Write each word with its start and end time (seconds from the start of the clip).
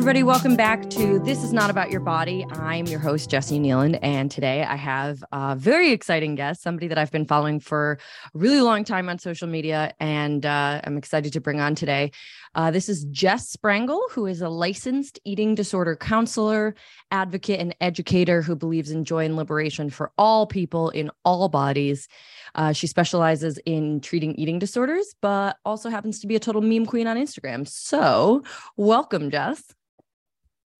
everybody. 0.00 0.22
Welcome 0.22 0.56
back 0.56 0.88
to 0.88 1.18
This 1.18 1.44
Is 1.44 1.52
Not 1.52 1.68
About 1.68 1.90
Your 1.90 2.00
Body. 2.00 2.46
I'm 2.52 2.86
your 2.86 3.00
host, 3.00 3.28
Jessi 3.28 3.60
Kneeland. 3.60 3.98
And 4.00 4.30
today 4.30 4.64
I 4.64 4.74
have 4.74 5.22
a 5.30 5.54
very 5.54 5.90
exciting 5.90 6.36
guest, 6.36 6.62
somebody 6.62 6.88
that 6.88 6.96
I've 6.96 7.10
been 7.10 7.26
following 7.26 7.60
for 7.60 7.98
a 8.34 8.38
really 8.38 8.62
long 8.62 8.82
time 8.84 9.10
on 9.10 9.18
social 9.18 9.46
media. 9.46 9.92
And 10.00 10.46
uh, 10.46 10.80
I'm 10.84 10.96
excited 10.96 11.34
to 11.34 11.40
bring 11.42 11.60
on 11.60 11.74
today. 11.74 12.12
Uh, 12.54 12.70
this 12.70 12.88
is 12.88 13.04
Jess 13.10 13.54
Sprengle, 13.54 14.00
who 14.10 14.24
is 14.24 14.40
a 14.40 14.48
licensed 14.48 15.20
eating 15.26 15.54
disorder 15.54 15.96
counselor, 15.96 16.74
advocate, 17.10 17.60
and 17.60 17.76
educator 17.82 18.40
who 18.40 18.56
believes 18.56 18.90
in 18.90 19.04
joy 19.04 19.26
and 19.26 19.36
liberation 19.36 19.90
for 19.90 20.12
all 20.16 20.46
people 20.46 20.88
in 20.88 21.10
all 21.26 21.50
bodies. 21.50 22.08
Uh, 22.54 22.72
she 22.72 22.86
specializes 22.86 23.58
in 23.66 24.00
treating 24.00 24.34
eating 24.36 24.58
disorders, 24.58 25.14
but 25.20 25.58
also 25.66 25.90
happens 25.90 26.20
to 26.20 26.26
be 26.26 26.36
a 26.36 26.40
total 26.40 26.62
meme 26.62 26.86
queen 26.86 27.06
on 27.06 27.18
Instagram. 27.18 27.68
So, 27.68 28.44
welcome, 28.78 29.30
Jess. 29.30 29.62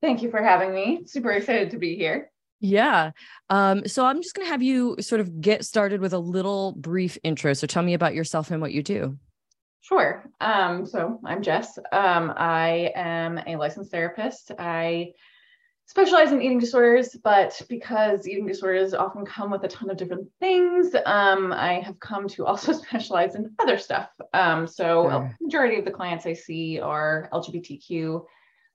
Thank 0.00 0.22
you 0.22 0.30
for 0.30 0.42
having 0.42 0.74
me. 0.74 1.02
Super 1.06 1.30
excited 1.30 1.70
to 1.70 1.78
be 1.78 1.96
here. 1.96 2.30
Yeah. 2.60 3.12
Um, 3.48 3.86
so 3.86 4.04
I'm 4.04 4.22
just 4.22 4.34
going 4.34 4.46
to 4.46 4.50
have 4.50 4.62
you 4.62 4.96
sort 5.00 5.20
of 5.20 5.40
get 5.40 5.64
started 5.64 6.00
with 6.00 6.12
a 6.12 6.18
little 6.18 6.72
brief 6.72 7.16
intro. 7.22 7.54
So 7.54 7.66
tell 7.66 7.82
me 7.82 7.94
about 7.94 8.14
yourself 8.14 8.50
and 8.50 8.60
what 8.60 8.72
you 8.72 8.82
do. 8.82 9.18
Sure. 9.80 10.24
Um, 10.40 10.84
so 10.84 11.20
I'm 11.24 11.42
Jess. 11.42 11.78
Um, 11.90 12.34
I 12.36 12.92
am 12.94 13.38
a 13.46 13.56
licensed 13.56 13.90
therapist. 13.90 14.52
I 14.58 15.12
specialize 15.86 16.32
in 16.32 16.42
eating 16.42 16.60
disorders, 16.60 17.16
but 17.24 17.60
because 17.68 18.28
eating 18.28 18.46
disorders 18.46 18.94
often 18.94 19.24
come 19.24 19.50
with 19.50 19.64
a 19.64 19.68
ton 19.68 19.90
of 19.90 19.96
different 19.96 20.28
things, 20.38 20.94
um, 21.06 21.52
I 21.52 21.80
have 21.80 21.98
come 21.98 22.28
to 22.28 22.44
also 22.44 22.72
specialize 22.84 23.34
in 23.34 23.52
other 23.58 23.78
stuff. 23.78 24.10
Um, 24.34 24.66
so 24.66 25.08
sure. 25.08 25.10
a 25.12 25.36
majority 25.40 25.78
of 25.78 25.86
the 25.86 25.90
clients 25.90 26.26
I 26.26 26.34
see 26.34 26.78
are 26.78 27.28
LGBTQ 27.32 28.24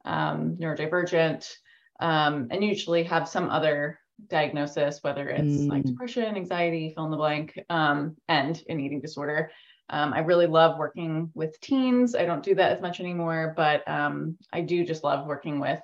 um, 0.06 0.56
neurodivergent, 0.58 1.52
um, 2.00 2.48
and 2.52 2.64
usually 2.64 3.04
have 3.04 3.28
some 3.28 3.50
other 3.50 4.00
diagnosis, 4.28 5.00
whether 5.02 5.28
it's 5.30 5.64
mm. 5.64 5.70
like 5.70 5.84
depression, 5.84 6.36
anxiety, 6.36 6.94
fill 6.94 7.06
in 7.06 7.12
the 7.12 7.18
blank, 7.18 7.60
um, 7.70 8.16
and 8.28 8.64
an 8.70 8.80
eating 8.80 9.02
disorder. 9.02 9.52
Um, 9.90 10.14
I 10.14 10.20
really 10.20 10.48
love 10.48 10.80
working 10.80 11.30
with 11.36 11.60
teens. 11.62 12.16
I 12.16 12.26
don't 12.26 12.44
do 12.44 12.56
that 12.56 12.72
as 12.72 12.82
much 12.82 13.00
anymore, 13.00 13.54
but 13.56 13.88
um, 13.88 14.38
I 14.52 14.62
do 14.62 14.84
just 14.84 15.04
love 15.04 15.28
working 15.28 15.60
with 15.60 15.82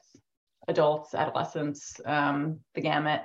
adults, 0.68 1.14
adolescents, 1.14 2.00
um, 2.06 2.60
the 2.74 2.82
gamut. 2.82 3.22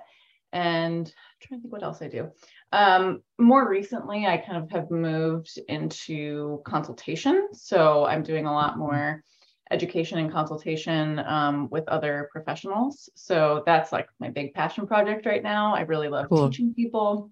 And 0.53 1.07
I'm 1.07 1.13
trying 1.41 1.61
to 1.61 1.63
think 1.63 1.73
what 1.73 1.83
else 1.83 2.03
I 2.03 2.09
do. 2.09 2.31
Um, 2.73 3.23
more 3.39 3.69
recently, 3.69 4.27
I 4.27 4.37
kind 4.37 4.63
of 4.63 4.71
have 4.71 4.91
moved 4.91 5.59
into 5.69 6.63
consultation. 6.67 7.49
So 7.53 8.05
I'm 8.05 8.23
doing 8.23 8.47
a 8.47 8.53
lot 8.53 8.73
mm-hmm. 8.73 8.81
more 8.81 9.23
education 9.71 10.19
and 10.19 10.33
consultation 10.33 11.19
um, 11.21 11.69
with 11.71 11.89
other 11.89 12.29
professionals. 12.31 13.09
So 13.15 13.63
that's 13.67 13.93
like 13.93 14.09
my 14.21 14.31
big 14.31 14.55
passion 14.55 14.87
project 14.87 15.27
right 15.27 15.43
now. 15.43 15.75
I 15.75 15.81
really 15.81 16.09
love 16.09 16.29
cool. 16.29 16.49
teaching 16.49 16.73
people, 16.75 17.31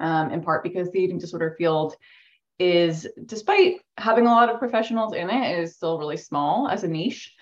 um, 0.00 0.30
in 0.30 0.42
part 0.42 0.62
because 0.62 0.90
the 0.90 0.98
eating 0.98 1.18
disorder 1.18 1.54
field 1.56 1.94
is, 2.58 3.06
despite 3.26 3.76
having 3.96 4.26
a 4.26 4.30
lot 4.30 4.50
of 4.50 4.58
professionals 4.58 5.14
in 5.14 5.30
it, 5.30 5.58
is 5.60 5.76
still 5.76 5.98
really 5.98 6.16
small 6.16 6.68
as 6.68 6.82
a 6.82 6.88
niche. 6.88 7.34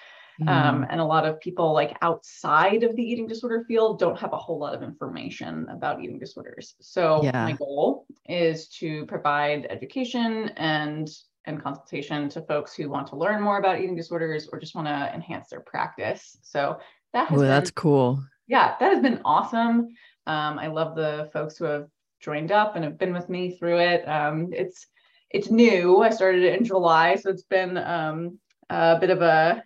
Mm. 0.42 0.48
Um, 0.48 0.86
and 0.90 1.00
a 1.00 1.04
lot 1.04 1.24
of 1.24 1.40
people 1.40 1.72
like 1.72 1.96
outside 2.02 2.82
of 2.82 2.94
the 2.94 3.02
eating 3.02 3.26
disorder 3.26 3.64
field 3.66 3.98
don't 3.98 4.18
have 4.18 4.34
a 4.34 4.36
whole 4.36 4.58
lot 4.58 4.74
of 4.74 4.82
information 4.82 5.66
about 5.70 6.02
eating 6.02 6.18
disorders. 6.18 6.74
So 6.78 7.22
yeah. 7.22 7.44
my 7.44 7.52
goal 7.52 8.04
is 8.28 8.68
to 8.80 9.06
provide 9.06 9.66
education 9.70 10.50
and 10.58 11.08
and 11.46 11.62
consultation 11.62 12.28
to 12.30 12.42
folks 12.42 12.74
who 12.74 12.88
want 12.88 13.06
to 13.08 13.16
learn 13.16 13.40
more 13.40 13.58
about 13.58 13.80
eating 13.80 13.96
disorders 13.96 14.48
or 14.52 14.58
just 14.58 14.74
want 14.74 14.88
to 14.88 15.14
enhance 15.14 15.48
their 15.48 15.60
practice. 15.60 16.38
So 16.42 16.78
that 17.12 17.28
has 17.28 17.38
Ooh, 17.38 17.42
been, 17.42 17.48
that's 17.48 17.70
cool. 17.70 18.22
Yeah, 18.46 18.74
that 18.78 18.92
has 18.92 19.02
been 19.02 19.20
awesome. 19.24 19.88
Um, 20.26 20.58
I 20.58 20.66
love 20.66 20.96
the 20.96 21.30
folks 21.32 21.56
who 21.56 21.64
have 21.64 21.88
joined 22.20 22.52
up 22.52 22.76
and 22.76 22.84
have 22.84 22.98
been 22.98 23.12
with 23.12 23.28
me 23.28 23.56
through 23.56 23.78
it. 23.78 24.06
Um, 24.08 24.50
it's 24.52 24.86
it's 25.30 25.50
new. 25.50 26.02
I 26.02 26.10
started 26.10 26.42
it 26.44 26.58
in 26.58 26.64
July, 26.64 27.16
so 27.16 27.30
it's 27.30 27.42
been 27.42 27.76
um, 27.78 28.38
a 28.70 28.98
bit 28.98 29.10
of 29.10 29.22
a, 29.22 29.62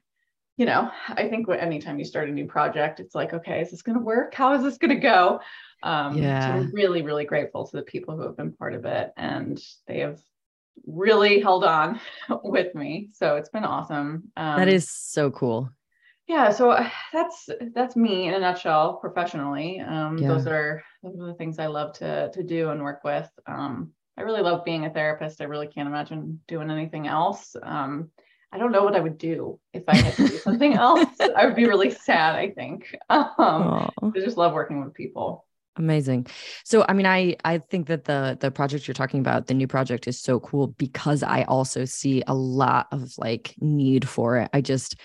you 0.56 0.66
know, 0.66 0.90
I 1.08 1.28
think 1.28 1.48
anytime 1.48 1.98
you 1.98 2.04
start 2.04 2.28
a 2.28 2.32
new 2.32 2.46
project, 2.46 2.98
it's 2.98 3.14
like, 3.14 3.34
okay, 3.34 3.60
is 3.60 3.70
this 3.70 3.82
going 3.82 3.98
to 3.98 4.04
work? 4.04 4.34
How 4.34 4.54
is 4.54 4.62
this 4.62 4.78
going 4.78 4.94
to 4.94 5.00
go? 5.00 5.40
Um, 5.82 6.16
yeah. 6.16 6.46
So 6.46 6.52
I'm 6.52 6.72
really, 6.72 7.02
really 7.02 7.24
grateful 7.24 7.66
to 7.66 7.76
the 7.76 7.82
people 7.82 8.16
who 8.16 8.22
have 8.22 8.36
been 8.36 8.52
part 8.52 8.74
of 8.74 8.84
it, 8.86 9.12
and 9.16 9.60
they 9.86 10.00
have 10.00 10.18
really 10.86 11.40
held 11.40 11.64
on 11.64 12.00
with 12.44 12.74
me. 12.74 13.10
So 13.12 13.36
it's 13.36 13.48
been 13.48 13.64
awesome. 13.64 14.30
Um, 14.36 14.58
that 14.58 14.68
is 14.68 14.88
so 14.90 15.30
cool. 15.30 15.70
Yeah, 16.26 16.50
so 16.50 16.70
uh, 16.70 16.88
that's 17.12 17.48
that's 17.74 17.96
me 17.96 18.28
in 18.28 18.34
a 18.34 18.38
nutshell 18.38 18.98
professionally. 18.98 19.80
Um, 19.80 20.16
yeah. 20.16 20.28
Those 20.28 20.46
are 20.46 20.82
those 21.02 21.18
are 21.18 21.26
the 21.26 21.34
things 21.34 21.58
I 21.58 21.66
love 21.66 21.92
to 21.94 22.30
to 22.32 22.42
do 22.44 22.70
and 22.70 22.82
work 22.82 23.02
with. 23.02 23.28
Um, 23.46 23.90
I 24.16 24.22
really 24.22 24.42
love 24.42 24.64
being 24.64 24.84
a 24.84 24.90
therapist. 24.90 25.40
I 25.40 25.44
really 25.44 25.66
can't 25.66 25.88
imagine 25.88 26.40
doing 26.46 26.70
anything 26.70 27.08
else. 27.08 27.56
Um, 27.60 28.10
I 28.52 28.58
don't 28.58 28.70
know 28.70 28.84
what 28.84 28.94
I 28.94 29.00
would 29.00 29.18
do 29.18 29.58
if 29.72 29.84
I 29.88 29.96
had 29.96 30.14
to 30.14 30.28
do 30.28 30.38
something 30.38 30.74
else. 30.86 31.08
I 31.20 31.46
would 31.46 31.56
be 31.56 31.66
really 31.66 31.90
sad. 31.90 32.36
I 32.36 32.50
think. 32.50 32.94
Um, 33.10 33.90
I 34.02 34.20
just 34.20 34.36
love 34.36 34.52
working 34.52 34.84
with 34.84 34.94
people. 34.94 35.46
Amazing. 35.80 36.26
So 36.62 36.84
I 36.90 36.92
mean 36.92 37.06
I 37.06 37.36
I 37.42 37.56
think 37.56 37.86
that 37.86 38.04
the 38.04 38.36
the 38.38 38.50
project 38.50 38.86
you're 38.86 38.92
talking 38.92 39.20
about, 39.20 39.46
the 39.46 39.54
new 39.54 39.66
project 39.66 40.06
is 40.06 40.20
so 40.20 40.38
cool 40.38 40.66
because 40.66 41.22
I 41.22 41.44
also 41.44 41.86
see 41.86 42.22
a 42.26 42.34
lot 42.34 42.86
of 42.92 43.14
like 43.16 43.54
need 43.60 44.06
for 44.06 44.36
it. 44.36 44.50
I 44.52 44.60
just 44.60 44.96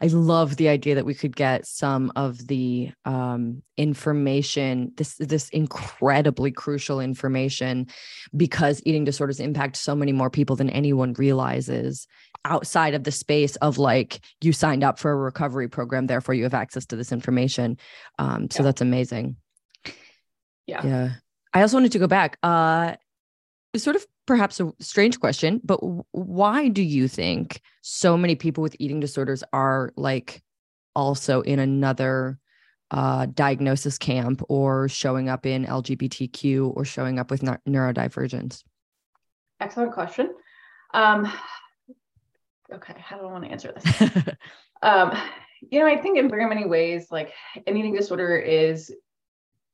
I 0.00 0.06
love 0.06 0.56
the 0.56 0.70
idea 0.70 0.94
that 0.94 1.04
we 1.04 1.12
could 1.12 1.36
get 1.36 1.66
some 1.66 2.10
of 2.16 2.46
the 2.46 2.92
um 3.04 3.62
information 3.76 4.92
this 4.96 5.16
this 5.18 5.50
incredibly 5.50 6.50
crucial 6.50 6.98
information 6.98 7.88
because 8.34 8.80
eating 8.86 9.04
disorders 9.04 9.38
impact 9.38 9.76
so 9.76 9.94
many 9.94 10.12
more 10.12 10.30
people 10.30 10.56
than 10.56 10.70
anyone 10.70 11.12
realizes 11.12 12.06
outside 12.46 12.94
of 12.94 13.04
the 13.04 13.12
space 13.12 13.56
of 13.56 13.76
like 13.76 14.20
you 14.40 14.54
signed 14.54 14.82
up 14.82 14.98
for 14.98 15.12
a 15.12 15.16
recovery 15.16 15.68
program 15.68 16.06
therefore 16.06 16.34
you 16.34 16.44
have 16.44 16.54
access 16.54 16.86
to 16.86 16.96
this 16.96 17.12
information. 17.12 17.76
Um 18.18 18.50
so 18.50 18.62
yeah. 18.62 18.68
that's 18.68 18.80
amazing. 18.80 19.36
Yeah. 20.66 20.86
Yeah. 20.86 21.10
I 21.52 21.62
also 21.62 21.76
wanted 21.76 21.92
to 21.92 21.98
go 21.98 22.06
back. 22.06 22.38
Uh, 22.42 22.96
sort 23.76 23.96
of 23.96 24.06
perhaps 24.26 24.60
a 24.60 24.72
strange 24.80 25.18
question, 25.18 25.60
but 25.64 25.78
why 26.12 26.68
do 26.68 26.82
you 26.82 27.08
think 27.08 27.60
so 27.82 28.16
many 28.16 28.34
people 28.34 28.62
with 28.62 28.76
eating 28.78 29.00
disorders 29.00 29.42
are 29.52 29.92
like 29.96 30.42
also 30.94 31.40
in 31.40 31.58
another 31.58 32.38
uh, 32.90 33.26
diagnosis 33.26 33.98
camp 33.98 34.42
or 34.48 34.88
showing 34.88 35.28
up 35.28 35.46
in 35.46 35.64
LGBTQ 35.64 36.76
or 36.76 36.84
showing 36.84 37.18
up 37.18 37.30
with 37.30 37.42
neurodivergence? 37.42 38.62
Excellent 39.60 39.92
question. 39.92 40.30
Um, 40.92 41.32
okay, 42.72 42.94
how 42.98 43.16
do 43.16 43.26
I 43.26 43.32
want 43.32 43.44
to 43.44 43.50
answer 43.50 43.72
this? 43.72 44.34
um, 44.82 45.16
you 45.70 45.78
know, 45.78 45.86
I 45.86 45.96
think 45.96 46.18
in 46.18 46.28
very 46.28 46.46
many 46.46 46.66
ways, 46.66 47.06
like 47.10 47.32
an 47.66 47.76
eating 47.76 47.94
disorder 47.94 48.36
is 48.36 48.92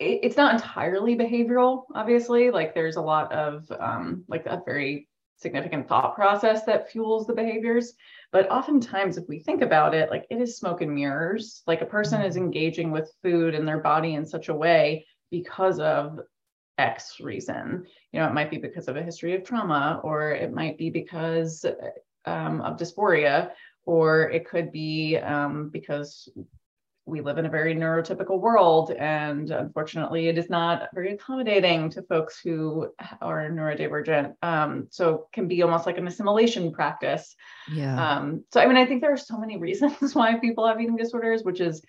it's 0.01 0.37
not 0.37 0.55
entirely 0.55 1.17
behavioral 1.17 1.85
obviously. 1.95 2.51
Like 2.51 2.75
there's 2.75 2.97
a 2.97 3.03
lot 3.03 3.33
of 3.33 3.71
um, 3.79 4.25
like 4.29 4.47
a 4.47 4.63
very 4.65 5.09
significant 5.37 5.89
thought 5.89 6.15
process 6.15 6.65
that 6.65 6.91
fuels 6.91 7.27
the 7.27 7.33
behaviors. 7.33 7.95
But 8.33 8.51
oftentimes 8.51 9.17
if 9.17 9.29
we 9.29 9.39
think 9.39 9.63
about 9.63 9.95
it 9.95 10.11
like 10.11 10.27
it 10.31 10.41
is 10.41 10.57
smoke 10.57 10.81
and 10.81 10.95
mirrors. 10.95 11.63
Like 11.67 11.83
a 11.83 11.87
person 11.87 12.23
is 12.23 12.37
engaging 12.37 12.91
with 12.91 13.13
food 13.23 13.55
and 13.55 13.67
their 13.67 13.79
body 13.79 14.15
in 14.15 14.27
such 14.27 14.49
a 14.49 14.55
way 14.55 15.07
because 15.31 15.81
of 15.81 16.21
x 16.79 17.21
reason. 17.21 17.85
You 18.13 18.21
know 18.21 18.27
it 18.27 18.35
might 18.35 18.51
be 18.51 18.59
because 18.59 18.89
of 18.89 18.97
a 18.97 19.03
history 19.03 19.35
of 19.35 19.45
trauma 19.45 20.01
or 20.05 20.33
it 20.33 20.53
might 20.53 20.79
be 20.79 20.91
because 20.91 21.65
um, 22.25 22.61
of 22.61 22.79
dysphoria 22.79 23.51
or 23.85 24.31
it 24.31 24.47
could 24.47 24.71
be 24.71 25.17
um, 25.17 25.71
because 25.71 26.29
we 27.09 27.21
live 27.21 27.39
in 27.39 27.47
a 27.47 27.51
very 27.51 27.75
neurotypical 27.75 28.39
world 28.41 28.91
and 28.91 29.51
unfortunately 29.51 30.29
it 30.29 30.39
is 30.39 30.51
not 30.51 30.89
very 30.95 31.13
accommodating 31.15 31.91
to 31.91 32.03
folks 32.03 32.39
who 32.39 32.93
are 33.21 33.49
neurodivergent 33.51 34.35
um, 34.43 34.87
so 34.91 35.27
can 35.33 35.49
be 35.49 35.63
almost 35.63 35.87
like 35.87 35.99
an 35.99 36.07
assimilation 36.07 36.73
practice. 36.73 37.35
Yeah. 37.73 38.17
Um, 38.17 38.45
so 38.53 38.61
i 38.61 38.67
mean 38.67 38.77
i 38.77 38.87
think 38.87 39.01
there 39.01 39.13
are 39.13 39.17
so 39.17 39.39
many 39.39 39.57
reasons 39.57 40.15
why 40.15 40.39
people 40.39 40.67
have 40.67 40.81
eating 40.81 40.97
disorders 40.97 41.43
which 41.43 41.61
is 41.61 41.83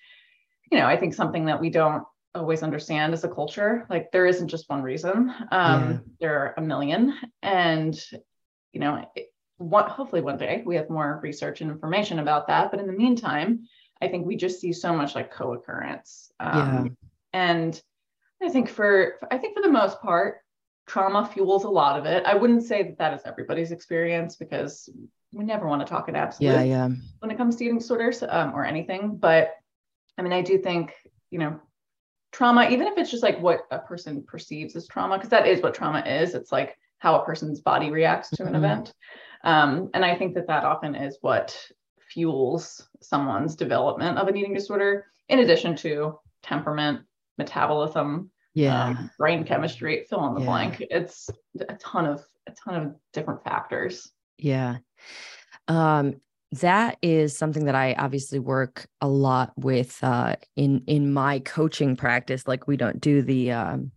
you 0.72 0.78
know 0.78 0.86
i 0.86 0.96
think 0.98 1.14
something 1.14 1.46
that 1.46 1.60
we 1.60 1.70
don't 1.70 2.04
always 2.36 2.64
understand 2.64 3.14
as 3.14 3.24
a 3.24 3.30
culture 3.30 3.86
like 3.90 4.12
there 4.12 4.28
isn't 4.28 4.50
just 4.50 4.70
one 4.70 4.84
reason. 4.84 5.34
Um, 5.52 5.92
yeah. 5.92 5.98
there 6.20 6.40
are 6.40 6.54
a 6.58 6.62
million 6.62 7.16
and 7.42 8.00
you 8.72 8.80
know 8.80 9.06
what 9.58 9.90
hopefully 9.90 10.22
one 10.22 10.38
day 10.38 10.64
we 10.66 10.76
have 10.76 10.90
more 10.90 11.20
research 11.22 11.62
and 11.62 11.72
information 11.72 12.20
about 12.20 12.48
that 12.48 12.72
but 12.72 12.80
in 12.80 12.88
the 12.88 12.94
meantime 12.94 13.68
I 14.02 14.08
think 14.08 14.26
we 14.26 14.36
just 14.36 14.60
see 14.60 14.74
so 14.74 14.96
much 14.96 15.16
like 15.16 15.32
co-occurrence. 15.32 16.32
Um, 16.40 16.54
yeah. 16.54 16.84
And 17.34 17.82
I 18.42 18.50
think 18.50 18.70
for, 18.70 19.16
I 19.30 19.38
think 19.38 19.56
for 19.56 19.62
the 19.62 19.70
most 19.70 20.02
part, 20.02 20.38
trauma 20.88 21.30
fuels 21.32 21.66
a 21.66 21.70
lot 21.70 22.00
of 22.00 22.06
it. 22.06 22.24
I 22.26 22.36
wouldn't 22.36 22.64
say 22.64 22.84
that 22.84 22.98
that 22.98 23.14
is 23.14 23.22
everybody's 23.26 23.72
experience 23.72 24.36
because 24.36 24.90
we 25.32 25.44
never 25.46 25.68
want 25.68 25.86
to 25.86 25.88
talk 25.88 26.10
in 26.10 26.16
absolute 26.16 26.52
Yeah, 26.52 26.64
yeah. 26.64 26.90
when 27.20 27.30
it 27.30 27.38
comes 27.38 27.58
to 27.58 27.66
eating 27.66 27.78
disorders 27.78 28.24
um, 28.28 28.54
or 28.56 28.66
anything. 28.66 29.18
But 29.18 29.52
I 30.18 30.22
mean, 30.22 30.34
I 30.34 30.42
do 30.42 30.58
think, 30.58 30.94
you 31.30 31.40
know, 31.40 31.60
trauma, 32.32 32.70
even 32.70 32.88
if 32.88 32.98
it's 32.98 33.12
just 33.12 33.24
like 33.24 33.40
what 33.40 33.62
a 33.70 33.80
person 33.80 34.24
perceives 34.24 34.76
as 34.76 34.88
trauma, 34.88 35.18
because 35.18 35.30
that 35.30 35.48
is 35.48 35.62
what 35.62 35.74
trauma 35.74 36.00
is. 36.00 36.34
It's 36.34 36.52
like 36.52 36.78
how 37.00 37.22
a 37.22 37.26
person's 37.26 37.60
body 37.60 37.92
reacts 37.92 38.30
to 38.32 38.46
an 38.46 38.54
Mhm. 38.54 38.58
event. 38.58 38.94
Um, 39.44 39.90
and 39.94 40.04
I 40.04 40.16
think 40.16 40.36
that 40.36 40.48
that 40.48 40.66
often 40.66 40.96
is 40.96 41.18
what 41.22 41.56
fuels 42.10 42.88
someone's 43.02 43.56
development 43.56 44.18
of 44.18 44.28
an 44.28 44.36
eating 44.38 44.54
disorder, 44.54 45.06
in 45.30 45.40
addition 45.40 45.76
to 45.78 46.18
temperament, 46.44 47.02
metabolism, 47.38 48.32
Yeah. 48.54 48.86
um, 48.86 49.12
brain 49.18 49.44
chemistry, 49.44 50.06
fill 50.10 50.26
in 50.28 50.34
the 50.34 50.42
Yeah. 50.42 50.46
blank. 50.46 50.84
It's 50.90 51.30
a 51.68 51.76
ton 51.76 52.06
of 52.06 52.26
a 52.48 52.52
ton 52.52 52.76
of 52.76 52.96
different 53.14 53.44
factors. 53.44 54.12
Yeah. 54.38 54.78
Um, 55.68 56.16
that 56.54 56.98
is 57.04 57.38
something 57.38 57.66
that 57.66 57.76
I 57.76 57.94
obviously 57.94 58.40
work 58.40 58.88
a 59.02 59.08
lot 59.08 59.54
with 59.56 60.04
uh, 60.04 60.36
in 60.56 60.84
in 60.88 61.14
my 61.14 61.40
coaching 61.40 61.96
practice. 61.96 62.48
Like 62.48 62.68
we 62.68 62.76
don't 62.76 63.00
do 63.00 63.22
the 63.22 63.52
um, 63.52 63.92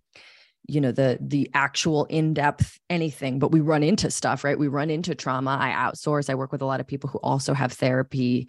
you 0.69 0.81
know 0.81 0.93
the 0.93 1.19
the 1.21 1.51
actual 1.55 2.05
in-depth 2.07 2.79
anything 2.89 3.39
but 3.39 3.51
we 3.51 3.61
run 3.61 3.83
into 3.83 4.11
stuff 4.11 4.45
right? 4.45 4.59
We 4.59 4.69
run 4.69 4.91
into 4.91 5.15
trauma. 5.15 5.59
I 5.61 5.71
outsource. 5.71 6.31
I 6.31 6.35
work 6.35 6.53
with 6.53 6.63
a 6.63 6.67
lot 6.67 6.81
of 6.81 6.87
people 6.87 7.11
who 7.11 7.19
also 7.19 7.55
have 7.55 7.73
therapy 7.73 8.49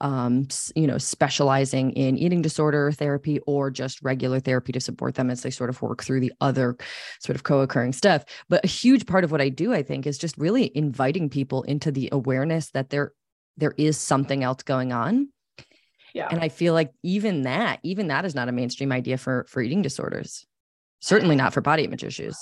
um 0.00 0.48
you 0.74 0.86
know 0.86 0.98
specializing 0.98 1.92
in 1.92 2.18
eating 2.18 2.42
disorder 2.42 2.90
therapy 2.90 3.38
or 3.46 3.70
just 3.70 4.02
regular 4.02 4.40
therapy 4.40 4.72
to 4.72 4.80
support 4.80 5.14
them 5.14 5.30
as 5.30 5.42
they 5.42 5.50
sort 5.50 5.70
of 5.70 5.80
work 5.80 6.02
through 6.02 6.18
the 6.18 6.32
other 6.40 6.76
sort 7.20 7.36
of 7.36 7.44
co-occurring 7.44 7.92
stuff. 7.92 8.24
But 8.48 8.64
a 8.64 8.68
huge 8.68 9.06
part 9.06 9.22
of 9.22 9.30
what 9.30 9.40
i 9.40 9.48
do 9.48 9.72
i 9.72 9.82
think 9.82 10.06
is 10.06 10.18
just 10.18 10.36
really 10.36 10.72
inviting 10.76 11.30
people 11.30 11.62
into 11.62 11.92
the 11.92 12.08
awareness 12.10 12.70
that 12.70 12.90
there 12.90 13.12
there 13.56 13.74
is 13.76 13.96
something 13.96 14.42
else 14.42 14.62
going 14.62 14.92
on. 14.92 15.28
Yeah. 16.14 16.28
and 16.30 16.40
i 16.40 16.48
feel 16.50 16.74
like 16.74 16.90
even 17.02 17.42
that 17.42 17.78
even 17.82 18.08
that 18.08 18.26
is 18.26 18.34
not 18.34 18.48
a 18.48 18.52
mainstream 18.52 18.92
idea 18.92 19.16
for 19.16 19.46
for 19.48 19.62
eating 19.62 19.80
disorders 19.80 20.46
certainly 21.02 21.36
not 21.36 21.52
for 21.52 21.60
body 21.60 21.84
image 21.84 22.04
issues 22.04 22.38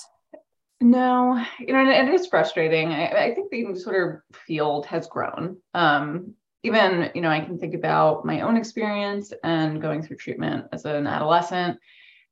No, 0.79 1.43
you 1.59 1.73
know, 1.73 1.79
and 1.79 2.09
it 2.09 2.13
is 2.13 2.25
frustrating. 2.25 2.91
I, 2.91 3.25
I 3.25 3.35
think 3.35 3.51
the 3.51 3.75
sort 3.75 4.01
of 4.01 4.37
field 4.47 4.87
has 4.87 5.05
grown. 5.05 5.57
Um, 5.75 6.33
even, 6.63 7.11
you 7.13 7.21
know, 7.21 7.29
I 7.29 7.41
can 7.41 7.59
think 7.59 7.75
about 7.75 8.25
my 8.25 8.41
own 8.41 8.57
experience 8.57 9.31
and 9.43 9.81
going 9.81 10.01
through 10.01 10.17
treatment 10.17 10.65
as 10.71 10.85
an 10.85 11.05
adolescent 11.05 11.79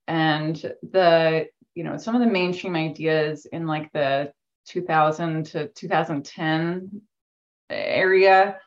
and 0.07 0.55
the, 0.81 1.47
you 1.75 1.83
know, 1.83 1.97
some 1.97 2.15
of 2.15 2.21
the 2.21 2.27
mainstream 2.27 2.75
ideas 2.75 3.45
in 3.45 3.67
like 3.67 3.91
the 3.91 4.31
2000 4.67 5.45
to 5.47 5.67
2010 5.67 7.01
area 7.69 8.59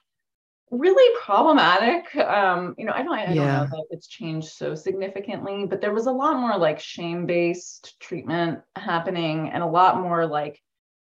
really 0.72 1.16
problematic. 1.22 2.16
Um, 2.16 2.74
you 2.78 2.86
know, 2.86 2.92
I 2.94 3.02
don't, 3.02 3.12
I 3.14 3.26
don't 3.26 3.36
Yeah. 3.36 3.58
know 3.58 3.66
that 3.70 3.84
it's 3.90 4.06
changed 4.08 4.48
so 4.48 4.74
significantly, 4.74 5.66
but 5.66 5.80
there 5.80 5.92
was 5.92 6.06
a 6.06 6.12
lot 6.12 6.38
more 6.40 6.56
like 6.56 6.80
shame-based 6.80 8.00
treatment 8.00 8.60
happening 8.74 9.50
and 9.50 9.62
a 9.62 9.66
lot 9.66 10.00
more 10.00 10.26
like 10.26 10.60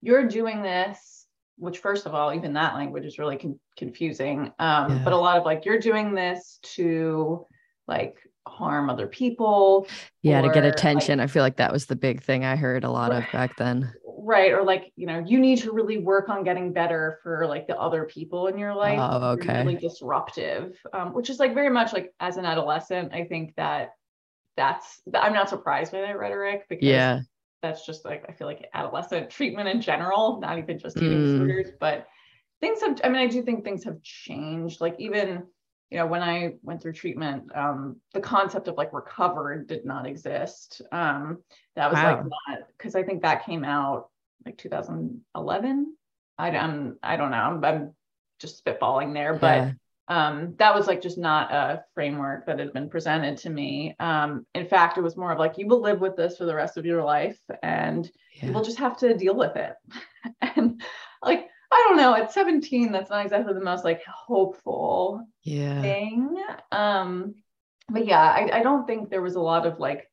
you're 0.01 0.29
doing 0.29 0.63
this, 0.63 1.27
which 1.57 1.79
first 1.79 2.07
of 2.07 2.15
all, 2.15 2.33
even 2.33 2.53
that 2.53 2.75
language 2.75 3.05
is 3.05 3.19
really 3.19 3.37
con- 3.37 3.59
confusing. 3.77 4.53
Um, 4.61 4.91
Yeah. 4.91 4.99
but 5.05 5.13
a 5.13 5.17
lot 5.17 5.37
of 5.39 5.45
like 5.45 5.65
you're 5.65 5.81
doing 5.81 6.15
this 6.15 6.61
to 6.77 7.45
like 7.89 8.17
harm 8.47 8.89
other 8.91 9.09
people. 9.09 9.87
yeah 10.23 10.41
to 10.41 10.49
get 10.49 10.63
or, 10.63 10.69
like, 10.69 10.75
attention 10.75 11.21
i 11.21 11.27
feel 11.27 11.43
like 11.43 11.57
that 11.57 11.71
was 11.73 11.85
the 11.87 11.95
big 11.97 12.23
thing 12.23 12.45
i 12.47 12.57
heard 12.57 12.83
a 12.83 12.91
lot 12.91 13.13
of 13.13 13.31
back 13.31 13.55
then 13.57 13.93
right 14.25 14.53
or 14.53 14.63
like 14.65 14.93
you 14.97 15.07
know 15.07 15.23
you 15.27 15.39
need 15.39 15.59
to 15.59 15.73
really 15.73 15.99
work 15.99 16.29
on 16.29 16.45
getting 16.45 16.73
better 16.73 17.19
for 17.23 17.47
like 17.47 17.67
the 17.67 17.79
other 17.79 18.05
people 18.05 18.47
in 18.49 18.59
your 18.59 18.75
life 18.75 18.99
Oh, 19.01 19.31
okay. 19.33 19.61
really 19.61 19.77
disruptive 19.77 20.77
um, 20.93 21.13
which 21.15 21.31
is 21.31 21.39
like 21.39 21.55
very 21.55 21.71
much 21.71 21.93
like 21.93 22.13
as 22.21 22.37
an 22.37 22.45
adolescent 22.45 23.13
i 23.13 23.25
think 23.25 23.55
that 23.57 23.91
that's 24.57 25.01
i'm 25.15 25.33
not 25.33 25.49
surprised 25.49 25.93
by 25.93 26.01
that 26.01 26.19
rhetoric 26.19 26.67
because 26.69 26.87
yeah 26.87 27.21
that's 27.63 27.87
just 27.87 28.05
like 28.05 28.25
i 28.29 28.33
feel 28.33 28.47
like 28.47 28.69
adolescent 28.75 29.31
treatment 29.31 29.69
in 29.69 29.81
general 29.81 30.41
not 30.41 30.59
even 30.59 30.79
just 30.79 30.97
eating 30.97 31.19
Mm. 31.19 31.25
disorders 31.25 31.69
but 31.81 32.07
things 32.61 32.81
have 32.81 33.01
i 33.05 33.09
mean 33.09 33.19
i 33.19 33.27
do 33.27 33.43
think 33.43 33.63
things 33.65 33.85
have 33.85 34.03
changed 34.03 34.81
like 34.81 34.97
even 34.99 35.45
you 35.91 35.99
know 35.99 36.07
when 36.07 36.23
i 36.23 36.53
went 36.63 36.83
through 36.83 36.93
treatment 36.93 37.45
um 37.55 37.97
the 38.13 38.21
concept 38.21 38.69
of 38.69 38.77
like 38.77 38.93
recovered 38.93 39.67
did 39.67 39.85
not 39.85 40.07
exist 40.07 40.83
um 40.93 41.39
that 41.77 41.91
was 41.91 41.99
like 41.99 42.25
not 42.25 42.59
because 42.77 42.95
i 42.95 43.03
think 43.03 43.23
that 43.23 43.45
came 43.45 43.65
out 43.65 44.09
like 44.45 44.57
2011 44.59 45.97
i 46.39 46.51
don't 46.51 46.97
i 47.03 47.17
don't 47.17 47.31
know 47.31 47.37
i'm, 47.37 47.65
I'm 47.65 47.95
just 48.39 48.65
spitballing 48.65 49.15
there 49.15 49.35
but 49.35 49.57
yeah. 49.57 49.73
um, 50.09 50.55
that 50.59 50.75
was 50.75 50.87
like 50.87 51.03
just 51.03 51.19
not 51.19 51.53
a 51.53 51.85
framework 51.95 52.47
that 52.47 52.59
had 52.59 52.73
been 52.73 52.89
presented 52.89 53.37
to 53.39 53.51
me. 53.51 53.97
Um, 53.99 54.47
in 54.55 54.67
fact, 54.67 54.97
it 54.97 55.03
was 55.03 55.17
more 55.17 55.33
of 55.33 55.41
like 55.41 55.59
you 55.59 55.67
will 55.67 55.83
live 55.83 56.01
with 56.01 56.17
this 56.17 56.39
for 56.39 56.45
the 56.45 56.55
rest 56.55 56.77
of 56.77 56.87
your 56.87 57.03
life, 57.03 57.39
and 57.65 58.09
you 58.35 58.53
will 58.53 58.63
just 58.63 58.79
have 58.79 58.97
to 58.99 59.17
deal 59.17 59.35
with 59.35 59.57
it. 59.57 59.75
and 60.41 60.81
like 61.21 61.49
I 61.71 61.85
don't 61.89 61.97
know, 61.99 62.15
at 62.15 62.33
17, 62.33 62.93
that's 62.93 63.11
not 63.11 63.25
exactly 63.25 63.53
the 63.55 63.61
most 63.61 63.85
like 63.85 64.03
hopeful 64.05 65.27
yeah 65.43 65.81
thing. 65.83 66.37
Um, 66.73 67.35
but 67.91 68.07
yeah, 68.07 68.21
I, 68.21 68.59
I 68.59 68.63
don't 68.63 68.87
think 68.87 69.11
there 69.11 69.23
was 69.23 69.35
a 69.37 69.41
lot 69.41 69.67
of 69.67 69.79
like 69.79 70.11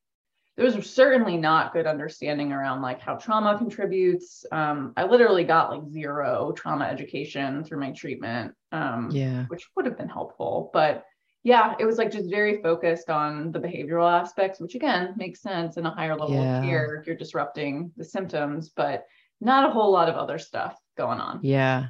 there 0.56 0.64
was 0.64 0.90
certainly 0.90 1.36
not 1.36 1.74
good 1.74 1.86
understanding 1.86 2.50
around 2.52 2.80
like 2.80 3.00
how 3.00 3.16
trauma 3.16 3.58
contributes. 3.58 4.44
Um, 4.50 4.94
I 4.96 5.04
literally 5.04 5.44
got 5.44 5.70
like 5.70 5.90
zero 5.90 6.52
trauma 6.56 6.86
education 6.86 7.62
through 7.64 7.80
my 7.80 7.92
treatment. 7.92 8.54
Um, 8.72 9.10
yeah 9.12 9.44
which 9.48 9.66
would 9.76 9.86
have 9.86 9.98
been 9.98 10.08
helpful. 10.08 10.70
But 10.72 11.04
yeah, 11.42 11.74
it 11.78 11.84
was 11.84 11.98
like 11.98 12.10
just 12.10 12.30
very 12.30 12.60
focused 12.62 13.08
on 13.10 13.52
the 13.52 13.60
behavioral 13.60 14.10
aspects, 14.10 14.58
which 14.60 14.74
again 14.74 15.14
makes 15.16 15.40
sense 15.42 15.76
in 15.76 15.86
a 15.86 15.94
higher 15.94 16.16
level 16.16 16.34
Yeah. 16.34 16.56
of 16.58 16.62
care. 16.62 17.04
You're 17.06 17.16
disrupting 17.16 17.92
the 17.96 18.04
symptoms, 18.04 18.70
but 18.70 19.04
not 19.40 19.68
a 19.68 19.72
whole 19.72 19.92
lot 19.92 20.08
of 20.08 20.16
other 20.16 20.38
stuff 20.38 20.76
going 20.96 21.20
on. 21.20 21.40
Yeah. 21.42 21.88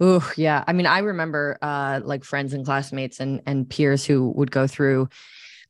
Oh, 0.00 0.28
yeah. 0.36 0.64
I 0.66 0.72
mean, 0.72 0.86
I 0.86 0.98
remember 0.98 1.58
uh 1.62 2.00
like 2.02 2.24
friends 2.24 2.52
and 2.52 2.64
classmates 2.64 3.20
and 3.20 3.42
and 3.46 3.68
peers 3.68 4.04
who 4.04 4.30
would 4.30 4.50
go 4.50 4.66
through 4.66 5.08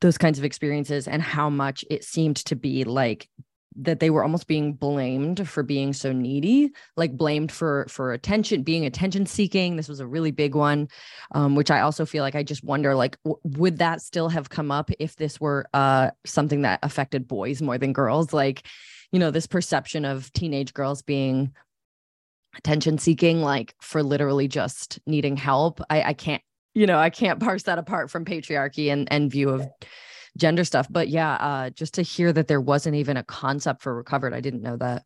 those 0.01 0.19
kinds 0.19 0.39
of 0.39 0.45
experiences 0.45 1.09
and 1.09 1.23
how 1.23 1.51
much 1.51 1.85
it 1.91 2.05
seemed 2.05 2.37
to 2.37 2.57
be 2.57 2.85
like 2.85 3.29
that 3.77 3.99
they 3.99 4.11
were 4.11 4.23
almost 4.23 4.47
being 4.47 4.73
blamed 4.73 5.49
for 5.49 5.63
being 5.63 5.93
so 5.93 6.13
needy 6.13 6.71
like 6.97 7.17
blamed 7.17 7.51
for 7.51 7.87
for 7.89 8.13
attention 8.13 8.63
being 8.63 8.87
attention 8.87 9.27
seeking 9.27 9.77
this 9.77 9.89
was 9.89 10.01
a 10.01 10.07
really 10.07 10.31
big 10.31 10.55
one 10.55 10.89
um, 11.35 11.55
which 11.57 11.71
i 11.71 11.81
also 11.81 12.07
feel 12.07 12.23
like 12.23 12.37
i 12.37 12.43
just 12.43 12.63
wonder 12.63 12.95
like 12.95 13.17
w- 13.25 13.41
would 13.59 13.79
that 13.79 14.01
still 14.01 14.29
have 14.29 14.49
come 14.49 14.71
up 14.71 14.91
if 14.99 15.17
this 15.17 15.41
were 15.41 15.67
uh 15.75 16.11
something 16.25 16.63
that 16.63 16.79
affected 16.83 17.27
boys 17.27 17.61
more 17.61 17.79
than 17.79 17.93
girls 17.93 18.33
like 18.33 18.65
you 19.11 19.19
know 19.19 19.31
this 19.31 19.47
perception 19.47 20.05
of 20.05 20.33
teenage 20.33 20.73
girls 20.73 21.03
being 21.03 21.53
attention 22.57 22.99
seeking 22.99 23.41
like 23.41 23.75
for 23.81 24.03
literally 24.03 24.49
just 24.49 24.99
needing 25.07 25.37
help. 25.37 25.81
I 25.91 26.03
i 26.03 26.13
can't 26.13 26.43
you 26.75 26.87
know 26.87 26.99
i 26.99 27.11
can't 27.11 27.41
parse 27.41 27.65
that 27.65 27.79
apart 27.79 28.11
from 28.11 28.25
patriarchy 28.25 28.93
and 28.93 29.11
and 29.13 29.31
view 29.31 29.51
of 29.51 29.67
gender 30.37 30.65
stuff. 30.65 30.87
But 30.91 31.09
yeah 31.09 31.35
uh 31.35 31.71
just 31.71 31.95
to 31.95 32.03
hear 32.03 32.33
that 32.33 32.49
there 32.49 32.61
wasn't 32.61 32.97
even 32.97 33.17
a 33.17 33.25
concept 33.25 33.83
for 33.83 33.95
recovered 33.95 34.35
i 34.35 34.41
didn't 34.41 34.63
know 34.63 34.77
that. 34.77 35.05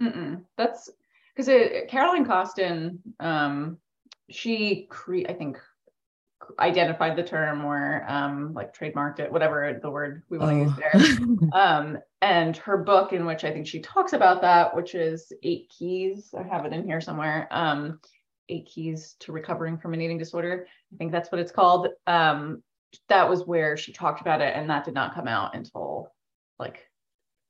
Mm-mm. 0.00 0.42
That's 0.56 0.90
because 1.34 1.50
Carolyn 1.88 2.24
Costin, 2.24 2.98
um, 3.20 3.78
she 4.30 4.86
cre- 4.90 5.26
I 5.28 5.32
think 5.32 5.58
identified 6.58 7.16
the 7.16 7.22
term 7.22 7.64
or 7.64 8.04
um, 8.08 8.52
like 8.52 8.76
trademarked 8.76 9.20
it, 9.20 9.30
whatever 9.32 9.78
the 9.80 9.90
word 9.90 10.22
we 10.28 10.38
want 10.38 10.50
to 10.52 10.58
use 10.58 10.76
there. 10.76 11.50
um, 11.52 11.98
and 12.22 12.56
her 12.58 12.76
book 12.78 13.12
in 13.12 13.26
which 13.26 13.44
I 13.44 13.52
think 13.52 13.66
she 13.66 13.80
talks 13.80 14.12
about 14.12 14.42
that, 14.42 14.74
which 14.74 14.94
is 14.94 15.32
Eight 15.42 15.70
Keys. 15.76 16.34
I 16.38 16.42
have 16.42 16.64
it 16.64 16.72
in 16.72 16.84
here 16.84 17.00
somewhere. 17.00 17.48
Um, 17.50 18.00
Eight 18.48 18.66
Keys 18.66 19.16
to 19.20 19.32
Recovering 19.32 19.78
from 19.78 19.94
an 19.94 20.00
Eating 20.00 20.18
Disorder. 20.18 20.66
I 20.92 20.96
think 20.96 21.12
that's 21.12 21.32
what 21.32 21.40
it's 21.40 21.52
called. 21.52 21.88
Um, 22.06 22.62
that 23.08 23.28
was 23.28 23.44
where 23.44 23.76
she 23.76 23.92
talked 23.92 24.20
about 24.20 24.40
it, 24.40 24.54
and 24.54 24.70
that 24.70 24.84
did 24.84 24.94
not 24.94 25.14
come 25.14 25.28
out 25.28 25.56
until 25.56 26.12
like 26.58 26.86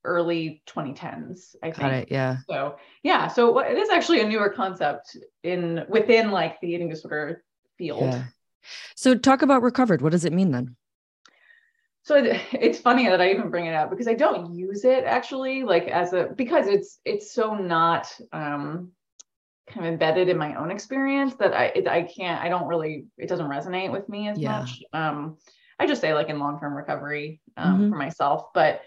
early 0.05 0.63
2010s. 0.67 1.57
I 1.63 1.67
think. 1.67 1.77
got 1.77 1.93
it 1.93 2.09
yeah 2.11 2.37
So 2.49 2.77
yeah, 3.03 3.29
so 3.29 3.59
it 3.59 3.77
is 3.77 3.91
actually 3.91 4.21
a 4.21 4.29
newer 4.29 4.49
concept 4.49 5.17
in 5.43 5.85
within 5.89 6.31
like 6.31 6.61
the 6.61 6.69
eating 6.69 6.89
disorder 6.89 7.45
field. 7.77 8.13
yeah 8.13 8.25
so 8.95 9.15
talk 9.15 9.43
about 9.43 9.63
recovered 9.63 10.03
what 10.03 10.13
does 10.13 10.25
it 10.25 10.33
mean 10.33 10.51
then 10.51 10.77
So 12.03 12.17
it, 12.17 12.41
it's 12.53 12.79
funny 12.79 13.09
that 13.09 13.21
I 13.21 13.31
even 13.31 13.51
bring 13.51 13.67
it 13.67 13.75
up 13.75 13.91
because 13.91 14.09
I 14.09 14.15
don't 14.15 14.55
use 14.55 14.85
it 14.85 15.05
actually 15.05 15.63
like 15.63 15.89
as 15.89 16.13
a 16.13 16.29
because 16.35 16.67
it's 16.69 17.01
it's 17.05 17.33
so 17.33 17.55
not 17.55 18.13
um 18.33 18.93
kind 19.69 19.87
of 19.87 19.93
embedded 19.93 20.29
in 20.29 20.39
my 20.39 20.55
own 20.57 20.71
experience 20.71 21.35
that 21.37 21.55
I 21.55 21.67
it, 21.67 21.89
I 21.89 22.03
can't 22.05 22.43
I 22.43 22.49
don't 22.49 22.69
really 22.69 23.07
it 23.19 23.29
doesn't 23.29 23.49
resonate 23.49 23.93
with 23.93 24.09
me 24.09 24.29
as 24.29 24.41
Yeah. 24.41 24.61
much. 24.61 24.83
Um 24.93 25.39
I 25.79 25.87
just 25.87 26.01
say 26.01 26.15
like 26.15 26.29
in 26.31 26.39
long-term 26.39 26.75
recovery 26.75 27.41
um, 27.59 27.81
Mhm. 27.81 27.91
for 27.91 27.97
myself, 27.97 28.53
but 28.55 28.81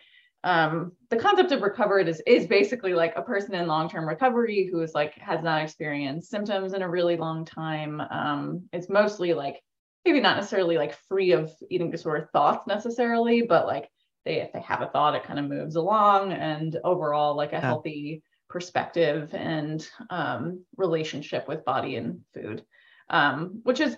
um, 0.44 0.94
the 1.10 1.18
concept 1.18 1.52
of 1.52 1.62
recovered 1.62 2.08
is 2.08 2.22
is 2.26 2.48
basically 2.48 2.94
like 2.94 3.14
a 3.16 3.22
person 3.22 3.54
in 3.56 3.68
long-term 3.68 4.08
recovery 4.08 4.68
who 4.72 4.82
is 4.82 4.96
like 4.96 5.14
has 5.16 5.44
not 5.44 5.62
experienced 5.62 6.30
symptoms 6.32 6.74
in 6.74 6.82
a 6.82 6.90
really 6.90 7.18
long 7.18 7.46
time. 7.46 8.02
Um, 8.02 8.70
it's 8.74 8.90
mostly 8.90 9.34
like 9.34 9.62
maybe 10.06 10.22
not 10.22 10.38
necessarily 10.38 10.78
like 10.78 10.98
free 11.08 11.32
of 11.32 11.52
eating 11.70 11.92
disorder 11.92 12.30
thoughts 12.32 12.68
necessarily, 12.68 13.42
but 13.42 13.66
like 13.66 13.90
they 14.26 14.42
if 14.42 14.52
they 14.52 14.62
have 14.62 14.82
a 14.82 14.88
thought, 14.88 15.16
it 15.16 15.24
kind 15.24 15.40
of 15.40 15.46
moves 15.46 15.76
along 15.76 16.34
and 16.34 16.78
overall 16.84 17.36
like 17.36 17.52
a 17.52 17.56
yeah. 17.56 17.62
healthy 17.62 18.24
perspective 18.50 19.34
and 19.34 19.88
um, 20.10 20.64
relationship 20.76 21.48
with 21.48 21.66
body 21.66 21.96
and 21.96 22.22
food, 22.34 22.64
um, 23.10 23.62
which 23.64 23.80
is 23.80 23.96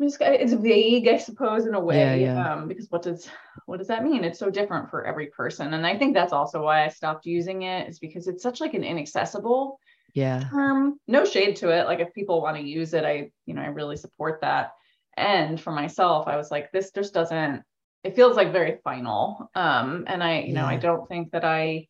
it's 0.00 0.52
vague, 0.52 1.08
I 1.08 1.18
suppose, 1.18 1.66
in 1.66 1.74
a 1.74 1.80
way, 1.80 2.20
yeah, 2.20 2.34
yeah. 2.34 2.52
Um, 2.52 2.68
because 2.68 2.86
what 2.88 3.02
does 3.02 3.28
what 3.66 3.78
does 3.78 3.88
that 3.88 4.04
mean? 4.04 4.22
It's 4.22 4.38
so 4.38 4.48
different 4.48 4.90
for 4.90 5.04
every 5.04 5.26
person, 5.26 5.74
and 5.74 5.84
I 5.84 5.98
think 5.98 6.14
that's 6.14 6.32
also 6.32 6.62
why 6.62 6.84
I 6.84 6.88
stopped 6.88 7.26
using 7.26 7.62
it, 7.62 7.88
is 7.88 7.98
because 7.98 8.28
it's 8.28 8.42
such 8.42 8.60
like 8.60 8.74
an 8.74 8.84
inaccessible 8.84 9.80
yeah 10.14 10.48
term. 10.50 11.00
No 11.08 11.24
shade 11.24 11.56
to 11.56 11.70
it. 11.70 11.86
Like 11.86 11.98
if 11.98 12.14
people 12.14 12.40
want 12.40 12.56
to 12.56 12.62
use 12.62 12.94
it, 12.94 13.04
I 13.04 13.30
you 13.44 13.54
know 13.54 13.62
I 13.62 13.66
really 13.66 13.96
support 13.96 14.40
that. 14.42 14.72
And 15.18 15.60
for 15.60 15.72
myself, 15.72 16.28
I 16.28 16.36
was 16.36 16.50
like, 16.50 16.72
this 16.72 16.90
just 16.90 17.14
doesn't. 17.14 17.62
It 18.04 18.14
feels 18.14 18.36
like 18.36 18.52
very 18.52 18.78
final, 18.84 19.50
um, 19.54 20.04
and 20.06 20.22
I 20.22 20.40
you 20.40 20.52
yeah. 20.52 20.60
know 20.60 20.66
I 20.66 20.76
don't 20.76 21.08
think 21.08 21.32
that 21.32 21.44
I 21.44 21.88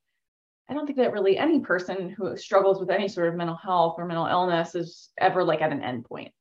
I 0.68 0.74
don't 0.74 0.86
think 0.86 0.98
that 0.98 1.12
really 1.12 1.38
any 1.38 1.60
person 1.60 2.10
who 2.10 2.36
struggles 2.36 2.78
with 2.78 2.90
any 2.90 3.08
sort 3.08 3.28
of 3.28 3.34
mental 3.34 3.56
health 3.56 3.96
or 3.98 4.04
mental 4.04 4.26
illness 4.26 4.74
is 4.74 5.10
ever 5.18 5.42
like 5.44 5.62
at 5.62 5.72
an 5.72 5.82
end 5.82 6.04
point. 6.04 6.32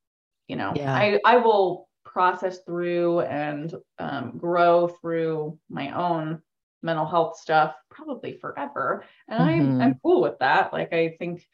You 0.48 0.58
know, 0.58 0.74
yeah. 0.75 0.94
I, 0.94 1.20
I 1.25 1.38
will 1.38 1.88
process 2.06 2.60
through 2.65 3.22
and 3.22 3.74
um, 4.00 4.38
grow 4.38 4.88
through 4.88 5.60
my 5.70 5.91
own 5.91 6.41
mental 6.82 7.06
health 7.06 7.38
stuff 7.38 7.75
probably 7.89 8.38
forever. 8.39 9.06
And 9.27 9.39
mm-hmm. 9.39 9.72
I'm, 9.72 9.82
I'm 9.82 10.00
cool 10.01 10.22
with 10.22 10.39
that. 10.39 10.74
Like, 10.74 10.94
I 10.94 11.15
think, 11.20 11.46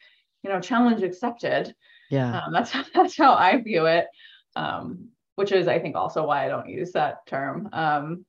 you 0.42 0.50
know, 0.50 0.60
challenge 0.60 1.02
accepted. 1.02 1.74
Yeah. 2.10 2.40
Um, 2.40 2.52
that's, 2.52 2.72
that's 2.94 3.16
how 3.16 3.34
I 3.34 3.60
view 3.60 3.86
it. 3.86 4.06
Um, 4.56 5.08
which 5.36 5.52
is, 5.52 5.68
I 5.68 5.78
think, 5.78 5.96
also 5.96 6.26
why 6.26 6.44
I 6.44 6.48
don't 6.48 6.68
use 6.68 6.92
that 6.92 7.26
term. 7.26 7.68
Um, 7.72 8.24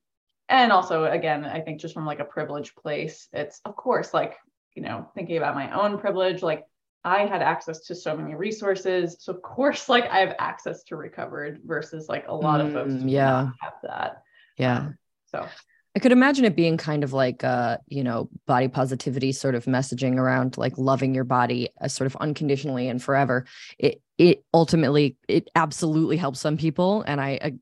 and 0.47 0.71
also 0.71 1.05
again 1.05 1.43
i 1.43 1.59
think 1.59 1.81
just 1.81 1.93
from 1.93 2.05
like 2.05 2.19
a 2.19 2.23
privileged 2.25 2.75
place 2.75 3.27
it's 3.33 3.61
of 3.65 3.75
course 3.75 4.13
like 4.13 4.35
you 4.75 4.81
know 4.83 5.09
thinking 5.15 5.37
about 5.37 5.55
my 5.55 5.71
own 5.71 5.97
privilege 5.97 6.43
like 6.43 6.65
i 7.03 7.25
had 7.25 7.41
access 7.41 7.81
to 7.81 7.95
so 7.95 8.17
many 8.17 8.33
resources. 8.35 9.17
So 9.19 9.33
of 9.33 9.41
course 9.41 9.87
like 9.95 10.09
i 10.09 10.19
have 10.19 10.35
access 10.39 10.83
to 10.85 10.95
recovered 10.95 11.61
versus 11.63 12.09
like 12.09 12.27
a 12.27 12.35
lot 12.35 12.59
mm, 12.59 12.67
of 12.67 12.73
folks 12.73 12.93
mm, 12.93 13.09
yeah. 13.09 13.49
have 13.61 13.73
that. 13.83 14.23
Yeah. 14.57 14.77
Um, 14.77 14.97
so 15.27 15.47
I 15.95 15.99
could 15.99 16.11
imagine 16.11 16.43
it 16.43 16.57
being 16.57 16.77
kind 16.77 17.03
of 17.05 17.13
like 17.13 17.43
uh, 17.43 17.77
you 17.87 18.03
know, 18.03 18.29
body 18.45 18.67
positivity 18.67 19.31
sort 19.31 19.55
of 19.55 19.65
messaging 19.65 20.17
around 20.17 20.57
like 20.57 20.77
loving 20.77 21.15
your 21.15 21.23
body 21.23 21.69
as 21.79 21.93
sort 21.93 22.07
of 22.07 22.15
unconditionally 22.17 22.89
and 22.89 23.01
forever. 23.01 23.45
It 23.79 24.01
it 24.17 24.43
ultimately 24.53 25.17
it 25.27 25.49
absolutely 25.55 26.17
helps 26.17 26.39
some 26.39 26.57
people 26.57 27.03
and 27.07 27.21
I, 27.21 27.39
I 27.41 27.53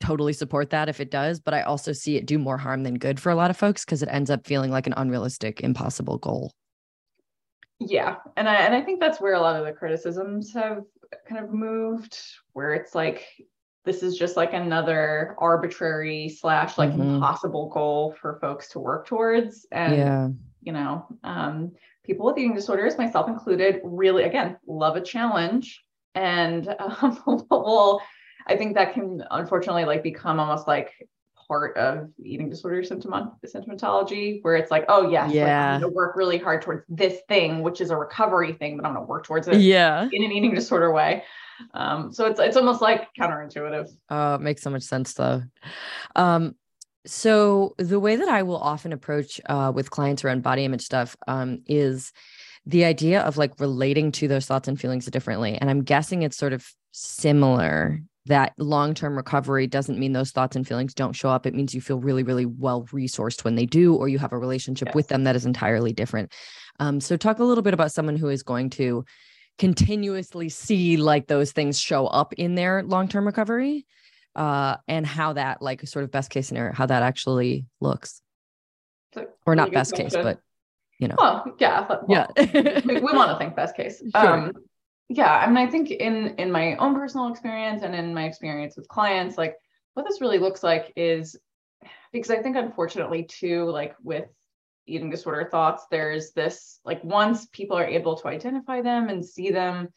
totally 0.00 0.32
support 0.32 0.70
that 0.70 0.88
if 0.88 1.00
it 1.00 1.10
does, 1.10 1.40
but 1.40 1.54
I 1.54 1.62
also 1.62 1.92
see 1.92 2.16
it 2.16 2.26
do 2.26 2.38
more 2.38 2.58
harm 2.58 2.82
than 2.82 2.98
good 2.98 3.18
for 3.18 3.30
a 3.30 3.34
lot 3.34 3.50
of 3.50 3.56
folks 3.56 3.84
because 3.84 4.02
it 4.02 4.08
ends 4.10 4.30
up 4.30 4.46
feeling 4.46 4.70
like 4.70 4.86
an 4.86 4.94
unrealistic, 4.96 5.60
impossible 5.60 6.18
goal. 6.18 6.52
Yeah, 7.78 8.16
and 8.36 8.48
I 8.48 8.56
and 8.56 8.74
I 8.74 8.80
think 8.80 9.00
that's 9.00 9.20
where 9.20 9.34
a 9.34 9.40
lot 9.40 9.56
of 9.56 9.64
the 9.64 9.72
criticisms 9.72 10.52
have 10.54 10.82
kind 11.28 11.44
of 11.44 11.52
moved, 11.52 12.18
where 12.52 12.74
it's 12.74 12.94
like 12.94 13.26
this 13.86 14.02
is 14.02 14.18
just 14.18 14.36
like 14.36 14.52
another 14.52 15.34
arbitrary 15.38 16.28
slash 16.28 16.76
like 16.76 16.90
mm-hmm. 16.90 17.14
impossible 17.14 17.70
goal 17.70 18.14
for 18.20 18.38
folks 18.40 18.68
to 18.70 18.78
work 18.78 19.06
towards, 19.06 19.66
and 19.72 19.96
yeah. 19.96 20.28
you 20.60 20.72
know, 20.72 21.06
um, 21.24 21.72
people 22.04 22.26
with 22.26 22.36
eating 22.36 22.54
disorders, 22.54 22.98
myself 22.98 23.28
included, 23.28 23.80
really 23.82 24.24
again 24.24 24.58
love 24.66 24.96
a 24.96 25.00
challenge 25.00 25.82
and 26.16 26.68
um, 26.78 27.44
will 27.50 28.00
I 28.48 28.56
think 28.56 28.74
that 28.74 28.94
can 28.94 29.22
unfortunately 29.30 29.84
like 29.84 30.02
become 30.02 30.40
almost 30.40 30.66
like 30.66 30.92
part 31.46 31.76
of 31.76 32.10
eating 32.24 32.50
disorder 32.50 32.82
symptom 32.82 33.32
symptomatology 33.44 34.42
where 34.42 34.56
it's 34.56 34.70
like, 34.70 34.84
oh 34.88 35.10
yes, 35.10 35.32
yeah, 35.32 35.72
like, 35.72 35.82
gonna 35.82 35.92
work 35.92 36.16
really 36.16 36.38
hard 36.38 36.62
towards 36.62 36.84
this 36.88 37.20
thing, 37.28 37.62
which 37.62 37.80
is 37.80 37.90
a 37.90 37.96
recovery 37.96 38.52
thing, 38.52 38.76
but 38.76 38.84
I'm 38.84 38.94
gonna 38.94 39.06
work 39.06 39.24
towards 39.24 39.46
it 39.46 39.60
yeah 39.60 40.08
in 40.12 40.24
an 40.24 40.32
eating 40.32 40.54
disorder 40.54 40.92
way. 40.92 41.22
Um, 41.74 42.12
so 42.12 42.26
it's 42.26 42.40
it's 42.40 42.56
almost 42.56 42.80
like 42.80 43.08
counterintuitive. 43.18 43.88
Oh, 44.10 44.34
it 44.34 44.40
makes 44.40 44.62
so 44.62 44.70
much 44.70 44.82
sense 44.82 45.14
though. 45.14 45.42
Um, 46.14 46.54
so 47.06 47.74
the 47.78 48.00
way 48.00 48.16
that 48.16 48.28
I 48.28 48.42
will 48.42 48.58
often 48.58 48.92
approach 48.92 49.40
uh, 49.46 49.72
with 49.74 49.90
clients 49.90 50.24
around 50.24 50.42
body 50.42 50.64
image 50.64 50.82
stuff 50.82 51.16
um, 51.28 51.62
is 51.66 52.12
the 52.66 52.84
idea 52.84 53.20
of 53.22 53.36
like 53.36 53.60
relating 53.60 54.10
to 54.12 54.28
those 54.28 54.46
thoughts 54.46 54.66
and 54.66 54.78
feelings 54.78 55.06
differently. 55.06 55.56
And 55.56 55.70
I'm 55.70 55.84
guessing 55.84 56.22
it's 56.22 56.36
sort 56.36 56.52
of 56.52 56.68
similar 56.92 58.00
that 58.26 58.54
long-term 58.58 59.16
recovery 59.16 59.68
doesn't 59.68 60.00
mean 60.00 60.12
those 60.12 60.32
thoughts 60.32 60.56
and 60.56 60.66
feelings 60.66 60.94
don't 60.94 61.12
show 61.12 61.28
up 61.28 61.46
it 61.46 61.54
means 61.54 61.74
you 61.74 61.80
feel 61.80 62.00
really 62.00 62.22
really 62.24 62.46
well 62.46 62.84
resourced 62.86 63.44
when 63.44 63.54
they 63.54 63.66
do 63.66 63.94
or 63.94 64.08
you 64.08 64.18
have 64.18 64.32
a 64.32 64.38
relationship 64.38 64.88
yes. 64.88 64.94
with 64.94 65.08
them 65.08 65.24
that 65.24 65.36
is 65.36 65.46
entirely 65.46 65.92
different 65.92 66.32
um, 66.80 67.00
so 67.00 67.16
talk 67.16 67.38
a 67.38 67.44
little 67.44 67.62
bit 67.62 67.74
about 67.74 67.92
someone 67.92 68.16
who 68.16 68.28
is 68.28 68.42
going 68.42 68.68
to 68.68 69.04
continuously 69.58 70.48
see 70.48 70.96
like 70.96 71.26
those 71.26 71.52
things 71.52 71.78
show 71.78 72.06
up 72.06 72.32
in 72.34 72.54
their 72.54 72.82
long-term 72.82 73.26
recovery 73.26 73.86
uh, 74.34 74.76
and 74.86 75.06
how 75.06 75.32
that 75.32 75.62
like 75.62 75.86
sort 75.86 76.04
of 76.04 76.10
best 76.10 76.30
case 76.30 76.48
scenario 76.48 76.74
how 76.74 76.86
that 76.86 77.02
actually 77.02 77.66
looks. 77.80 78.20
Or 79.46 79.54
not 79.54 79.72
best 79.72 79.94
case 79.94 80.14
but 80.14 80.40
you 80.98 81.08
know. 81.08 81.16
Well 81.18 81.54
yeah 81.58 81.86
well, 81.88 82.04
yeah. 82.08 82.26
we, 82.84 82.94
we 82.96 83.12
want 83.12 83.30
to 83.30 83.38
think 83.38 83.56
best 83.56 83.76
case. 83.76 84.02
Sure. 84.14 84.26
um 84.26 84.52
yeah 85.08 85.32
i 85.32 85.46
mean 85.46 85.56
i 85.56 85.66
think 85.66 85.90
in 85.90 86.34
in 86.36 86.50
my 86.50 86.74
own 86.76 86.94
personal 86.94 87.28
experience 87.28 87.82
and 87.82 87.94
in 87.94 88.12
my 88.12 88.24
experience 88.24 88.76
with 88.76 88.88
clients 88.88 89.38
like 89.38 89.56
what 89.94 90.06
this 90.06 90.20
really 90.20 90.38
looks 90.38 90.62
like 90.62 90.92
is 90.96 91.36
because 92.12 92.30
i 92.30 92.42
think 92.42 92.56
unfortunately 92.56 93.22
too 93.22 93.70
like 93.70 93.94
with 94.02 94.26
eating 94.86 95.10
disorder 95.10 95.48
thoughts 95.50 95.86
there's 95.90 96.32
this 96.32 96.80
like 96.84 97.02
once 97.04 97.46
people 97.46 97.76
are 97.76 97.86
able 97.86 98.16
to 98.16 98.28
identify 98.28 98.80
them 98.80 99.08
and 99.08 99.24
see 99.24 99.50
them 99.50 99.88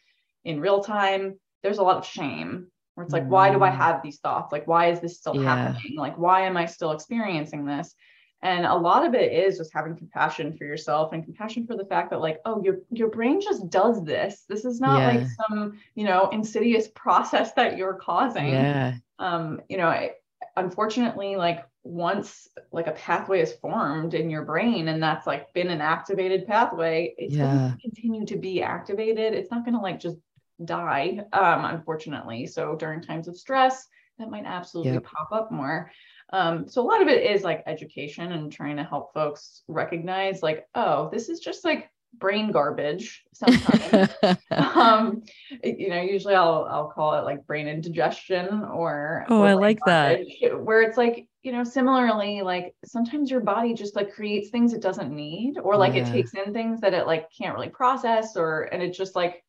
in 0.43 0.59
real 0.59 0.83
time 0.83 1.37
there's 1.63 1.77
a 1.77 1.83
lot 1.83 1.97
of 1.97 2.05
shame 2.05 2.67
where 2.95 3.03
it's 3.03 3.13
like 3.13 3.25
mm. 3.25 3.29
why 3.29 3.49
do 3.51 3.63
i 3.63 3.69
mm. 3.69 3.75
have 3.75 4.01
these 4.01 4.19
thoughts 4.19 4.51
like 4.51 4.67
why 4.67 4.91
is 4.91 4.99
this 4.99 5.17
still 5.17 5.35
yeah. 5.35 5.55
happening 5.55 5.95
like 5.95 6.17
why 6.17 6.41
am 6.41 6.57
i 6.57 6.65
still 6.65 6.91
experiencing 6.91 7.65
this 7.65 7.95
and 8.41 8.65
a 8.65 8.75
lot 8.75 9.05
of 9.05 9.13
it 9.13 9.33
is 9.33 9.57
just 9.57 9.73
having 9.73 9.95
compassion 9.95 10.55
for 10.55 10.63
yourself 10.63 11.11
and 11.11 11.25
compassion 11.25 11.67
for 11.67 11.75
the 11.75 11.85
fact 11.85 12.09
that 12.09 12.21
like 12.21 12.39
oh 12.45 12.61
your 12.63 12.79
your 12.89 13.09
brain 13.09 13.41
just 13.41 13.69
does 13.69 14.03
this 14.03 14.45
this 14.47 14.65
is 14.65 14.79
not 14.79 14.99
yeah. 14.99 15.19
like 15.19 15.27
some 15.49 15.77
you 15.95 16.05
know 16.05 16.29
insidious 16.29 16.87
process 16.95 17.53
that 17.53 17.77
you're 17.77 17.95
causing 17.95 18.49
yeah 18.49 18.95
um 19.19 19.61
you 19.69 19.77
know 19.77 19.87
I, 19.87 20.11
unfortunately 20.55 21.35
like 21.35 21.65
once 21.83 22.47
like 22.71 22.87
a 22.87 22.91
pathway 22.91 23.41
is 23.41 23.53
formed 23.53 24.13
in 24.13 24.29
your 24.29 24.43
brain 24.43 24.89
and 24.89 25.01
that's 25.01 25.25
like 25.25 25.51
been 25.53 25.69
an 25.69 25.81
activated 25.81 26.45
pathway 26.45 27.13
it's 27.17 27.33
yeah. 27.33 27.45
going 27.45 27.71
to 27.71 27.77
continue 27.81 28.25
to 28.25 28.37
be 28.37 28.61
activated 28.61 29.33
it's 29.33 29.49
not 29.49 29.63
going 29.63 29.73
to 29.73 29.79
like 29.79 29.99
just 29.99 30.17
die 30.65 31.19
um 31.31 31.65
unfortunately 31.65 32.45
so 32.45 32.75
during 32.75 33.01
times 33.01 33.29
of 33.29 33.37
stress 33.37 33.87
that 34.17 34.29
might 34.29 34.45
absolutely 34.45 34.91
yep. 34.91 35.03
pop 35.03 35.29
up 35.31 35.51
more 35.51 35.89
um, 36.31 36.67
so 36.67 36.81
a 36.81 36.87
lot 36.87 37.01
of 37.01 37.07
it 37.07 37.23
is 37.23 37.43
like 37.43 37.63
education 37.65 38.31
and 38.31 38.51
trying 38.51 38.77
to 38.77 38.83
help 38.83 39.13
folks 39.13 39.63
recognize 39.67 40.43
like, 40.43 40.67
oh, 40.75 41.09
this 41.11 41.29
is 41.29 41.39
just 41.39 41.65
like 41.65 41.89
brain 42.13 42.51
garbage 42.51 43.23
sometimes. 43.33 44.09
um, 44.51 45.23
you 45.63 45.89
know, 45.89 46.01
usually 46.01 46.35
I'll 46.35 46.67
I'll 46.69 46.89
call 46.89 47.15
it 47.15 47.23
like 47.23 47.47
brain 47.47 47.67
indigestion 47.67 48.63
or 48.63 49.25
oh, 49.29 49.41
I 49.41 49.53
like 49.53 49.79
that. 49.85 50.19
Where 50.53 50.83
it's 50.83 50.97
like, 50.97 51.27
you 51.43 51.51
know, 51.51 51.63
similarly, 51.63 52.41
like 52.41 52.75
sometimes 52.85 53.31
your 53.31 53.39
body 53.39 53.73
just 53.73 53.95
like 53.95 54.13
creates 54.13 54.49
things 54.49 54.73
it 54.73 54.81
doesn't 54.81 55.13
need, 55.13 55.57
or 55.57 55.77
like 55.77 55.93
yeah. 55.93 56.07
it 56.07 56.11
takes 56.11 56.33
in 56.33 56.53
things 56.53 56.81
that 56.81 56.93
it 56.93 57.07
like 57.07 57.29
can't 57.31 57.55
really 57.55 57.69
process, 57.69 58.35
or 58.35 58.63
and 58.63 58.83
it's 58.83 58.97
just 58.97 59.15
like 59.15 59.43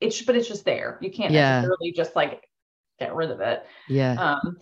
it's 0.00 0.20
but 0.22 0.36
it's 0.36 0.48
just 0.48 0.64
there. 0.64 0.98
You 1.00 1.10
can't 1.10 1.32
yeah. 1.32 1.60
necessarily 1.60 1.92
just 1.92 2.16
like 2.16 2.48
get 2.98 3.14
rid 3.14 3.30
of 3.30 3.40
it. 3.40 3.64
Yeah. 3.88 4.14
Um, 4.14 4.56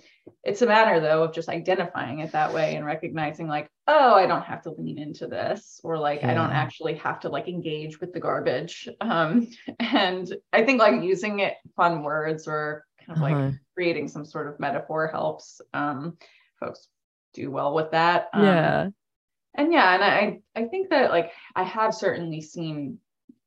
it's 0.45 0.63
a 0.63 0.67
matter 0.67 1.01
though 1.01 1.25
of 1.25 1.35
just 1.35 1.49
identifying 1.49 2.21
it 2.21 2.33
that 2.33 2.53
way 2.53 2.77
and 2.77 2.85
recognizing 2.85 3.49
like, 3.49 3.71
oh, 3.87 4.15
I 4.15 4.27
don't 4.27 4.45
have 4.45 4.63
to 4.63 4.71
lean 4.71 4.99
into 4.99 5.27
this, 5.27 5.81
or 5.83 5.99
like 5.99 6.21
yeah. 6.21 6.31
I 6.31 6.35
don't 6.35 6.53
actually 6.53 6.95
have 6.97 7.21
to 7.21 7.31
like 7.31 7.49
engage 7.49 8.01
with 8.01 8.13
the 8.13 8.21
garbage. 8.21 8.89
Um, 9.01 9.49
and 9.81 10.31
I 10.53 10.63
think 10.65 10.79
like 10.79 11.03
using 11.03 11.41
it 11.41 11.55
fun 11.75 12.03
words 12.03 12.47
or 12.47 12.85
kind 13.07 13.19
of 13.19 13.25
uh-huh. 13.25 13.35
like 13.35 13.55
creating 13.75 14.09
some 14.09 14.27
sort 14.27 14.49
of 14.49 14.61
metaphor 14.61 15.09
helps 15.09 15.63
um, 15.73 16.19
folks 16.61 16.89
do 17.35 17.51
well 17.51 17.75
with 17.75 17.91
that. 17.93 18.29
Um, 18.33 18.45
yeah. 18.45 18.89
And 19.55 19.73
yeah, 19.73 19.95
and 19.95 20.05
I 20.05 20.41
I 20.55 20.65
think 20.67 20.91
that 20.91 21.11
like 21.11 21.33
I 21.57 21.65
have 21.65 21.95
certainly 21.95 22.41
seen 22.41 22.99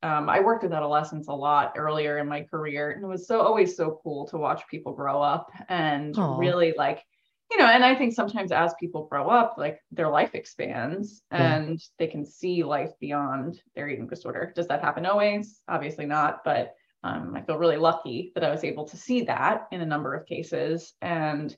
um, 0.04 0.30
I 0.30 0.42
worked 0.42 0.64
with 0.64 0.74
adolescents 0.74 1.30
a 1.30 1.34
lot 1.34 1.74
earlier 1.78 2.18
in 2.18 2.28
my 2.28 2.42
career, 2.44 2.92
and 2.92 3.04
it 3.04 3.08
was 3.08 3.26
so 3.26 3.40
always 3.40 3.78
so 3.78 4.02
cool 4.04 4.28
to 4.28 4.38
watch 4.38 4.68
people 4.70 4.92
grow 4.94 5.22
up 5.22 5.50
and 5.70 6.14
Aww. 6.16 6.38
really 6.38 6.74
like, 6.78 7.02
you 7.50 7.58
know, 7.58 7.68
and 7.68 7.86
I 7.86 7.96
think 7.96 8.14
sometimes 8.14 8.52
as 8.52 8.74
people 8.82 9.08
grow 9.08 9.30
up, 9.30 9.56
like 9.58 9.80
their 9.92 10.10
life 10.10 10.36
expands 10.36 11.22
Yeah. 11.32 11.56
and 11.56 11.82
they 12.00 12.08
can 12.08 12.26
see 12.26 12.64
life 12.66 12.92
beyond 13.00 13.62
their 13.76 13.88
eating 13.88 14.08
disorder. 14.08 14.52
Does 14.54 14.68
that 14.68 14.82
happen 14.82 15.06
always? 15.06 15.62
Obviously 15.70 16.06
not, 16.06 16.44
but 16.44 16.76
um, 17.06 17.34
I 17.36 17.42
feel 17.42 17.58
really 17.58 17.78
lucky 17.78 18.34
that 18.36 18.44
I 18.44 18.52
was 18.52 18.66
able 18.66 18.86
to 18.90 18.98
see 18.98 19.24
that 19.24 19.68
in 19.72 19.80
a 19.80 19.86
number 19.86 20.14
of 20.14 20.26
cases. 20.26 20.94
And 21.02 21.56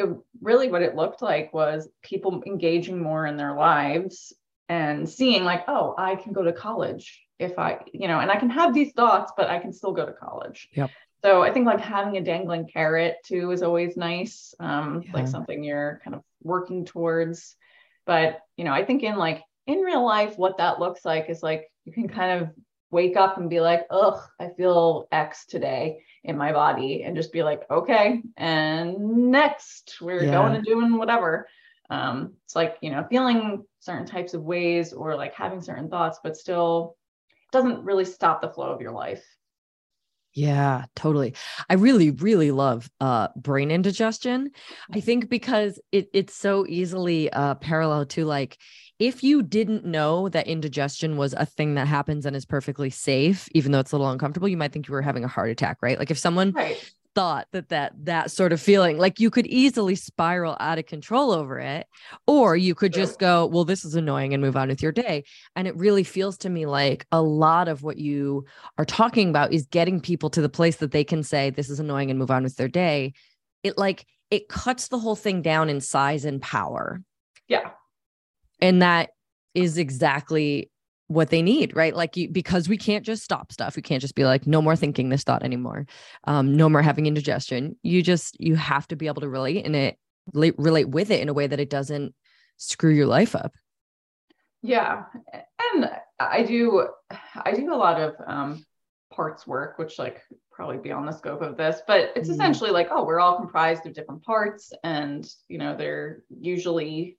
it 0.00 0.08
really 0.40 0.68
what 0.70 0.82
it 0.82 0.96
looked 0.96 1.22
like 1.22 1.52
was 1.54 1.88
people 2.02 2.42
engaging 2.46 3.00
more 3.00 3.26
in 3.26 3.36
their 3.36 3.54
lives 3.54 4.32
and 4.68 5.08
seeing 5.08 5.44
like, 5.44 5.64
oh, 5.68 5.94
I 5.98 6.16
can 6.16 6.32
go 6.32 6.42
to 6.42 6.52
college 6.52 7.22
if 7.38 7.58
I, 7.58 7.80
you 7.92 8.08
know, 8.08 8.20
and 8.20 8.30
I 8.30 8.36
can 8.36 8.50
have 8.50 8.74
these 8.74 8.92
thoughts, 8.92 9.32
but 9.36 9.48
I 9.48 9.58
can 9.58 9.72
still 9.72 9.92
go 9.92 10.06
to 10.06 10.12
college. 10.12 10.68
Yep. 10.74 10.90
So 11.22 11.42
I 11.42 11.52
think 11.52 11.66
like 11.66 11.80
having 11.80 12.16
a 12.16 12.22
dangling 12.22 12.66
carrot 12.66 13.16
too 13.24 13.50
is 13.50 13.62
always 13.62 13.96
nice. 13.96 14.54
Um, 14.58 15.02
Yeah. 15.04 15.12
like 15.12 15.28
something 15.28 15.62
you're 15.64 16.00
kind 16.04 16.14
of 16.14 16.22
working 16.42 16.84
towards. 16.84 17.56
But 18.06 18.40
you 18.56 18.64
know, 18.64 18.72
I 18.72 18.84
think 18.84 19.02
in 19.02 19.16
like 19.16 19.42
in 19.66 19.80
real 19.80 20.04
life, 20.04 20.38
what 20.38 20.58
that 20.58 20.80
looks 20.80 21.04
like 21.04 21.28
is 21.28 21.42
like 21.42 21.70
you 21.84 21.92
can 21.92 22.08
kind 22.08 22.42
of 22.42 22.50
wake 22.90 23.16
up 23.16 23.38
and 23.38 23.50
be 23.50 23.60
like, 23.60 23.86
ugh, 23.90 24.20
I 24.38 24.48
feel 24.56 25.08
X 25.12 25.46
today 25.46 26.02
in 26.24 26.36
my 26.36 26.52
body, 26.52 27.02
and 27.04 27.16
just 27.16 27.32
be 27.32 27.42
like, 27.42 27.62
okay, 27.70 28.22
and 28.36 29.30
next 29.30 29.98
we're 30.00 30.26
Yeah. 30.26 30.30
going 30.30 30.54
and 30.54 30.64
doing 30.64 30.98
whatever. 30.98 31.48
Um, 31.88 32.34
it's 32.44 32.54
like, 32.54 32.76
you 32.82 32.90
know, 32.90 33.06
feeling 33.10 33.64
certain 33.80 34.06
types 34.06 34.34
of 34.34 34.42
ways 34.42 34.92
or 34.92 35.16
like 35.16 35.34
having 35.34 35.60
certain 35.60 35.88
thoughts, 35.88 36.20
but 36.22 36.36
still 36.36 36.96
doesn't 37.52 37.84
really 37.84 38.04
stop 38.04 38.40
the 38.40 38.50
flow 38.50 38.70
of 38.70 38.80
your 38.80 38.92
life. 38.92 39.24
Yeah, 40.32 40.84
totally. 40.94 41.34
I 41.68 41.74
really, 41.74 42.12
really 42.12 42.52
love 42.52 42.88
uh 43.00 43.28
brain 43.34 43.72
indigestion. 43.72 44.52
I 44.92 45.00
think 45.00 45.28
because 45.28 45.80
it 45.90 46.08
it's 46.12 46.34
so 46.34 46.64
easily 46.68 47.32
uh 47.32 47.56
parallel 47.56 48.06
to 48.06 48.24
like 48.24 48.56
if 49.00 49.24
you 49.24 49.42
didn't 49.42 49.84
know 49.86 50.28
that 50.28 50.46
indigestion 50.46 51.16
was 51.16 51.32
a 51.32 51.46
thing 51.46 51.74
that 51.74 51.88
happens 51.88 52.26
and 52.26 52.36
is 52.36 52.44
perfectly 52.44 52.90
safe, 52.90 53.48
even 53.52 53.72
though 53.72 53.80
it's 53.80 53.92
a 53.92 53.96
little 53.96 54.12
uncomfortable, 54.12 54.46
you 54.46 54.58
might 54.58 54.72
think 54.72 54.86
you 54.86 54.92
were 54.92 55.00
having 55.02 55.24
a 55.24 55.28
heart 55.28 55.48
attack, 55.50 55.78
right? 55.80 55.98
Like 55.98 56.10
if 56.10 56.18
someone 56.18 56.52
Right. 56.54 56.78
thought 57.14 57.48
that 57.52 57.70
that 57.70 57.92
that 58.04 58.30
sort 58.30 58.52
of 58.52 58.60
feeling 58.60 58.98
like 58.98 59.18
you 59.18 59.30
could 59.30 59.46
easily 59.46 59.96
spiral 59.96 60.56
out 60.60 60.78
of 60.78 60.86
control 60.86 61.32
over 61.32 61.58
it 61.58 61.88
or 62.28 62.56
you 62.56 62.72
could 62.72 62.92
just 62.92 63.18
go 63.18 63.46
well 63.46 63.64
this 63.64 63.84
is 63.84 63.96
annoying 63.96 64.32
and 64.32 64.40
move 64.40 64.56
on 64.56 64.68
with 64.68 64.80
your 64.80 64.92
day 64.92 65.24
and 65.56 65.66
it 65.66 65.74
really 65.76 66.04
feels 66.04 66.38
to 66.38 66.48
me 66.48 66.66
like 66.66 67.04
a 67.10 67.20
lot 67.20 67.66
of 67.66 67.82
what 67.82 67.96
you 67.96 68.44
are 68.78 68.84
talking 68.84 69.28
about 69.28 69.52
is 69.52 69.66
getting 69.66 70.00
people 70.00 70.30
to 70.30 70.40
the 70.40 70.48
place 70.48 70.76
that 70.76 70.92
they 70.92 71.02
can 71.02 71.24
say 71.24 71.50
this 71.50 71.68
is 71.68 71.80
annoying 71.80 72.10
and 72.10 72.18
move 72.18 72.30
on 72.30 72.44
with 72.44 72.54
their 72.54 72.68
day 72.68 73.12
it 73.64 73.76
like 73.76 74.06
it 74.30 74.48
cuts 74.48 74.86
the 74.86 74.98
whole 74.98 75.16
thing 75.16 75.42
down 75.42 75.68
in 75.68 75.80
size 75.80 76.24
and 76.24 76.40
power 76.40 77.02
Yeah. 77.48 77.70
And 78.60 78.82
that 78.82 79.10
is 79.54 79.78
exactly 79.78 80.70
what 81.08 81.30
they 81.30 81.42
need 81.42 81.74
right? 81.74 81.96
Like 81.96 82.16
you 82.16 82.28
because 82.28 82.68
we 82.68 82.76
can't 82.76 83.04
just 83.04 83.24
stop 83.24 83.50
stuff. 83.50 83.74
We 83.74 83.82
can't 83.82 84.00
just 84.00 84.14
be 84.14 84.24
like 84.24 84.46
no 84.46 84.62
more 84.62 84.76
thinking 84.76 85.08
this 85.08 85.24
thought 85.24 85.42
anymore. 85.42 85.86
Um 86.24 86.54
no 86.54 86.68
more 86.68 86.82
having 86.82 87.06
indigestion. 87.06 87.76
You 87.82 88.00
just 88.00 88.38
you 88.40 88.54
have 88.54 88.86
to 88.88 88.96
be 88.96 89.08
able 89.08 89.22
to 89.22 89.28
relate 89.28 89.64
in 89.64 89.74
it 89.74 89.96
relate, 90.32 90.54
relate 90.56 90.88
with 90.88 91.10
it 91.10 91.20
in 91.20 91.28
a 91.28 91.32
way 91.34 91.48
that 91.48 91.58
it 91.58 91.68
doesn't 91.68 92.14
screw 92.58 92.92
your 92.92 93.06
life 93.06 93.34
up. 93.34 93.54
Yeah. 94.62 95.04
And 95.74 95.90
I 96.20 96.44
do 96.44 96.88
I 97.34 97.52
do 97.52 97.72
a 97.72 97.76
lot 97.76 98.00
of 98.00 98.14
um 98.26 98.64
parts 99.12 99.46
work, 99.48 99.78
which 99.78 99.98
like 99.98 100.22
probably 100.52 100.78
beyond 100.78 101.08
the 101.08 101.12
scope 101.12 101.42
of 101.42 101.56
this, 101.56 101.80
but 101.88 102.12
it's 102.14 102.28
Mm. 102.28 102.34
essentially 102.34 102.70
like, 102.70 102.88
oh, 102.92 103.04
we're 103.04 103.18
all 103.18 103.36
comprised 103.36 103.84
of 103.86 103.94
different 103.94 104.22
parts 104.22 104.72
and 104.84 105.28
you 105.48 105.58
know, 105.58 105.76
they're 105.76 106.22
usually 106.40 107.18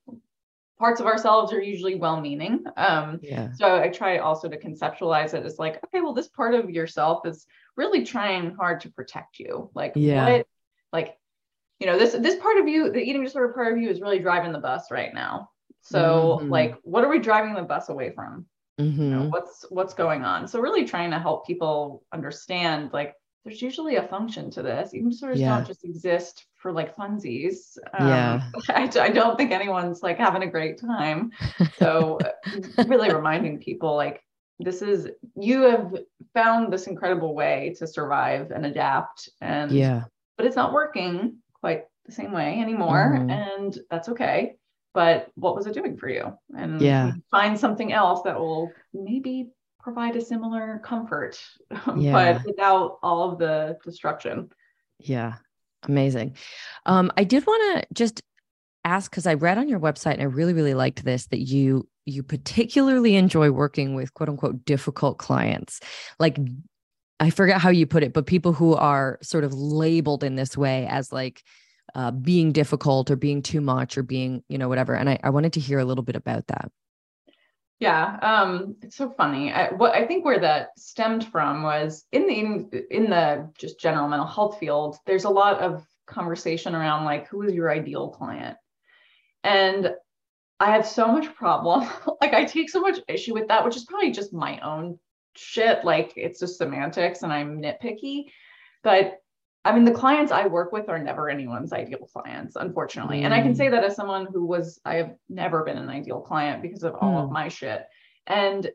parts 0.82 1.00
of 1.00 1.06
ourselves 1.06 1.54
are 1.54 1.62
usually 1.62 1.96
well-meaning. 1.96 2.64
Um 2.78 3.20
yeah 3.22 3.50
so 3.54 3.66
I 3.86 3.90
try 3.90 4.18
also 4.18 4.50
to 4.50 4.58
conceptualize 4.58 5.34
it 5.34 5.46
as 5.46 5.60
like, 5.60 5.76
okay, 5.86 6.02
well, 6.02 6.14
this 6.14 6.30
part 6.40 6.54
of 6.56 6.70
yourself 6.70 7.26
is 7.32 7.46
really 7.78 8.04
trying 8.04 8.56
hard 8.62 8.82
to 8.82 8.90
protect 8.98 9.40
you. 9.40 9.70
Like 9.82 9.94
Yeah. 9.96 10.26
what 10.26 10.48
like, 10.98 11.10
you 11.80 11.88
know, 11.88 11.98
this 11.98 12.14
this 12.28 12.38
part 12.46 12.58
of 12.58 12.68
you, 12.68 12.92
the 12.92 13.00
eating 13.00 13.24
disorder 13.24 13.54
part 13.54 13.72
of 13.74 13.80
you 13.82 13.90
is 13.90 14.02
really 14.02 14.20
driving 14.20 14.52
the 14.52 14.60
bus 14.70 14.92
right 15.00 15.14
now. 15.14 15.50
So 15.82 16.02
Mhm. 16.42 16.52
like 16.58 16.74
what 16.84 17.04
are 17.04 17.10
we 17.10 17.20
driving 17.20 17.54
the 17.54 17.64
bus 17.74 17.90
away 17.90 18.12
from? 18.18 18.46
You 18.78 19.10
know, 19.16 19.24
Mhm. 19.24 19.32
what's 19.34 19.66
what's 19.70 19.94
going 19.94 20.24
on? 20.24 20.48
So 20.48 20.60
really 20.60 20.86
trying 20.86 21.12
to 21.12 21.20
help 21.20 21.46
people 21.48 22.04
understand 22.18 22.92
like 22.94 23.14
there's 23.44 23.62
usually 23.62 23.96
a 23.96 24.08
function 24.08 24.52
to 24.52 24.62
this. 24.62 24.92
Disorders 24.92 25.40
Yeah. 25.40 25.56
don't 25.58 25.66
just 25.68 25.84
exist 25.84 26.46
for 26.56 26.72
like 26.72 26.96
funsies. 26.96 27.78
Um, 27.94 28.08
Yeah. 28.08 28.42
I, 28.70 28.84
I 29.00 29.10
don't 29.10 29.38
think 29.38 29.52
anyone's 29.52 30.04
like 30.04 30.18
having 30.18 30.44
a 30.44 30.48
great 30.52 30.80
time. 30.80 31.32
So 31.78 32.20
uh, 32.24 32.30
really 32.86 33.12
reminding 33.14 33.60
people 33.60 33.96
like 33.96 34.22
this 34.60 34.84
is 34.84 35.10
you 35.36 35.62
have 35.64 35.96
found 36.36 36.72
this 36.72 36.86
incredible 36.86 37.34
way 37.34 37.76
to 37.80 37.88
survive 37.88 38.52
and 38.52 38.64
adapt 38.66 39.28
and 39.42 39.72
yeah 39.72 40.04
but 40.38 40.46
it's 40.46 40.56
not 40.56 40.72
working 40.72 41.38
quite 41.60 41.86
the 42.06 42.12
same 42.12 42.32
way 42.32 42.60
anymore 42.60 43.18
Mhm. 43.18 43.32
and 43.32 43.80
that's 43.90 44.08
okay 44.10 44.56
but 44.94 45.32
what 45.34 45.56
was 45.56 45.66
it 45.66 45.74
doing 45.74 45.98
for 45.98 46.10
you 46.10 46.38
and 46.56 46.80
Yeah. 46.80 47.14
find 47.32 47.60
something 47.60 47.92
else 47.92 48.22
that 48.22 48.38
will 48.40 48.72
maybe 48.94 49.50
provide 49.82 50.16
a 50.16 50.22
similar 50.22 50.80
comfort 50.84 51.40
Yeah. 51.98 52.34
but 52.34 52.46
without 52.46 53.00
all 53.04 53.32
of 53.32 53.40
the 53.40 53.78
destruction 53.84 54.50
Yeah. 55.00 55.36
Amazing. 55.88 56.36
Um, 56.86 57.12
I 57.18 57.24
did 57.24 57.46
want 57.48 57.82
to 57.82 57.88
just 57.94 58.22
ask 58.86 59.10
because 59.10 59.26
I 59.26 59.34
read 59.34 59.58
on 59.58 59.68
your 59.68 59.80
website 59.80 60.14
and 60.14 60.22
I 60.22 60.26
really, 60.26 60.54
really 60.54 60.76
liked 60.76 61.04
this 61.04 61.26
that 61.28 61.40
you 61.40 61.88
you 62.06 62.24
particularly 62.24 63.16
enjoy 63.16 63.52
working 63.52 63.96
with 63.96 64.14
quote 64.14 64.30
unquote 64.30 64.66
difficult 64.66 65.18
clients. 65.18 65.80
Like 66.20 66.38
I 67.20 67.30
forget 67.30 67.62
how 67.62 67.70
you 67.70 67.86
put 67.86 68.04
it, 68.04 68.14
but 68.14 68.26
people 68.26 68.54
who 68.54 68.74
are 68.76 69.18
sort 69.22 69.44
of 69.44 69.54
labeled 69.54 70.24
in 70.24 70.36
this 70.36 70.58
way 70.58 70.88
as 70.88 71.12
like 71.12 71.44
uh, 71.94 72.12
being 72.12 72.52
difficult 72.52 73.12
or 73.12 73.16
being 73.16 73.42
too 73.42 73.62
much 73.62 73.98
or 73.98 74.04
being, 74.04 74.44
you 74.50 74.58
know, 74.58 74.70
whatever. 74.70 74.96
And 74.96 75.10
I, 75.10 75.20
I 75.24 75.30
wanted 75.30 75.54
to 75.54 75.60
hear 75.60 75.80
a 75.80 75.86
little 75.86 76.04
bit 76.04 76.16
about 76.16 76.48
that. 76.48 76.72
Yeah, 77.82 78.20
um, 78.22 78.76
it's 78.84 78.96
so 78.96 79.10
funny. 79.10 79.52
I, 79.52 79.70
what 79.74 79.96
I 79.96 80.06
think 80.06 80.24
where 80.24 80.40
that 80.40 80.78
stemmed 80.78 81.26
from 81.26 81.64
was 81.64 82.06
in 82.12 82.28
the 82.28 82.86
in 82.96 83.10
the 83.10 83.52
just 83.58 83.80
general 83.80 84.08
mental 84.08 84.28
health 84.28 84.60
field. 84.60 84.98
There's 85.08 85.24
a 85.24 85.32
lot 85.32 85.60
of 85.62 85.84
conversation 86.06 86.76
around 86.76 87.06
like 87.06 87.28
who 87.28 87.42
is 87.42 87.56
your 87.56 87.72
ideal 87.72 88.10
client, 88.10 88.56
and 89.44 89.96
I 90.60 90.68
have 90.74 90.86
so 90.86 91.08
much 91.08 91.34
problem. 91.34 91.90
like 92.22 92.36
I 92.36 92.46
take 92.46 92.70
so 92.70 92.82
much 92.82 93.00
issue 93.08 93.34
with 93.34 93.48
that, 93.48 93.66
which 93.66 93.76
is 93.76 93.86
probably 93.86 94.12
just 94.12 94.32
my 94.32 94.60
own 94.60 95.00
shit. 95.36 95.84
Like 95.84 96.14
it's 96.16 96.40
just 96.40 96.60
semantics, 96.60 97.24
and 97.24 97.34
I'm 97.34 97.64
nitpicky. 97.64 98.26
But 98.84 99.21
I 99.64 99.74
mean, 99.74 99.84
the 99.86 99.92
clients 99.92 100.32
I 100.32 100.48
work 100.48 100.72
with 100.72 100.90
are 100.90 100.98
never 100.98 101.30
anyone's 101.30 101.72
ideal 101.72 102.10
clients, 102.12 102.56
unfortunately. 102.56 103.24
And 103.24 103.34
I 103.34 103.42
can 103.42 103.54
Mm. 103.54 103.58
say 103.58 103.70
that 103.70 103.84
as 103.84 103.96
someone 103.96 104.26
who 104.26 104.46
was, 104.46 104.80
I 104.84 104.96
have 104.96 105.16
never 105.30 105.64
been 105.64 105.78
an 105.78 105.90
ideal 105.90 106.20
client 106.20 106.64
because 106.64 106.84
of 106.84 106.96
all 106.96 107.20
of 107.20 107.30
Mm. 107.30 107.34
my 107.34 107.48
shit. 107.48 107.88
And 108.26 108.72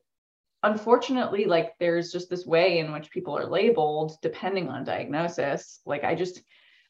unfortunately, 0.62 1.46
like 1.46 1.74
there's 1.78 2.12
just 2.12 2.30
this 2.30 2.46
way 2.46 2.78
in 2.78 2.92
which 2.92 3.10
people 3.10 3.36
are 3.36 3.46
labeled 3.46 4.16
depending 4.22 4.68
on 4.68 4.84
diagnosis. 4.84 5.80
Like 5.84 6.04
I 6.04 6.14
just, 6.14 6.42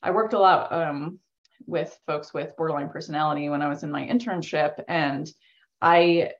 I 0.02 0.10
worked 0.10 0.34
a 0.34 0.38
lot 0.38 0.72
um, 0.72 1.18
with 1.66 1.98
folks 2.06 2.34
with 2.34 2.56
borderline 2.56 2.90
personality 2.90 3.48
when 3.48 3.62
I 3.62 3.68
was 3.68 3.82
in 3.82 3.90
my 3.90 4.06
internship. 4.06 4.82
And 4.88 5.30
I, 5.80 6.32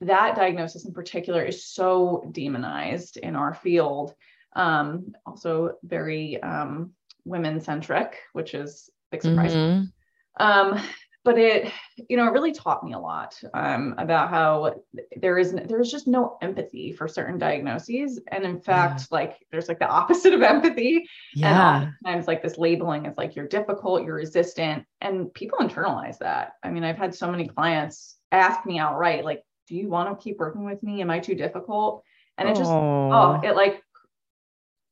that 0.00 0.36
diagnosis 0.36 0.86
in 0.86 0.92
particular 0.94 1.42
is 1.42 1.66
so 1.66 2.28
demonized 2.32 3.18
in 3.18 3.36
our 3.36 3.52
field 3.52 4.14
um, 4.58 5.14
also 5.24 5.76
very 5.82 6.42
um, 6.42 6.92
women 7.24 7.60
centric, 7.60 8.18
which 8.32 8.54
is 8.54 8.90
a 8.90 9.16
big 9.16 9.22
surprise. 9.22 9.54
Mhm. 9.54 9.92
Um, 10.40 10.80
but 11.24 11.38
it, 11.38 11.70
you 12.08 12.16
know, 12.16 12.26
it 12.26 12.32
really 12.32 12.52
taught 12.52 12.84
me 12.84 12.94
a 12.94 12.98
lot 12.98 13.38
um, 13.52 13.94
about 13.98 14.30
how 14.30 14.76
there 15.16 15.36
is 15.36 15.52
there 15.52 15.80
is 15.80 15.90
just 15.90 16.06
no 16.06 16.38
empathy 16.40 16.92
for 16.92 17.06
certain 17.08 17.38
diagnoses, 17.38 18.20
and 18.28 18.44
in 18.44 18.60
fact, 18.60 19.08
like 19.10 19.36
there's 19.50 19.68
like 19.68 19.78
the 19.78 19.88
opposite 19.88 20.32
of 20.32 20.42
empathy, 20.42 21.04
and 21.42 21.58
Yeah. 21.58 21.58
oftentimes 21.58 22.26
like 22.26 22.42
this 22.42 22.56
labeling 22.56 23.06
is 23.06 23.16
like 23.18 23.36
you're 23.36 23.48
difficult, 23.48 24.04
you're 24.04 24.14
resistant, 24.14 24.86
and 25.00 25.32
people 25.34 25.58
internalize 25.58 26.18
that. 26.18 26.52
I 26.62 26.70
mean, 26.70 26.84
I've 26.84 26.98
had 26.98 27.14
so 27.14 27.30
many 27.30 27.46
clients 27.48 28.16
ask 28.32 28.64
me 28.64 28.78
outright, 28.78 29.24
like, 29.24 29.42
"Do 29.66 29.76
you 29.76 29.88
want 29.88 30.08
to 30.08 30.22
keep 30.22 30.38
working 30.38 30.64
with 30.64 30.82
me? 30.82 31.02
Am 31.02 31.10
I 31.10 31.18
too 31.18 31.34
difficult?" 31.34 32.04
And 32.38 32.48
it 32.48 32.56
just 32.56 32.70
oh, 32.72 33.40
it 33.42 33.56
like 33.56 33.82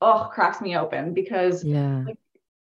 oh 0.00 0.28
cracks 0.32 0.60
me 0.60 0.76
open 0.76 1.14
because 1.14 1.64
yeah. 1.64 2.04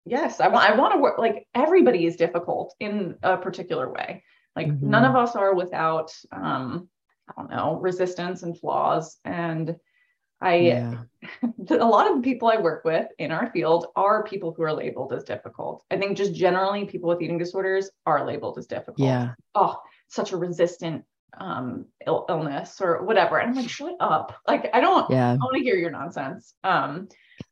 yes 0.06 0.40
i 0.40 0.48
want 0.48 0.70
i 0.70 0.76
want 0.76 0.94
to 0.94 1.00
work 1.00 1.18
like 1.18 1.48
everybody 1.56 2.06
is 2.06 2.16
difficult 2.16 2.76
in 2.80 3.16
a 3.24 3.38
particular 3.38 3.90
way 3.90 4.24
like 4.56 4.68
Mhm. 4.68 4.82
none 4.82 5.06
of 5.06 5.16
us 5.16 5.36
are 5.36 5.54
without 5.56 6.14
um 6.32 6.88
i 7.30 7.34
don't 7.42 7.50
know 7.50 7.76
resistance 7.80 8.44
and 8.44 8.58
flaws 8.58 9.18
and 9.26 9.76
I 10.42 10.56
yeah. 10.56 10.98
a 11.70 11.76
lot 11.86 12.10
of 12.12 12.18
the 12.18 12.22
people 12.22 12.50
I 12.50 12.58
work 12.58 12.84
with 12.84 13.08
in 13.18 13.32
our 13.32 13.50
field 13.52 13.88
are 13.96 14.26
people 14.26 14.54
who 14.54 14.64
are 14.64 14.74
labeled 14.74 15.14
as 15.14 15.24
difficult. 15.24 15.86
I 15.90 15.98
think 15.98 16.18
just 16.18 16.34
generally 16.36 16.84
people 16.84 17.08
with 17.08 17.22
eating 17.22 17.38
disorders 17.38 17.90
are 18.06 18.28
labeled 18.28 18.58
as 18.58 18.68
difficult. 18.68 19.00
Yeah. 19.08 19.36
Oh, 19.56 19.80
such 20.10 20.34
a 20.34 20.38
resistant 20.38 21.06
um 21.38 21.86
Ill- 22.06 22.26
illness 22.28 22.82
or 22.82 23.04
whatever. 23.06 23.38
And 23.38 23.52
I'm 23.52 23.56
like, 23.56 23.70
shut 23.70 23.96
up. 24.02 24.36
Like 24.46 24.70
I 24.74 24.82
don't 24.82 25.10
yeah. 25.10 25.32
I 25.32 25.36
want 25.36 25.56
to 25.56 25.64
hear 25.64 25.76
your 25.78 25.92
nonsense. 25.92 26.54
Um 26.66 27.08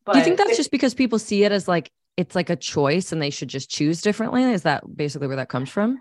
but 0.06 0.14
Do 0.14 0.20
you 0.20 0.26
think 0.26 0.38
that's 0.38 0.58
just 0.58 0.72
because 0.72 0.94
people 0.94 1.20
see 1.20 1.44
it 1.44 1.52
as 1.52 1.68
like 1.68 1.92
it's 2.18 2.36
like 2.36 2.50
a 2.50 2.56
choice 2.56 3.12
and 3.12 3.22
they 3.22 3.30
should 3.30 3.48
just 3.48 3.70
choose 3.70 4.02
differently? 4.02 4.44
Is 4.44 4.64
that 4.64 4.84
basically 4.96 5.28
where 5.28 5.38
that 5.38 5.50
comes 5.50 5.70
from? 5.70 6.00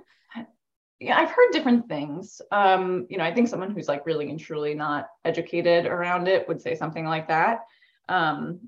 yeah, 1.01 1.19
I've 1.19 1.31
heard 1.31 1.51
different 1.51 1.89
things. 1.89 2.43
Um, 2.53 3.07
you 3.09 3.17
know, 3.17 3.25
I 3.25 3.33
think 3.33 3.49
someone 3.49 3.71
who's 3.71 3.89
like 3.89 4.05
really 4.05 4.29
and 4.29 4.39
truly 4.39 4.75
not 4.75 5.09
educated 5.25 5.87
around 5.87 6.29
it 6.29 6.47
would 6.47 6.61
say 6.61 6.75
something 6.75 7.07
like 7.07 7.29
that. 7.29 7.61
Um, 8.09 8.61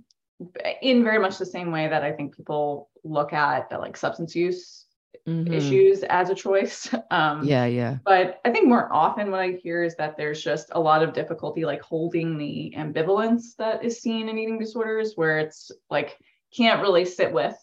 in 0.80 1.04
very 1.04 1.18
much 1.18 1.38
the 1.38 1.46
same 1.46 1.70
way 1.70 1.88
that 1.88 2.02
I 2.02 2.12
think 2.12 2.34
people 2.34 2.88
look 3.04 3.32
at 3.32 3.70
like 3.78 3.96
substance 3.96 4.34
use 4.34 4.81
mm-hmm. 5.26 5.52
issues 5.52 6.02
as 6.04 6.30
a 6.30 6.34
choice. 6.34 6.92
Um, 7.10 7.44
yeah, 7.44 7.66
yeah. 7.66 7.98
But 8.06 8.40
I 8.42 8.50
think 8.50 8.68
more 8.68 8.90
often 8.90 9.30
what 9.30 9.40
I 9.40 9.58
hear 9.62 9.84
is 9.84 9.96
that 9.96 10.16
there's 10.16 10.42
just 10.42 10.68
a 10.72 10.80
lot 10.80 11.02
of 11.02 11.12
difficulty 11.12 11.66
like 11.66 11.82
holding 11.82 12.38
the 12.38 12.72
ambivalence 12.74 13.54
that 13.58 13.84
is 13.84 14.00
seen 14.00 14.30
in 14.30 14.38
eating 14.38 14.58
disorders, 14.58 15.12
where 15.14 15.38
it's 15.38 15.70
like 15.90 16.16
can't 16.56 16.80
really 16.80 17.04
sit 17.04 17.30
with 17.30 17.54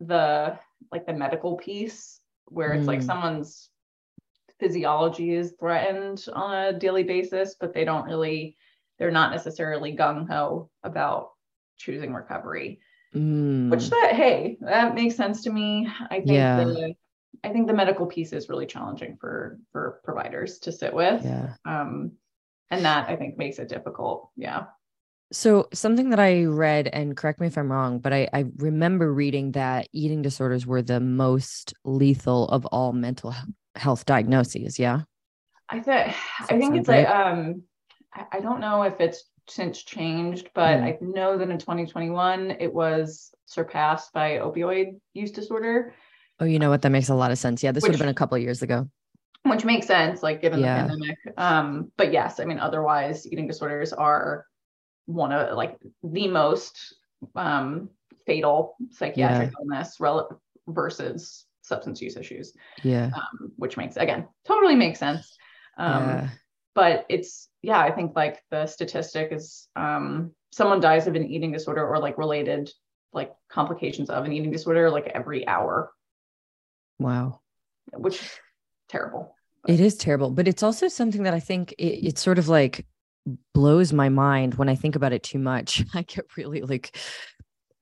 the 0.00 0.58
like 0.92 1.06
the 1.06 1.14
medical 1.14 1.56
piece, 1.56 2.20
where 2.48 2.72
it's 2.72 2.84
mm. 2.84 2.88
like 2.88 3.02
someone's 3.02 3.70
physiology 4.60 5.34
is 5.34 5.54
threatened 5.58 6.26
on 6.32 6.54
a 6.54 6.78
daily 6.78 7.04
basis, 7.04 7.56
but 7.58 7.72
they 7.72 7.84
don't 7.84 8.04
really, 8.04 8.56
they're 8.98 9.10
not 9.10 9.30
necessarily 9.30 9.96
gung 9.96 10.28
ho 10.28 10.70
about 10.82 11.30
choosing 11.76 12.12
recovery. 12.12 12.80
Mm. 13.14 13.70
Which 13.70 13.90
that 13.90 14.12
hey, 14.12 14.58
that 14.60 14.94
makes 14.94 15.16
sense 15.16 15.42
to 15.44 15.50
me. 15.50 15.88
I 16.10 16.16
think 16.16 16.30
yeah. 16.30 16.64
the 16.64 16.94
I 17.44 17.50
think 17.50 17.66
the 17.66 17.74
medical 17.74 18.06
piece 18.06 18.32
is 18.32 18.48
really 18.48 18.66
challenging 18.66 19.16
for 19.20 19.58
for 19.72 20.00
providers 20.04 20.58
to 20.60 20.72
sit 20.72 20.92
with. 20.92 21.24
Yeah. 21.24 21.54
Um, 21.64 22.12
and 22.70 22.84
that 22.84 23.08
I 23.08 23.16
think 23.16 23.38
makes 23.38 23.58
it 23.58 23.68
difficult. 23.68 24.30
Yeah. 24.36 24.64
So 25.30 25.68
something 25.74 26.10
that 26.10 26.20
I 26.20 26.44
read, 26.44 26.88
and 26.88 27.16
correct 27.16 27.40
me 27.40 27.46
if 27.46 27.58
I'm 27.58 27.70
wrong, 27.70 27.98
but 27.98 28.14
I, 28.14 28.28
I 28.32 28.46
remember 28.56 29.12
reading 29.12 29.52
that 29.52 29.88
eating 29.92 30.22
disorders 30.22 30.66
were 30.66 30.80
the 30.80 31.00
most 31.00 31.74
lethal 31.84 32.48
of 32.48 32.64
all 32.66 32.92
mental 32.92 33.34
health 33.74 34.06
diagnoses. 34.06 34.78
Yeah. 34.78 35.02
I 35.68 35.80
think 35.80 36.14
I 36.40 36.58
think 36.58 36.76
it's 36.76 36.88
right? 36.88 37.06
like 37.06 37.14
um 37.14 37.62
I, 38.14 38.24
I, 38.32 38.40
don't 38.40 38.60
know 38.60 38.84
if 38.84 39.00
it's 39.00 39.22
since 39.50 39.82
changed, 39.82 40.50
but 40.54 40.78
mm. 40.78 40.82
I 40.82 40.98
know 41.00 41.38
that 41.38 41.50
in 41.50 41.58
2021 41.58 42.52
it 42.52 42.72
was 42.72 43.32
surpassed 43.46 44.12
by 44.12 44.38
opioid 44.38 45.00
use 45.14 45.30
disorder. 45.30 45.94
Oh, 46.40 46.44
you 46.44 46.58
know 46.58 46.70
what? 46.70 46.82
That 46.82 46.90
makes 46.90 47.08
a 47.08 47.14
lot 47.14 47.30
of 47.30 47.38
sense. 47.38 47.62
Yeah, 47.62 47.72
this 47.72 47.82
which, 47.82 47.90
would 47.90 47.96
have 47.96 48.04
been 48.04 48.10
a 48.10 48.14
couple 48.14 48.36
of 48.36 48.42
years 48.42 48.62
ago. 48.62 48.88
Which 49.44 49.64
makes 49.64 49.86
sense, 49.86 50.22
like 50.22 50.40
given 50.40 50.60
yeah. 50.60 50.82
the 50.82 50.88
pandemic. 50.88 51.18
Um, 51.36 51.92
but 51.96 52.12
yes, 52.12 52.40
I 52.40 52.44
mean, 52.44 52.58
otherwise, 52.58 53.26
eating 53.26 53.46
disorders 53.46 53.92
are 53.92 54.44
one 55.06 55.32
of 55.32 55.56
like 55.56 55.78
the 56.02 56.28
most 56.28 56.94
um, 57.34 57.88
fatal 58.26 58.76
psychiatric 58.90 59.50
yeah. 59.50 59.54
illness 59.60 59.96
rel- 59.98 60.40
versus 60.66 61.46
substance 61.62 62.00
use 62.00 62.16
issues. 62.16 62.54
Yeah. 62.82 63.10
Um, 63.14 63.52
which 63.56 63.76
makes 63.76 63.96
again 63.96 64.28
totally 64.46 64.74
makes 64.74 64.98
sense. 64.98 65.36
Um, 65.76 66.04
yeah. 66.04 66.28
But 66.74 67.06
it's 67.08 67.47
yeah, 67.68 67.80
I 67.80 67.90
think 67.90 68.16
like 68.16 68.42
the 68.50 68.64
statistic 68.66 69.28
is 69.30 69.68
um, 69.76 70.32
someone 70.52 70.80
dies 70.80 71.06
of 71.06 71.14
an 71.14 71.26
eating 71.26 71.52
disorder 71.52 71.86
or 71.86 71.98
like 71.98 72.16
related 72.16 72.70
like 73.12 73.30
complications 73.50 74.08
of 74.08 74.24
an 74.24 74.32
eating 74.32 74.50
disorder 74.50 74.88
like 74.88 75.08
every 75.08 75.46
hour. 75.46 75.92
Wow. 76.98 77.40
Which 77.92 78.40
terrible. 78.88 79.36
It 79.66 79.80
is 79.80 79.96
terrible, 79.96 80.30
but 80.30 80.48
it's 80.48 80.62
also 80.62 80.88
something 80.88 81.24
that 81.24 81.34
I 81.34 81.40
think 81.40 81.72
it, 81.72 82.06
it's 82.06 82.22
sort 82.22 82.38
of 82.38 82.48
like 82.48 82.86
blows 83.52 83.92
my 83.92 84.08
mind 84.08 84.54
when 84.54 84.70
I 84.70 84.74
think 84.74 84.96
about 84.96 85.12
it 85.12 85.22
too 85.22 85.38
much. 85.38 85.84
I 85.94 86.00
get 86.00 86.24
really 86.38 86.62
like 86.62 86.96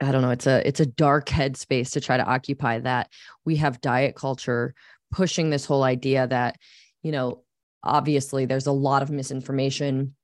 I 0.03 0.11
don't 0.11 0.23
know, 0.23 0.31
it's 0.31 0.49
a 0.49 0.67
it's 0.67 0.81
a 0.81 0.87
dark 0.87 1.27
headspace 1.29 1.93
to 1.93 2.01
try 2.01 2.17
to 2.17 2.27
occupy 2.27 2.81
that. 2.81 3.09
We 3.45 3.55
have 3.57 3.81
diet 3.81 4.17
culture 4.17 4.75
pushing 5.13 5.51
this 5.51 5.65
whole 5.65 5.85
idea 5.85 6.27
that, 6.27 6.57
you 7.05 7.13
know, 7.13 7.45
obviously 7.87 8.45
there's 8.45 8.67
a 8.67 8.73
lot 8.73 9.03
of 9.03 9.11
misinformation 9.11 10.15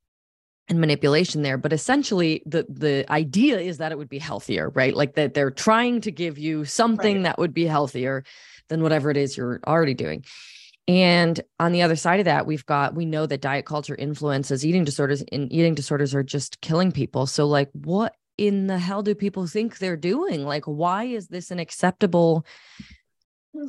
and 0.69 0.79
manipulation 0.79 1.41
there 1.41 1.57
but 1.57 1.73
essentially 1.73 2.41
the 2.45 2.65
the 2.69 3.05
idea 3.11 3.59
is 3.59 3.79
that 3.79 3.91
it 3.91 3.97
would 3.97 4.09
be 4.09 4.19
healthier 4.19 4.69
right 4.69 4.95
like 4.95 5.15
that 5.15 5.33
they're 5.33 5.51
trying 5.51 5.99
to 6.01 6.11
give 6.11 6.37
you 6.37 6.63
something 6.65 7.17
right. 7.17 7.23
that 7.23 7.37
would 7.37 7.53
be 7.53 7.65
healthier 7.65 8.23
than 8.69 8.81
whatever 8.81 9.09
it 9.09 9.17
is 9.17 9.35
you're 9.35 9.59
already 9.67 9.93
doing 9.93 10.23
and 10.87 11.41
on 11.59 11.71
the 11.71 11.81
other 11.81 11.95
side 11.95 12.19
of 12.19 12.25
that 12.25 12.45
we've 12.45 12.65
got 12.65 12.95
we 12.95 13.05
know 13.05 13.25
that 13.25 13.41
diet 13.41 13.65
culture 13.65 13.95
influences 13.95 14.65
eating 14.65 14.85
disorders 14.85 15.21
and 15.31 15.51
eating 15.51 15.75
disorders 15.75 16.15
are 16.15 16.23
just 16.23 16.61
killing 16.61 16.91
people 16.91 17.25
so 17.25 17.45
like 17.45 17.69
what 17.73 18.15
in 18.37 18.67
the 18.67 18.79
hell 18.79 19.03
do 19.03 19.15
people 19.15 19.47
think 19.47 19.77
they're 19.77 19.97
doing? 19.97 20.45
Like, 20.45 20.65
why 20.65 21.05
is 21.05 21.27
this 21.27 21.51
an 21.51 21.59
acceptable? 21.59 22.45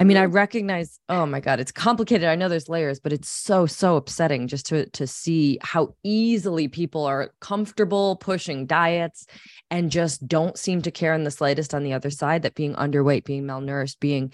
I 0.01 0.05
mean, 0.05 0.17
I 0.17 0.25
mm-hmm. 0.25 0.35
recognize, 0.35 0.99
oh 1.11 1.27
my 1.27 1.41
God, 1.41 1.61
it's 1.61 1.71
complicated. 1.71 2.27
I 2.27 2.37
know 2.37 2.49
there's 2.49 2.71
layers, 2.71 3.01
but 3.01 3.13
it's 3.13 3.29
so, 3.29 3.67
so 3.67 3.97
upsetting 3.97 4.49
just 4.49 4.65
to 4.67 4.87
to 4.91 5.07
see 5.07 5.59
how 5.61 5.95
easily 6.03 6.69
people 6.69 7.05
are 7.05 7.33
comfortable 7.41 8.17
pushing 8.17 8.65
diets 8.65 9.27
and 9.71 9.91
just 9.91 10.27
don't 10.27 10.59
seem 10.59 10.81
to 10.83 10.91
care 10.91 11.13
in 11.13 11.25
the 11.25 11.31
slightest 11.31 11.75
on 11.75 11.85
the 11.85 11.93
other 11.93 12.09
side 12.09 12.43
that 12.43 12.55
being 12.55 12.75
underweight, 12.77 13.25
being 13.25 13.45
malnourished, 13.45 14.01
being, 14.01 14.33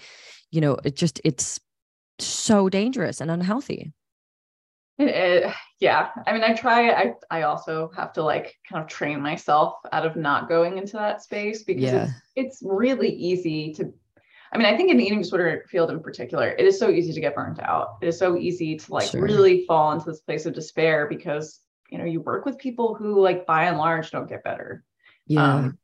you 0.51 0.61
know, 0.61 0.77
it 0.85 0.95
just 0.95 1.19
it's 1.25 1.59
so 2.17 2.69
dangerous 2.69 3.19
and 3.19 3.29
unhealthy. 3.29 3.91
It, 4.97 5.51
yeah, 5.79 6.09
I 6.27 6.33
mean, 6.33 6.43
I 6.43 6.53
try. 6.53 6.91
I 6.91 7.13
I 7.29 7.41
also 7.41 7.91
have 7.95 8.13
to 8.13 8.23
like 8.23 8.55
kind 8.69 8.83
of 8.83 8.87
train 8.87 9.19
myself 9.19 9.73
out 9.91 10.05
of 10.05 10.15
not 10.15 10.47
going 10.47 10.77
into 10.77 10.93
that 10.93 11.23
space 11.23 11.63
because 11.63 11.83
yeah. 11.83 12.03
it's, 12.03 12.13
it's 12.35 12.61
really 12.63 13.09
easy 13.09 13.73
to. 13.73 13.93
I 14.53 14.57
mean, 14.57 14.67
I 14.67 14.75
think 14.75 14.91
in 14.91 14.97
the 14.97 15.05
eating 15.05 15.21
disorder 15.21 15.65
field 15.69 15.91
in 15.91 16.01
particular, 16.01 16.49
it 16.49 16.65
is 16.65 16.77
so 16.77 16.89
easy 16.89 17.13
to 17.13 17.21
get 17.21 17.35
burnt 17.35 17.59
out. 17.61 17.97
It 18.01 18.07
is 18.07 18.19
so 18.19 18.37
easy 18.37 18.77
to 18.77 18.93
like 18.93 19.09
sure. 19.09 19.21
really 19.21 19.65
fall 19.65 19.93
into 19.93 20.05
this 20.05 20.19
place 20.21 20.45
of 20.45 20.53
despair 20.53 21.07
because 21.07 21.59
you 21.89 21.97
know 21.97 22.05
you 22.05 22.21
work 22.21 22.45
with 22.45 22.57
people 22.57 22.93
who 22.93 23.21
like 23.21 23.45
by 23.45 23.65
and 23.65 23.77
large 23.77 24.11
don't 24.11 24.27
get 24.27 24.43
better. 24.43 24.83
Yeah. 25.25 25.55
Um, 25.55 25.79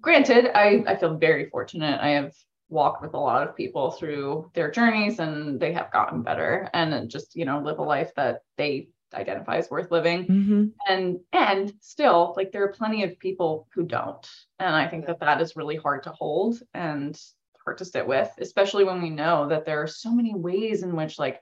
granted, 0.00 0.50
I 0.56 0.84
I 0.86 0.96
feel 0.96 1.16
very 1.16 1.48
fortunate. 1.50 2.00
I 2.00 2.10
have 2.10 2.32
walked 2.68 3.02
with 3.02 3.14
a 3.14 3.18
lot 3.18 3.46
of 3.46 3.56
people 3.56 3.92
through 3.92 4.50
their 4.54 4.70
journeys 4.70 5.18
and 5.18 5.60
they 5.60 5.72
have 5.72 5.92
gotten 5.92 6.22
better 6.22 6.68
and 6.74 7.08
just 7.08 7.36
you 7.36 7.44
know 7.44 7.60
live 7.60 7.78
a 7.78 7.82
life 7.82 8.12
that 8.16 8.40
they 8.56 8.88
identify 9.12 9.56
as 9.56 9.70
worth 9.70 9.90
living 9.92 10.26
mm-hmm. 10.26 10.64
and 10.88 11.20
and 11.32 11.72
still 11.80 12.34
like 12.36 12.50
there 12.50 12.64
are 12.64 12.72
plenty 12.72 13.04
of 13.04 13.18
people 13.18 13.68
who 13.72 13.84
don't 13.84 14.28
and 14.58 14.74
i 14.74 14.88
think 14.88 15.06
that 15.06 15.20
that 15.20 15.40
is 15.40 15.54
really 15.54 15.76
hard 15.76 16.02
to 16.02 16.10
hold 16.10 16.58
and 16.72 17.20
hard 17.64 17.80
it 17.94 18.06
with 18.06 18.30
especially 18.38 18.84
when 18.84 19.02
we 19.02 19.10
know 19.10 19.48
that 19.48 19.64
there 19.64 19.82
are 19.82 19.86
so 19.86 20.12
many 20.12 20.34
ways 20.34 20.82
in 20.82 20.94
which 20.94 21.18
like 21.18 21.40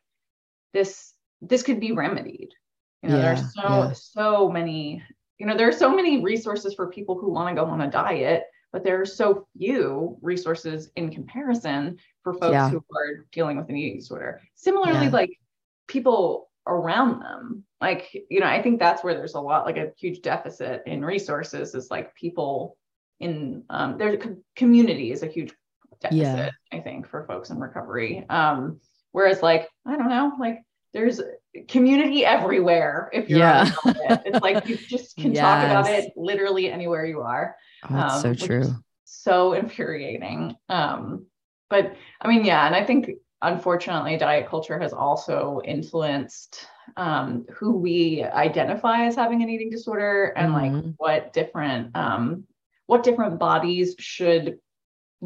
this 0.72 1.14
this 1.40 1.62
could 1.62 1.80
be 1.80 1.92
remedied 1.92 2.50
you 3.02 3.08
know 3.08 3.16
yeah, 3.16 3.22
there's 3.22 3.54
so 3.54 3.62
yeah. 3.62 3.92
so 3.92 4.48
many 4.48 5.02
you 5.38 5.46
know 5.46 5.56
there 5.56 5.68
are 5.68 5.72
so 5.72 5.94
many 5.94 6.22
resources 6.22 6.74
for 6.74 6.88
people 6.88 7.18
who 7.18 7.30
want 7.30 7.48
to 7.48 7.60
go 7.60 7.68
on 7.68 7.80
a 7.80 7.90
diet 7.90 8.44
but 8.72 8.82
there 8.82 9.00
are 9.00 9.06
so 9.06 9.46
few 9.56 10.16
resources 10.22 10.90
in 10.96 11.10
comparison 11.10 11.98
for 12.22 12.32
folks 12.32 12.52
yeah. 12.52 12.70
who 12.70 12.78
are 12.78 13.26
dealing 13.30 13.58
with 13.58 13.68
an 13.68 13.76
eating 13.76 13.98
disorder. 13.98 14.40
Similarly, 14.54 15.10
like 15.10 15.38
people 15.86 16.48
around 16.66 17.20
them, 17.20 17.64
like, 17.80 18.08
you 18.30 18.40
know, 18.40 18.46
I 18.46 18.62
think 18.62 18.78
that's 18.78 19.04
where 19.04 19.14
there's 19.14 19.34
a 19.34 19.40
lot, 19.40 19.66
like 19.66 19.76
a 19.76 19.92
huge 19.98 20.22
deficit 20.22 20.82
in 20.86 21.04
resources 21.04 21.74
is 21.74 21.90
like 21.90 22.14
people 22.14 22.78
in, 23.20 23.64
um, 23.68 23.98
there's 23.98 24.24
a 24.24 24.36
community 24.56 25.12
is 25.12 25.22
a 25.22 25.26
huge 25.26 25.52
deficit, 26.02 26.20
yeah. 26.22 26.50
I 26.72 26.80
think, 26.80 27.08
for 27.08 27.24
folks 27.26 27.50
in 27.50 27.58
recovery. 27.58 28.26
Um, 28.28 28.80
whereas 29.12 29.42
like, 29.42 29.68
I 29.86 29.96
don't 29.96 30.08
know, 30.08 30.32
like 30.38 30.60
there's 30.92 31.20
community 31.68 32.24
everywhere 32.24 33.10
if 33.12 33.28
you're 33.28 33.38
yeah. 33.38 33.70
it. 33.84 34.22
It's 34.26 34.40
like 34.40 34.68
you 34.68 34.76
just 34.76 35.16
can 35.18 35.34
yes. 35.34 35.40
talk 35.40 35.64
about 35.64 35.90
it 35.90 36.12
literally 36.16 36.70
anywhere 36.70 37.06
you 37.06 37.20
are. 37.20 37.56
Oh, 37.88 37.94
that's 37.94 38.24
um, 38.24 38.36
so 38.36 38.46
true. 38.46 38.74
So 39.04 39.52
infuriating. 39.52 40.56
Um, 40.68 41.26
but 41.70 41.94
I 42.20 42.28
mean, 42.28 42.44
yeah, 42.44 42.66
and 42.66 42.74
I 42.74 42.84
think 42.84 43.10
unfortunately, 43.40 44.16
diet 44.16 44.48
culture 44.48 44.78
has 44.78 44.92
also 44.92 45.60
influenced 45.64 46.66
um, 46.96 47.46
who 47.54 47.76
we 47.76 48.22
identify 48.22 49.06
as 49.06 49.16
having 49.16 49.42
an 49.42 49.48
eating 49.48 49.70
disorder 49.70 50.34
and 50.36 50.52
mm-hmm. 50.52 50.74
like 50.74 50.94
what 50.98 51.32
different 51.32 51.96
um, 51.96 52.44
what 52.86 53.02
different 53.02 53.38
bodies 53.38 53.94
should 53.98 54.58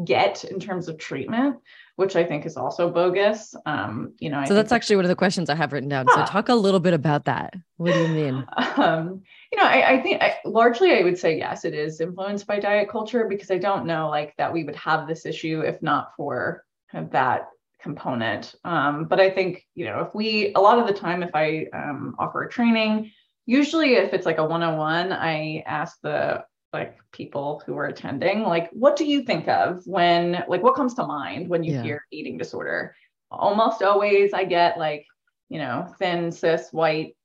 get 0.05 0.43
in 0.43 0.59
terms 0.59 0.87
of 0.87 0.97
treatment 0.97 1.57
which 1.97 2.15
I 2.15 2.23
think 2.23 2.45
is 2.45 2.57
also 2.57 2.91
bogus. 2.91 3.55
Um, 3.65 4.13
you 4.19 4.29
know, 4.29 4.37
I 4.37 4.45
so 4.45 4.53
that's 4.53 4.71
actually 4.71 4.97
one 4.97 5.05
of 5.05 5.09
the 5.09 5.15
questions 5.15 5.49
I 5.49 5.55
have 5.55 5.73
written 5.73 5.89
down. 5.89 6.07
So 6.07 6.23
talk 6.25 6.47
a 6.47 6.53
little 6.53 6.79
bit 6.79 6.93
about 6.93 7.25
that. 7.25 7.55
What 7.77 7.93
do 7.93 8.01
you 8.01 8.07
mean? 8.07 8.47
Um, 8.77 9.23
you 9.51 9.57
know, 9.57 9.65
I, 9.65 9.93
I 9.93 10.01
think 10.03 10.21
I, 10.21 10.35
largely 10.45 10.93
I 10.93 11.01
would 11.01 11.17
say 11.17 11.35
yes, 11.35 11.65
it 11.65 11.73
is 11.73 11.99
influenced 11.99 12.45
by 12.45 12.59
diet 12.59 12.89
culture 12.89 13.25
because 13.27 13.49
I 13.49 13.57
don't 13.57 13.87
know 13.87 14.07
like 14.07 14.35
that 14.37 14.53
we 14.53 14.63
would 14.63 14.75
have 14.75 15.07
this 15.07 15.25
issue 15.25 15.61
if 15.61 15.81
not 15.81 16.11
for 16.15 16.63
kind 16.91 17.05
of 17.05 17.11
that 17.13 17.47
component. 17.81 18.53
Um, 18.63 19.05
but 19.05 19.19
I 19.19 19.31
think 19.31 19.65
you 19.73 19.85
know 19.85 20.01
if 20.01 20.13
we 20.13 20.53
a 20.53 20.59
lot 20.59 20.77
of 20.77 20.85
the 20.85 20.93
time 20.93 21.23
if 21.23 21.31
I 21.33 21.65
um, 21.73 22.15
offer 22.19 22.43
a 22.43 22.49
training, 22.49 23.11
usually 23.47 23.95
if 23.95 24.13
it's 24.13 24.27
like 24.27 24.37
a 24.37 24.45
one-on-one, 24.45 25.11
I 25.11 25.63
ask 25.65 25.97
the 26.03 26.43
like 26.73 26.97
people 27.11 27.61
who 27.65 27.77
are 27.77 27.85
attending 27.85 28.43
like 28.43 28.69
what 28.71 28.95
do 28.95 29.05
you 29.05 29.23
think 29.23 29.47
of 29.47 29.81
when 29.85 30.43
like 30.47 30.61
what 30.61 30.75
comes 30.75 30.93
to 30.93 31.05
mind 31.05 31.47
when 31.47 31.63
you 31.63 31.73
yeah. 31.73 31.83
hear 31.83 32.05
eating 32.11 32.37
disorder 32.37 32.93
almost 33.31 33.81
always 33.81 34.33
i 34.33 34.43
get 34.43 34.77
like 34.77 35.05
you 35.49 35.59
know 35.59 35.87
thin 35.97 36.31
cis 36.31 36.69
white 36.71 37.15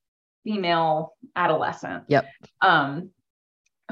female 0.45 1.15
adolescent 1.35 2.05
yep 2.09 2.27
um 2.61 3.11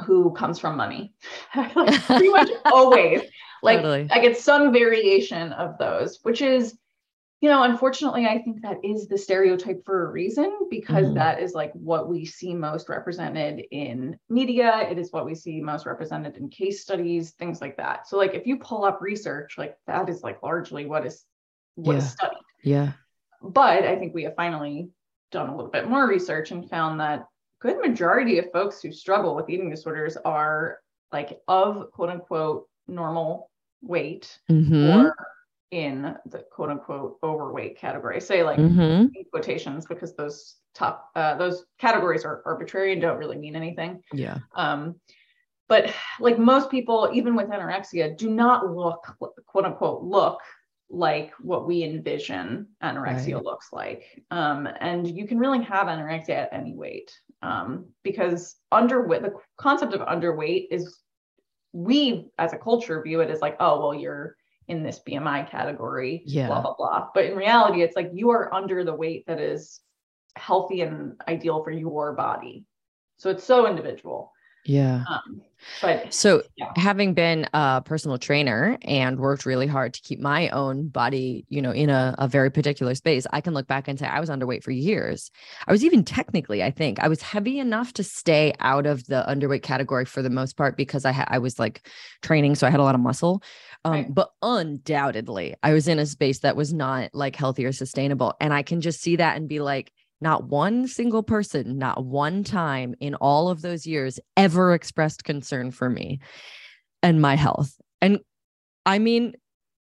who 0.05 0.33
comes 0.33 0.59
from 0.59 0.77
money 0.77 1.13
pretty 1.53 2.29
much 2.29 2.51
always 2.67 3.23
like 3.63 3.79
totally. 3.79 4.07
i 4.11 4.21
get 4.21 4.37
some 4.37 4.73
variation 4.73 5.53
of 5.53 5.77
those 5.79 6.21
which 6.23 6.43
is 6.43 6.79
you 7.41 7.49
know, 7.49 7.63
unfortunately, 7.63 8.27
I 8.27 8.39
think 8.39 8.61
that 8.63 8.85
is 8.85 9.09
the 9.09 9.17
stereotype 9.17 9.83
for 9.87 10.07
a 10.07 10.11
reason 10.11 10.69
because 10.71 11.07
mm-hmm. 11.07 11.15
that 11.15 11.41
is 11.41 11.55
like 11.55 11.73
what 11.73 12.09
we 12.09 12.27
see 12.27 12.55
most 12.55 12.91
represented 12.91 13.65
in 13.71 14.19
media. 14.29 14.87
It 14.91 14.99
is 14.99 15.11
what 15.11 15.25
we 15.25 15.35
see 15.35 15.61
most 15.63 15.87
represented 15.87 16.37
in 16.37 16.51
case 16.51 16.83
studies, 16.83 17.31
things 17.31 17.63
like 17.63 17.79
that. 17.79 18.07
So, 18.07 18.19
like, 18.19 18.35
if 18.35 18.47
you 18.47 18.59
pull 18.59 18.85
up 18.85 19.01
research, 19.01 19.57
like 19.57 19.77
that 19.87 20.11
is 20.11 20.23
like 20.23 20.43
largely 20.43 20.85
what 20.85 21.07
is 21.07 21.25
what 21.77 21.95
yeah. 21.95 21.99
is 21.99 22.11
studied. 22.11 22.39
Yeah. 22.63 22.93
But 23.43 23.85
I 23.85 23.97
think 23.97 24.15
we 24.15 24.25
have 24.25 24.37
finally 24.37 24.91
done 25.33 25.49
a 25.49 25.57
little 25.57 25.71
bit 25.71 25.89
more 25.89 26.07
research 26.07 26.51
and 26.51 26.69
found 26.69 27.01
that 27.01 27.25
good 27.61 27.79
majority 27.79 28.39
of 28.39 28.53
folks 28.53 28.83
who 28.83 28.93
struggle 28.93 29.35
with 29.35 29.49
eating 29.49 29.71
disorders 29.71 30.19
are 30.25 30.79
like 31.11 31.41
of 31.49 31.91
quote 31.93 32.11
unquote 32.11 32.69
normal 32.87 33.51
weight 33.83 34.39
mm-hmm. 34.51 35.07
or 35.07 35.15
in 35.71 36.15
the 36.27 36.45
quote 36.51 36.71
unquote 36.71 37.19
overweight 37.23 37.79
category. 37.79 38.21
Say 38.21 38.43
like 38.43 38.59
mm-hmm. 38.59 39.07
quotations 39.31 39.87
because 39.87 40.15
those 40.17 40.57
top 40.75 41.11
uh, 41.15 41.37
those 41.37 41.65
categories 41.79 42.25
are 42.25 42.43
arbitrary 42.45 42.93
and 42.93 43.01
don't 43.01 43.19
really 43.19 43.39
mean 43.39 43.57
anything. 43.57 44.03
Yeah. 44.13 44.39
Um, 44.55 44.97
but 45.69 45.93
like 46.19 46.39
most 46.39 46.71
people, 46.71 47.11
even 47.13 47.37
with 47.37 47.49
anorexia, 47.49 48.17
do 48.17 48.31
not 48.31 48.75
look 48.75 49.17
quote 49.47 49.65
unquote 49.65 50.03
look 50.03 50.41
like 50.91 51.33
what 51.41 51.69
we 51.69 51.85
envision 51.85 52.67
anorexia 52.83 53.35
right. 53.35 53.45
looks 53.45 53.69
like. 53.73 54.03
Um, 54.33 54.69
and 54.81 55.07
you 55.07 55.27
can 55.27 55.39
really 55.39 55.63
have 55.63 55.87
anorexia 55.87 56.31
at 56.31 56.53
any 56.53 56.75
weight 56.75 57.13
um, 57.43 57.87
because 58.03 58.57
underweight, 58.73 59.23
the 59.23 59.35
concept 59.57 59.95
of 59.95 60.01
underweight 60.01 60.67
is 60.73 60.99
we 61.73 62.27
as 62.39 62.53
a 62.53 62.59
culture 62.59 63.01
view 63.03 63.21
it 63.21 63.31
as 63.31 63.41
like, 63.41 63.57
oh, 63.61 63.79
well, 63.79 63.95
you're 63.95 64.37
in 64.71 64.85
this 64.85 65.01
BMI 65.07 65.51
category, 65.51 66.23
yeah. 66.25 66.47
blah, 66.47 66.61
blah, 66.63 66.75
blah. 66.79 67.09
But 67.13 67.25
in 67.25 67.37
reality, 67.37 67.83
it's 67.83 67.97
like 67.97 68.11
you 68.15 68.31
are 68.31 68.55
under 68.55 68.85
the 68.85 68.95
weight 68.95 69.27
that 69.27 69.41
is 69.41 69.81
healthy 70.37 70.83
and 70.83 71.21
ideal 71.27 71.65
for 71.65 71.73
your 71.73 72.13
body. 72.13 72.65
So 73.17 73.31
it's 73.31 73.43
so 73.43 73.67
individual. 73.67 74.33
Yeah. 74.65 75.05
Um, 75.09 75.43
but 75.83 76.13
so 76.13 76.43
yeah. 76.57 76.73
having 76.77 77.15
been 77.15 77.47
a 77.53 77.83
personal 77.85 78.19
trainer 78.19 78.79
and 78.83 79.19
worked 79.19 79.47
really 79.47 79.67
hard 79.67 79.95
to 79.95 80.01
keep 80.01 80.19
my 80.19 80.49
own 80.51 80.89
body, 80.89 81.45
you 81.49 81.61
know, 81.61 81.71
in 81.71 81.91
a, 81.91 82.15
a 82.19 82.29
very 82.29 82.51
particular 82.51 82.95
space, 82.95 83.27
I 83.33 83.41
can 83.41 83.55
look 83.55 83.67
back 83.67 83.89
and 83.89 83.99
say 83.99 84.07
I 84.07 84.21
was 84.21 84.31
underweight 84.31 84.63
for 84.63 84.71
years. 84.71 85.31
I 85.67 85.73
was 85.73 85.85
even 85.85 86.05
technically, 86.05 86.63
I 86.63 86.71
think 86.71 86.99
I 86.99 87.09
was 87.09 87.23
heavy 87.23 87.59
enough 87.59 87.93
to 87.95 88.05
stay 88.05 88.55
out 88.61 88.87
of 88.87 89.07
the 89.07 89.25
underweight 89.29 89.63
category 89.63 90.05
for 90.05 90.23
the 90.23 90.31
most 90.31 90.57
part 90.57 90.77
because 90.77 91.05
I 91.05 91.13
had 91.13 91.29
I 91.29 91.39
was 91.39 91.59
like 91.59 91.87
training, 92.23 92.55
so 92.55 92.67
I 92.67 92.71
had 92.71 92.81
a 92.81 92.85
lot 92.85 92.95
of 92.95 93.01
muscle. 93.01 93.43
Um, 93.85 93.93
right. 93.93 94.15
But 94.15 94.31
undoubtedly, 94.43 95.55
I 95.63 95.73
was 95.73 95.89
in 95.89 95.99
a 95.99 96.07
space 96.07 96.41
that 96.41 96.57
was 96.57 96.73
not 96.73 97.11
like 97.15 97.37
healthy 97.37 97.65
or 97.65 97.73
sustainable. 97.73 98.35
And 98.41 98.53
I 98.53 98.63
can 98.63 98.81
just 98.81 99.01
see 99.01 99.17
that 99.17 99.37
and 99.37 99.49
be 99.49 99.61
like, 99.61 99.93
not 100.21 100.45
one 100.45 100.87
single 100.87 101.23
person, 101.23 101.79
not 101.79 102.05
one 102.05 102.45
time 102.45 102.95
in 103.01 103.15
all 103.15 103.49
of 103.49 103.63
those 103.63 103.87
years 103.87 104.19
ever 104.37 104.75
expressed 104.75 105.25
concern 105.25 105.71
for 105.71 105.89
me 105.89 106.21
and 107.03 107.21
my 107.21 107.37
health. 107.37 107.75
And 108.01 108.21
I 108.85 108.99
mean, 108.99 109.35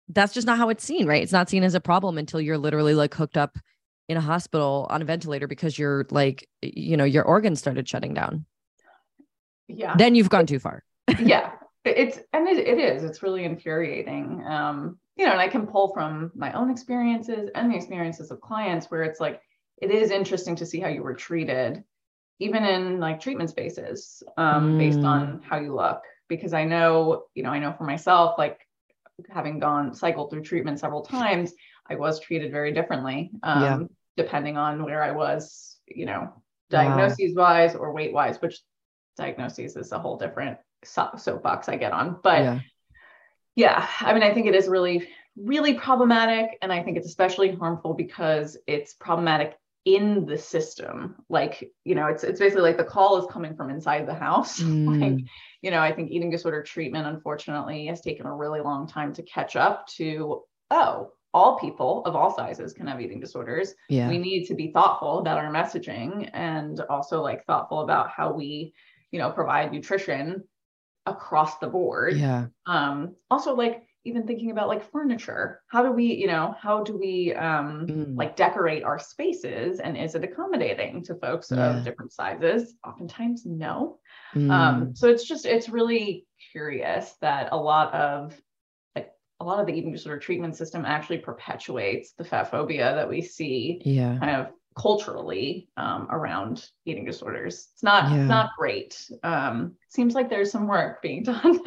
that's 0.09 0.33
just 0.33 0.47
not 0.47 0.57
how 0.57 0.69
it's 0.69 0.83
seen, 0.83 1.07
right? 1.07 1.23
It's 1.23 1.31
not 1.31 1.49
seen 1.49 1.63
as 1.63 1.75
a 1.75 1.81
problem 1.81 2.17
until 2.17 2.41
you're 2.41 2.57
literally 2.57 2.93
like 2.93 3.13
hooked 3.13 3.37
up 3.37 3.57
in 4.09 4.17
a 4.17 4.21
hospital 4.21 4.87
on 4.89 5.01
a 5.01 5.05
ventilator 5.05 5.47
because 5.47 5.77
you're 5.77 6.05
like, 6.09 6.47
you 6.61 6.97
know, 6.97 7.05
your 7.05 7.23
organs 7.23 7.59
started 7.59 7.87
shutting 7.87 8.13
down. 8.13 8.45
Yeah. 9.67 9.95
Then 9.97 10.15
you've 10.15 10.29
gone 10.29 10.45
too 10.45 10.59
far. 10.59 10.83
yeah 11.19 11.51
it's 11.85 12.19
and 12.31 12.47
it, 12.47 12.57
it 12.59 12.79
is 12.79 13.03
it's 13.03 13.21
really 13.21 13.43
infuriating 13.43 14.43
um 14.47 14.97
you 15.15 15.25
know 15.25 15.31
and 15.31 15.41
i 15.41 15.47
can 15.47 15.67
pull 15.67 15.93
from 15.93 16.31
my 16.35 16.51
own 16.53 16.69
experiences 16.69 17.49
and 17.55 17.71
the 17.71 17.75
experiences 17.75 18.31
of 18.31 18.39
clients 18.41 18.87
where 18.87 19.03
it's 19.03 19.19
like 19.19 19.41
it 19.81 19.91
is 19.91 20.11
interesting 20.11 20.55
to 20.55 20.65
see 20.65 20.79
how 20.79 20.87
you 20.87 21.03
were 21.03 21.13
treated 21.15 21.83
even 22.39 22.63
in 22.65 22.99
like 22.99 23.19
treatment 23.19 23.49
spaces 23.49 24.23
um, 24.37 24.73
mm. 24.73 24.77
based 24.77 24.99
on 24.99 25.41
how 25.47 25.59
you 25.59 25.73
look 25.73 26.01
because 26.27 26.53
i 26.53 26.63
know 26.63 27.23
you 27.35 27.43
know 27.43 27.49
i 27.49 27.59
know 27.59 27.73
for 27.77 27.83
myself 27.83 28.35
like 28.37 28.59
having 29.29 29.59
gone 29.59 29.93
cycled 29.93 30.29
through 30.29 30.41
treatment 30.41 30.79
several 30.79 31.01
times 31.01 31.53
i 31.89 31.95
was 31.95 32.19
treated 32.19 32.51
very 32.51 32.71
differently 32.71 33.31
um, 33.43 33.61
yeah. 33.61 33.79
depending 34.17 34.57
on 34.57 34.83
where 34.83 35.03
i 35.03 35.11
was 35.11 35.77
you 35.87 36.05
know 36.05 36.33
diagnoses 36.69 37.35
wow. 37.35 37.43
wise 37.43 37.75
or 37.75 37.93
weight 37.93 38.13
wise 38.13 38.41
which 38.41 38.59
diagnoses 39.17 39.75
is 39.75 39.91
a 39.91 39.99
whole 39.99 40.17
different 40.17 40.57
soapbox 40.85 41.69
I 41.69 41.77
get 41.77 41.91
on. 41.91 42.17
But 42.23 42.43
yeah. 42.43 42.59
yeah, 43.55 43.87
I 44.01 44.13
mean, 44.13 44.23
I 44.23 44.33
think 44.33 44.47
it 44.47 44.55
is 44.55 44.67
really, 44.67 45.07
really 45.35 45.75
problematic. 45.75 46.57
And 46.61 46.71
I 46.71 46.83
think 46.83 46.97
it's 46.97 47.07
especially 47.07 47.55
harmful 47.55 47.93
because 47.93 48.57
it's 48.67 48.93
problematic 48.93 49.55
in 49.85 50.25
the 50.25 50.37
system. 50.37 51.15
Like, 51.29 51.71
you 51.83 51.95
know, 51.95 52.07
it's 52.07 52.23
it's 52.23 52.39
basically 52.39 52.63
like 52.63 52.77
the 52.77 52.83
call 52.83 53.17
is 53.17 53.31
coming 53.31 53.55
from 53.55 53.69
inside 53.69 54.07
the 54.07 54.13
house. 54.13 54.61
Mm. 54.73 55.01
like, 55.01 55.25
you 55.61 55.71
know, 55.71 55.79
I 55.79 55.91
think 55.91 56.09
eating 56.11 56.29
disorder 56.29 56.63
treatment, 56.63 57.07
unfortunately, 57.07 57.85
has 57.87 58.01
taken 58.01 58.25
a 58.25 58.35
really 58.35 58.61
long 58.61 58.87
time 58.87 59.13
to 59.13 59.23
catch 59.23 59.55
up 59.55 59.87
to, 59.95 60.43
oh, 60.71 61.11
all 61.33 61.59
people 61.59 62.03
of 62.05 62.15
all 62.15 62.35
sizes 62.35 62.73
can 62.73 62.87
have 62.87 63.01
eating 63.01 63.19
disorders. 63.19 63.73
Yeah. 63.89 64.07
We 64.09 64.17
need 64.17 64.45
to 64.47 64.55
be 64.55 64.71
thoughtful 64.71 65.19
about 65.19 65.37
our 65.37 65.51
messaging 65.51 66.29
and 66.33 66.79
also 66.89 67.21
like 67.21 67.45
thoughtful 67.45 67.81
about 67.81 68.09
how 68.09 68.33
we, 68.33 68.73
you 69.11 69.19
know, 69.19 69.31
provide 69.31 69.71
nutrition 69.71 70.43
across 71.05 71.57
the 71.57 71.67
board. 71.67 72.17
Yeah. 72.17 72.47
Um, 72.65 73.15
also 73.29 73.55
like 73.55 73.83
even 74.05 74.27
thinking 74.27 74.51
about 74.51 74.67
like 74.67 74.91
furniture. 74.91 75.61
How 75.67 75.83
do 75.83 75.91
we, 75.91 76.13
you 76.13 76.27
know, 76.27 76.55
how 76.59 76.83
do 76.83 76.97
we 76.97 77.33
um 77.33 77.87
mm. 77.87 78.17
like 78.17 78.35
decorate 78.35 78.83
our 78.83 78.99
spaces 78.99 79.79
and 79.79 79.97
is 79.97 80.15
it 80.15 80.23
accommodating 80.23 81.03
to 81.03 81.15
folks 81.15 81.51
yeah. 81.51 81.77
of 81.77 81.83
different 81.83 82.11
sizes? 82.11 82.75
Oftentimes 82.85 83.45
no. 83.45 83.99
Mm. 84.35 84.51
Um, 84.51 84.95
so 84.95 85.07
it's 85.07 85.25
just 85.25 85.45
it's 85.45 85.69
really 85.69 86.25
curious 86.51 87.15
that 87.21 87.49
a 87.51 87.57
lot 87.57 87.93
of 87.93 88.35
like 88.95 89.11
a 89.39 89.45
lot 89.45 89.59
of 89.59 89.67
the 89.67 89.73
eating 89.73 89.91
disorder 89.91 90.19
treatment 90.19 90.55
system 90.55 90.85
actually 90.85 91.19
perpetuates 91.19 92.13
the 92.17 92.25
fat 92.25 92.51
phobia 92.51 92.95
that 92.95 93.09
we 93.09 93.21
see 93.21 93.81
yeah. 93.85 94.17
kind 94.19 94.35
of 94.35 94.47
culturally 94.75 95.69
um, 95.77 96.07
around 96.09 96.65
eating 96.85 97.05
disorders. 97.05 97.69
It's 97.73 97.83
not 97.83 98.11
yeah. 98.11 98.25
not 98.25 98.51
great. 98.57 98.97
Um, 99.23 99.75
seems 99.89 100.13
like 100.15 100.29
there's 100.29 100.51
some 100.51 100.67
work 100.67 101.01
being 101.01 101.23
done 101.23 101.59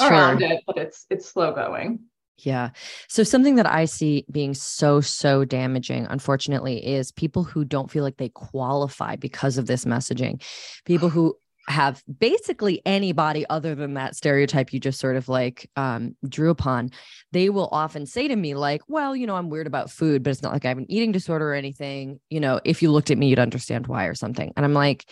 around 0.00 0.42
it, 0.42 0.62
but 0.66 0.78
it's 0.78 1.06
it's 1.10 1.28
slow 1.28 1.52
going. 1.52 2.00
Yeah. 2.38 2.70
So 3.08 3.22
something 3.22 3.56
that 3.56 3.70
I 3.70 3.84
see 3.84 4.24
being 4.30 4.54
so 4.54 5.00
so 5.00 5.44
damaging 5.44 6.06
unfortunately 6.10 6.84
is 6.84 7.12
people 7.12 7.44
who 7.44 7.64
don't 7.64 7.90
feel 7.90 8.02
like 8.02 8.16
they 8.16 8.30
qualify 8.30 9.16
because 9.16 9.56
of 9.56 9.66
this 9.66 9.84
messaging. 9.84 10.42
People 10.84 11.08
who 11.08 11.36
have 11.68 12.02
basically 12.18 12.82
anybody 12.84 13.46
other 13.48 13.74
than 13.74 13.94
that 13.94 14.16
stereotype 14.16 14.72
you 14.72 14.80
just 14.80 15.00
sort 15.00 15.16
of 15.16 15.28
like 15.28 15.70
um, 15.76 16.16
drew 16.28 16.50
upon, 16.50 16.90
they 17.32 17.48
will 17.48 17.68
often 17.72 18.06
say 18.06 18.28
to 18.28 18.36
me, 18.36 18.54
like, 18.54 18.82
well, 18.88 19.16
you 19.16 19.26
know, 19.26 19.36
I'm 19.36 19.48
weird 19.48 19.66
about 19.66 19.90
food, 19.90 20.22
but 20.22 20.30
it's 20.30 20.42
not 20.42 20.52
like 20.52 20.64
I 20.64 20.68
have 20.68 20.78
an 20.78 20.90
eating 20.90 21.12
disorder 21.12 21.50
or 21.50 21.54
anything. 21.54 22.20
You 22.30 22.40
know, 22.40 22.60
if 22.64 22.82
you 22.82 22.90
looked 22.90 23.10
at 23.10 23.18
me, 23.18 23.28
you'd 23.28 23.38
understand 23.38 23.86
why 23.86 24.04
or 24.04 24.14
something. 24.14 24.52
And 24.56 24.64
I'm 24.64 24.74
like, 24.74 25.08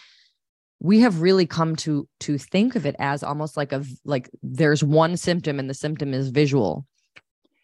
we 0.80 1.00
have 1.00 1.20
really 1.20 1.46
come 1.46 1.76
to 1.76 2.08
to 2.20 2.36
think 2.36 2.74
of 2.74 2.84
it 2.86 2.96
as 2.98 3.22
almost 3.22 3.56
like 3.56 3.72
a 3.72 3.84
like 4.04 4.28
there's 4.42 4.82
one 4.82 5.16
symptom 5.16 5.58
and 5.58 5.70
the 5.70 5.74
symptom 5.74 6.12
is 6.12 6.30
visual 6.30 6.86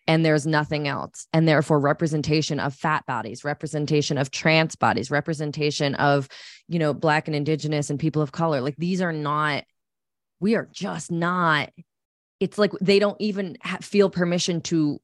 and 0.09 0.25
there's 0.25 0.47
nothing 0.47 0.89
else. 0.89 1.29
And 1.33 1.47
therefore, 1.47 1.79
representation 1.79 2.59
of 2.59 2.75
fat 2.75 3.05
bodies, 3.07 3.45
representation 3.45 4.19
of 4.19 4.31
trans 4.31 4.75
bodies, 4.75 5.11
representation 5.11 5.95
of, 5.97 6.29
you 6.67 6.79
know, 6.79 6.93
Black 6.95 7.29
and 7.29 7.37
Indigenous 7.37 7.91
and 7.91 8.01
people 8.01 8.23
of 8.23 8.33
color. 8.33 8.61
Like 8.63 8.77
these 8.77 9.03
are 9.03 9.13
not, 9.13 9.65
we 10.41 10.57
are 10.57 10.69
just 10.73 11.13
not, 11.13 11.71
it's 12.41 12.57
like 12.59 12.73
they 12.81 12.99
don't 12.99 13.21
even 13.21 13.57
ha- 13.63 13.79
feel 13.83 14.09
permission 14.11 14.63
to 14.63 14.99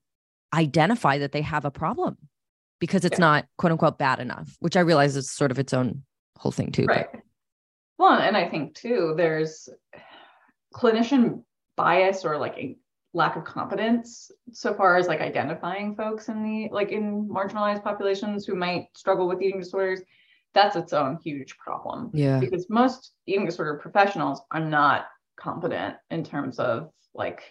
identify 0.55 1.19
that 1.19 1.33
they 1.33 1.43
have 1.43 1.65
a 1.65 1.71
problem 1.71 2.17
because 2.81 3.05
it's 3.05 3.19
Yeah. 3.19 3.27
not 3.27 3.47
quote 3.59 3.73
unquote 3.73 3.99
bad 3.99 4.21
enough, 4.21 4.57
which 4.61 4.77
I 4.77 4.81
realize 4.81 5.17
is 5.17 5.31
sort 5.31 5.51
of 5.51 5.59
its 5.59 5.75
own 5.75 6.03
whole 6.39 6.53
thing 6.53 6.73
too. 6.73 6.87
but- 6.87 6.97
Right. 6.97 7.09
Well, 7.99 8.13
and 8.19 8.37
I 8.37 8.49
think 8.49 8.75
too, 8.75 9.15
there's 9.17 9.69
clinician 10.75 11.45
bias 11.77 12.25
or 12.25 12.39
like 12.39 12.77
lack 13.15 13.37
of 13.37 13.45
competence 13.45 14.31
so 14.53 14.75
far 14.75 14.97
as 14.97 15.07
like 15.07 15.21
identifying 15.21 15.95
folks 15.95 16.29
in 16.29 16.43
the 16.43 16.69
like 16.73 16.91
in 16.91 17.29
marginalized 17.29 17.83
populations 17.83 18.45
who 18.45 18.55
might 18.55 18.89
struggle 18.95 19.27
with 19.29 19.41
eating 19.41 19.61
disorders. 19.61 20.01
That's 20.53 20.77
its 20.77 20.93
own 20.93 21.19
huge 21.23 21.57
problem 21.57 22.11
yeah. 22.13 22.39
because 22.39 22.69
most 22.69 23.13
eating 23.27 23.47
disorder 23.47 23.75
professionals 23.81 24.43
are 24.51 24.61
not 24.61 25.07
competent 25.37 25.97
in 26.11 26.23
terms 26.25 26.59
of 26.59 26.91
like 27.15 27.43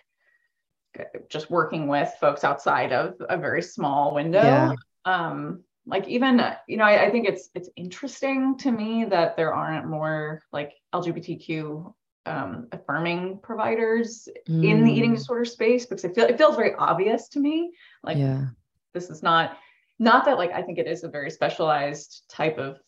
just 1.29 1.49
working 1.49 1.87
with 1.87 2.13
folks 2.19 2.43
outside 2.43 2.93
of 2.93 3.15
a 3.27 3.37
very 3.37 3.61
small 3.61 4.13
window 4.13 4.41
Yeah. 4.43 4.73
um 5.05 5.63
like 5.85 6.07
even 6.07 6.39
you 6.67 6.77
know 6.77 6.83
I, 6.85 7.05
I 7.07 7.11
think 7.11 7.27
it's 7.27 7.49
it's 7.55 7.69
interesting 7.75 8.57
to 8.59 8.71
me 8.71 9.05
that 9.05 9.35
there 9.35 9.53
aren't 9.53 9.87
more 9.87 10.41
like 10.51 10.71
lgbtq 10.93 11.93
um 12.25 12.67
affirming 12.71 13.39
providers 13.43 14.29
in 14.47 14.83
the 14.83 14.91
eating 14.91 15.11
Mm, 15.11 15.17
disorder 15.17 15.45
space 15.45 15.85
because 15.85 16.05
i 16.05 16.09
feel 16.09 16.25
it 16.25 16.37
feels 16.37 16.55
very 16.55 16.73
obvious 16.75 17.27
to 17.29 17.39
me 17.39 17.73
like 18.03 18.17
yeah. 18.17 18.45
this 18.93 19.09
is 19.09 19.21
not 19.21 19.57
not 19.99 20.25
that 20.25 20.37
like 20.37 20.51
i 20.51 20.61
think 20.61 20.77
it 20.77 20.87
is 20.87 21.03
a 21.03 21.09
very 21.09 21.29
specialized 21.29 22.23
type 22.29 22.57
of 22.57 22.79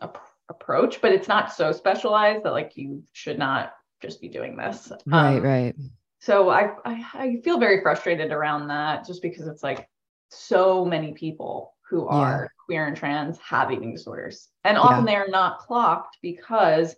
ap- 0.00 0.26
approach 0.48 1.00
but 1.02 1.12
it's 1.12 1.28
not 1.28 1.52
so 1.52 1.70
specialized 1.72 2.44
that 2.44 2.52
like 2.52 2.76
you 2.76 3.02
should 3.12 3.38
not 3.38 3.74
just 4.00 4.20
be 4.20 4.28
doing 4.28 4.56
this 4.56 4.90
Right, 5.06 5.36
Um, 5.36 5.42
right. 5.42 5.76
so 6.20 6.48
I, 6.48 6.70
I 6.84 7.04
i 7.14 7.36
feel 7.44 7.58
very 7.58 7.82
frustrated 7.82 8.32
around 8.32 8.68
that 8.68 9.06
just 9.06 9.20
because 9.22 9.46
it's 9.46 9.62
like 9.62 9.86
so 10.30 10.84
many 10.84 11.12
people 11.12 11.74
who 11.90 12.04
Yeah. 12.06 12.16
are 12.20 12.52
queer 12.64 12.86
and 12.86 12.96
trans 12.96 13.38
have 13.38 13.70
eating 13.70 13.92
disorders 13.94 14.48
and 14.64 14.76
often 14.78 15.04
they 15.04 15.16
are 15.16 15.28
not 15.28 15.58
clocked 15.58 16.16
because 16.22 16.94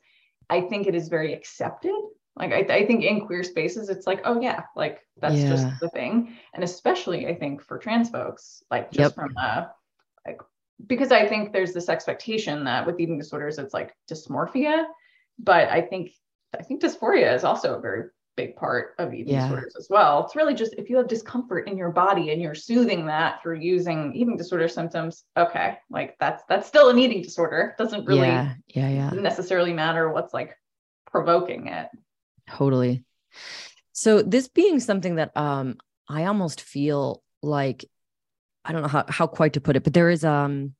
i 0.51 0.61
think 0.61 0.87
it 0.87 0.95
is 0.95 1.09
very 1.09 1.33
accepted 1.33 1.95
like 2.37 2.53
I, 2.53 2.59
I 2.75 2.87
think 2.87 3.03
in 3.05 3.27
queer 3.27 3.43
spaces 3.43 3.89
it's 3.89 4.07
like 4.07 4.21
oh 4.25 4.41
yeah 4.41 4.65
like 4.77 5.01
that's 5.21 5.37
Yeah. 5.37 5.49
just 5.49 5.67
the 5.81 5.89
thing 5.91 6.37
and 6.55 6.63
especially 6.65 7.27
i 7.29 7.35
think 7.35 7.63
for 7.63 7.79
trans 7.79 8.11
folks 8.11 8.63
like 8.71 8.91
just 8.91 9.11
Yep. 9.11 9.15
from 9.15 9.37
a 9.37 9.71
like 10.27 10.41
because 10.87 11.13
i 11.13 11.27
think 11.27 11.53
there's 11.53 11.73
this 11.73 11.89
expectation 11.89 12.65
that 12.65 12.87
with 12.87 13.01
eating 13.01 13.19
disorders 13.19 13.59
it's 13.59 13.75
like 13.75 13.95
dysmorphia 14.11 14.85
but 15.39 15.69
i 15.69 15.81
think 15.81 16.13
i 16.59 16.63
think 16.63 16.81
dysphoria 16.83 17.35
is 17.35 17.45
also 17.45 17.77
a 17.77 17.81
very 17.81 18.05
big 18.41 18.57
part 18.57 18.95
of 18.99 19.13
eating 19.13 19.35
Yeah. 19.35 19.43
disorders 19.43 19.75
as 19.79 19.87
well 19.91 20.25
it's 20.25 20.37
really 20.37 20.55
just 20.55 20.75
if 20.79 20.89
you 20.91 20.97
have 20.97 21.09
discomfort 21.09 21.69
in 21.69 21.77
your 21.77 21.91
body 21.91 22.31
and 22.33 22.41
you're 22.43 22.55
soothing 22.55 23.07
that 23.07 23.43
through 23.43 23.59
using 23.61 24.13
eating 24.15 24.37
disorder 24.37 24.69
symptoms 24.69 25.25
okay 25.37 25.79
like 25.91 26.17
that's 26.19 26.43
that's 26.49 26.67
still 26.67 26.89
an 26.91 26.99
eating 26.99 27.23
disorder 27.23 27.61
It 27.73 27.83
doesn't 27.83 28.07
really 28.07 28.27
yeah, 28.27 28.55
yeah, 28.69 28.89
yeah. 28.89 29.11
necessarily 29.11 29.73
matter 29.73 30.11
what's 30.11 30.35
like 30.35 30.57
provoking 31.07 31.67
it 31.69 31.89
Totally. 32.59 33.05
So 33.93 34.23
this 34.23 34.49
being 34.49 34.81
something 34.81 35.17
that 35.17 35.37
um 35.37 35.77
I 36.09 36.25
almost 36.25 36.61
feel 36.61 37.23
like 37.43 37.85
I 38.65 38.73
don't 38.73 38.83
know 38.83 38.89
how, 38.89 39.05
how 39.09 39.27
quite 39.27 39.53
to 39.55 39.61
put 39.61 39.77
it, 39.77 39.85
but 39.85 39.95
there 39.95 40.11
is 40.11 40.25
um 40.25 40.75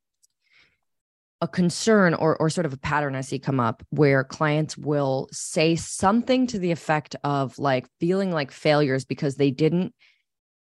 a 1.43 1.49
concern 1.49 2.13
or 2.15 2.37
or 2.37 2.51
sort 2.51 2.67
of 2.67 2.73
a 2.73 2.77
pattern 2.77 3.15
I 3.15 3.23
see 3.23 3.39
come 3.39 3.61
up 3.61 3.83
where 3.91 4.25
clients 4.25 4.77
will 4.77 5.29
say 5.33 5.75
something 5.77 6.47
to 6.49 6.59
the 6.59 6.71
effect 6.71 7.17
of 7.25 7.59
like 7.59 7.87
feeling 7.99 8.31
like 8.31 8.51
failures 8.51 9.05
because 9.05 9.37
they 9.37 9.51
didn't 9.51 9.95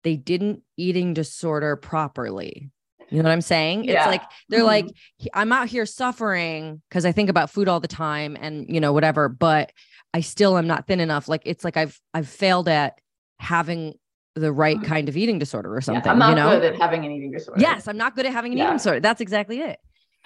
they 0.03 0.15
didn't 0.15 0.61
eating 0.77 1.13
disorder 1.13 1.75
properly. 1.75 2.71
You 3.09 3.17
know 3.17 3.23
what 3.23 3.33
I'm 3.33 3.41
saying? 3.41 3.85
It's 3.85 3.93
Yeah. 3.93 4.05
like 4.07 4.21
they're 4.47 4.63
like 4.63 4.85
Mhm. 4.85 4.93
"He- 5.17 5.29
i'm 5.33 5.51
out 5.51 5.67
here 5.67 5.85
suffering 5.85 6.81
because 6.89 7.05
i 7.05 7.11
think 7.11 7.29
about 7.29 7.49
food 7.49 7.67
all 7.67 7.79
the 7.81 7.87
time 7.87 8.37
and 8.39 8.65
you 8.69 8.79
know 8.79 8.93
whatever 8.93 9.27
but 9.27 9.71
i 10.13 10.21
still 10.21 10.57
am 10.57 10.67
not 10.67 10.87
thin 10.87 10.99
enough 10.99 11.27
like 11.27 11.41
it's 11.45 11.63
like 11.65 11.75
i've 11.75 11.99
i've 12.13 12.27
failed 12.29 12.69
at 12.69 12.99
having 13.39 13.93
the 14.35 14.51
right 14.53 14.77
Mhm. 14.77 14.85
kind 14.85 15.09
of 15.09 15.17
eating 15.17 15.39
disorder 15.39 15.71
or 15.73 15.77
Yeah, 15.77 15.81
something 15.81 16.11
i'm 16.11 16.19
not 16.19 16.29
you 16.29 16.35
know 16.35 16.59
good 16.59 16.73
at 16.75 16.79
having 16.81 17.03
an 17.05 17.11
eating 17.11 17.31
disorder 17.31 17.59
yes 17.59 17.87
i'm 17.87 17.97
not 17.97 18.15
good 18.15 18.25
at 18.25 18.31
having 18.31 18.51
an 18.53 18.57
Yeah. 18.59 18.65
eating 18.65 18.77
disorder 18.77 18.99
that's 19.01 19.21
exactly 19.21 19.59
it 19.59 19.79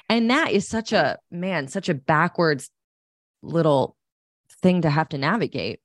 and 0.09 0.29
that 0.29 0.51
is 0.51 0.67
such 0.67 0.91
a 0.93 1.17
man 1.31 1.67
such 1.67 1.89
a 1.89 1.93
backwards 1.93 2.69
little 3.41 3.95
thing 4.61 4.81
to 4.81 4.89
have 4.89 5.09
to 5.09 5.17
navigate 5.17 5.79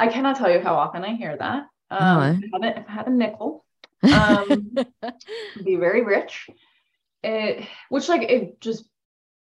I 0.00 0.06
cannot 0.08 0.36
tell 0.36 0.50
you 0.50 0.60
how 0.60 0.76
often 0.76 1.04
I 1.04 1.14
hear 1.14 1.36
that. 1.36 1.66
Um, 1.90 1.98
Uh-huh. 2.18 2.34
if, 2.40 2.54
I 2.54 2.66
had 2.66 2.76
a, 2.76 2.80
if 2.80 2.88
I 2.88 2.92
had 2.92 3.06
a 3.08 3.10
nickel, 3.10 3.64
um, 4.14 4.76
be 5.64 5.74
very 5.74 6.04
rich. 6.04 6.48
It, 7.24 7.66
which 7.88 8.08
like 8.08 8.22
it 8.22 8.60
just 8.60 8.84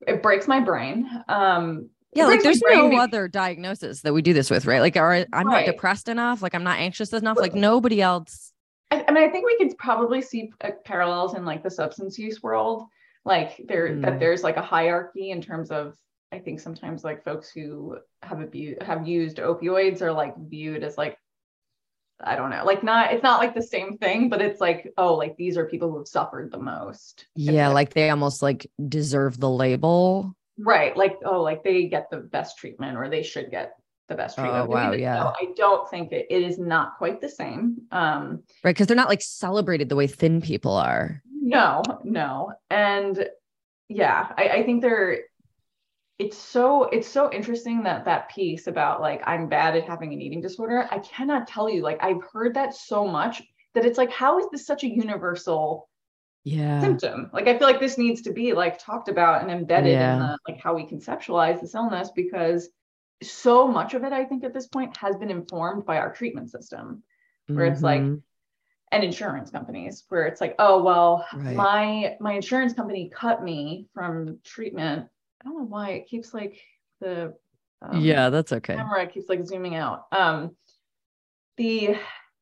it 0.05 0.21
breaks 0.21 0.47
my 0.47 0.59
brain. 0.59 1.09
Um, 1.29 1.89
yeah 2.13 2.25
like 2.25 2.41
there's 2.41 2.61
no 2.61 2.97
other 2.97 3.29
diagnosis 3.29 4.01
that 4.01 4.13
we 4.13 4.21
do 4.21 4.33
this 4.33 4.49
with 4.49 4.65
right 4.65 4.81
like 4.81 4.97
or 4.97 5.25
i'm 5.31 5.47
not 5.47 5.65
depressed 5.65 6.09
enough 6.09 6.41
like 6.41 6.53
i'm 6.53 6.63
not 6.65 6.77
anxious 6.77 7.13
enough 7.13 7.37
like 7.37 7.53
nobody 7.55 8.01
else 8.01 8.51
I, 8.91 9.05
I 9.07 9.11
mean, 9.13 9.23
I 9.23 9.31
think 9.31 9.45
we 9.45 9.57
could 9.57 9.77
probably 9.77 10.21
see 10.21 10.51
uh, 10.59 10.71
parallels 10.83 11.33
in 11.35 11.45
like 11.45 11.63
the 11.63 11.71
substance 11.71 12.19
use 12.19 12.43
world, 12.43 12.83
like 13.25 13.61
there 13.67 13.89
Mm. 13.89 14.01
that 14.03 14.19
there's 14.19 14.43
like 14.43 14.57
a 14.57 14.61
hierarchy 14.61 15.31
in 15.31 15.41
terms 15.41 15.71
of. 15.71 15.95
I 16.33 16.39
think 16.39 16.61
sometimes 16.61 17.03
like 17.03 17.25
folks 17.25 17.49
who 17.51 17.97
have 18.21 18.39
abused 18.39 18.81
have 18.81 19.05
used 19.05 19.35
opioids 19.37 20.01
are 20.01 20.13
like 20.13 20.33
viewed 20.37 20.81
as 20.81 20.97
like 20.97 21.17
I 22.23 22.35
don't 22.35 22.51
know, 22.51 22.63
like 22.63 22.83
not 22.83 23.11
it's 23.13 23.23
not 23.23 23.39
like 23.39 23.55
the 23.55 23.61
same 23.63 23.97
thing, 23.97 24.29
but 24.29 24.41
it's 24.41 24.61
like 24.61 24.93
oh, 24.97 25.15
like 25.15 25.35
these 25.37 25.57
are 25.57 25.65
people 25.65 25.89
who 25.91 25.97
have 25.97 26.07
suffered 26.07 26.51
the 26.51 26.57
most. 26.59 27.25
Yeah, 27.35 27.67
like 27.69 27.93
they 27.93 28.09
almost 28.11 28.41
like 28.41 28.65
deserve 28.87 29.39
the 29.39 29.49
label. 29.49 30.33
right, 30.57 30.95
like 30.95 31.17
oh, 31.25 31.41
like 31.41 31.63
they 31.63 31.87
get 31.87 32.09
the 32.11 32.17
best 32.17 32.57
treatment 32.57 32.95
or 32.97 33.09
they 33.09 33.23
should 33.23 33.51
get 33.51 33.73
the 34.07 34.15
best 34.15 34.35
treatment. 34.37 34.55
Oh, 34.57 34.65
treatment. 34.67 34.89
wow, 34.91 34.93
yeah. 34.93 35.15
though 35.23 35.33
I 35.41 35.51
don't 35.57 35.89
think 35.89 36.11
it, 36.11 36.27
it 36.29 36.43
is 36.43 36.57
not 36.59 36.97
quite 36.97 37.19
the 37.21 37.29
same. 37.29 37.77
Um, 37.91 38.43
Right. 38.63 38.75
Cause 38.75 38.87
they're 38.87 38.95
not 38.95 39.09
like 39.09 39.21
celebrated 39.21 39.89
the 39.89 39.95
way 39.95 40.07
thin 40.07 40.41
people 40.41 40.73
are. 40.75 41.21
No, 41.41 41.83
no. 42.05 42.53
And 42.69 43.27
yeah, 43.89 44.33
I, 44.37 44.49
I 44.49 44.63
think 44.63 44.81
there 44.81 45.21
it's 46.19 46.37
so 46.37 46.83
it's 46.85 47.07
so 47.07 47.31
interesting 47.33 47.83
that 47.83 48.05
that 48.05 48.29
piece 48.29 48.67
about 48.67 49.01
like 49.01 49.21
I'm 49.25 49.49
bad 49.49 49.75
at 49.75 49.85
having 49.85 50.13
an 50.13 50.21
eating 50.21 50.41
disorder. 50.41 50.87
I 50.91 50.99
cannot 50.99 51.47
tell 51.47 51.69
you, 51.69 51.81
like 51.81 52.03
I've 52.03 52.23
heard 52.33 52.53
that 52.55 52.75
so 52.75 53.07
much 53.07 53.41
that 53.73 53.85
it's 53.85 53.97
like, 53.97 54.11
how 54.11 54.39
is 54.39 54.47
this 54.51 54.65
such 54.67 54.83
a 54.83 54.89
universal 54.89 55.89
Yeah. 56.43 56.79
symptom? 56.81 57.29
Like 57.33 57.47
I 57.47 57.57
feel 57.57 57.67
like 57.67 57.79
this 57.79 57.97
needs 57.97 58.23
to 58.23 58.33
be 58.33 58.53
like 58.53 58.79
talked 58.79 59.09
about 59.09 59.41
and 59.41 59.51
embedded 59.51 59.93
Yeah. 59.93 60.13
in 60.13 60.19
the 60.19 60.37
like 60.47 60.59
how 60.61 60.75
we 60.75 60.85
conceptualize 60.85 61.61
this 61.61 61.75
illness 61.75 62.11
because 62.15 62.69
so 63.23 63.67
much 63.67 63.93
of 63.93 64.03
it, 64.03 64.13
I 64.13 64.25
think 64.25 64.43
at 64.43 64.53
this 64.53 64.67
point 64.67 64.97
has 64.97 65.15
been 65.17 65.31
informed 65.31 65.85
by 65.85 65.97
our 65.97 66.13
treatment 66.13 66.51
system 66.51 67.03
where 67.53 67.65
it's 67.65 67.83
like 67.83 68.01
Mhm. 68.01 68.21
And 68.91 69.03
insurance 69.03 69.49
companies 69.49 70.03
where 70.09 70.25
it's 70.25 70.41
like 70.41 70.55
oh 70.59 70.83
well 70.83 71.25
Right. 71.33 71.55
my 71.55 72.17
my 72.19 72.33
insurance 72.33 72.73
company 72.73 73.09
cut 73.13 73.43
me 73.43 73.87
from 73.93 74.39
treatment 74.43 75.07
i 75.41 75.45
don't 75.45 75.57
know 75.57 75.65
why 75.65 75.91
it 75.91 76.07
keeps 76.07 76.33
like 76.33 76.59
the 76.99 77.33
um, 77.83 77.99
yeah, 77.99 78.29
that's 78.29 78.53
okay. 78.53 78.75
camera 78.75 79.07
keeps 79.07 79.27
like 79.27 79.43
zooming 79.45 79.75
out 79.75 80.05
um 80.11 80.55
the 81.57 81.95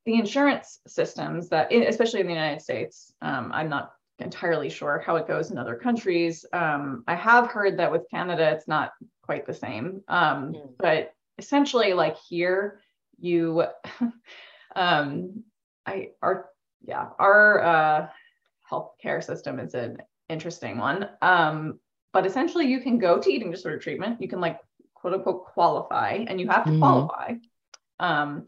the 0.06 0.16
insurance 0.16 0.80
systems 0.88 1.50
that 1.50 1.72
especially 1.72 2.20
in 2.20 2.28
the 2.28 2.34
united 2.34 2.62
states 2.62 3.14
um 3.22 3.52
i'm 3.54 3.70
not 3.70 3.94
entirely 4.20 4.70
sure 4.70 5.02
how 5.06 5.16
it 5.16 5.28
goes 5.28 5.50
in 5.52 5.58
other 5.58 5.76
countries 5.76 6.46
um 6.52 7.04
i 7.08 7.16
have 7.16 7.48
heard 7.48 7.78
that 7.80 7.92
with 7.92 8.10
canada 8.12 8.52
it's 8.52 8.68
not 8.68 8.92
quite 9.22 9.46
the 9.46 9.54
same 9.54 10.02
um 10.08 10.54
Mm. 10.54 10.74
but 10.78 11.14
essentially 11.38 11.94
like 11.94 12.18
here 12.28 12.82
you 13.20 13.64
um 14.76 15.44
i 15.90 16.10
our 16.22 16.36
yeah 16.92 17.06
our 17.20 17.62
uh 17.74 18.08
healthcare 18.72 19.24
system 19.24 19.60
is 19.60 19.74
an 19.74 19.98
interesting 20.30 20.78
one 20.78 21.10
um 21.22 21.80
but 22.14 22.26
essentially 22.26 22.66
you 22.74 22.80
can 22.82 22.98
go 23.00 23.20
to 23.20 23.32
eating 23.32 23.52
disorder 23.52 23.80
treatment 23.80 24.22
you 24.22 24.28
can 24.28 24.40
like 24.40 24.60
quote 24.94 25.14
unquote 25.14 25.46
qualify 25.46 26.12
and 26.28 26.40
you 26.40 26.48
have 26.48 26.66
to 26.66 26.72
Mhm. 26.72 26.80
qualify 26.80 27.30
um 28.00 28.46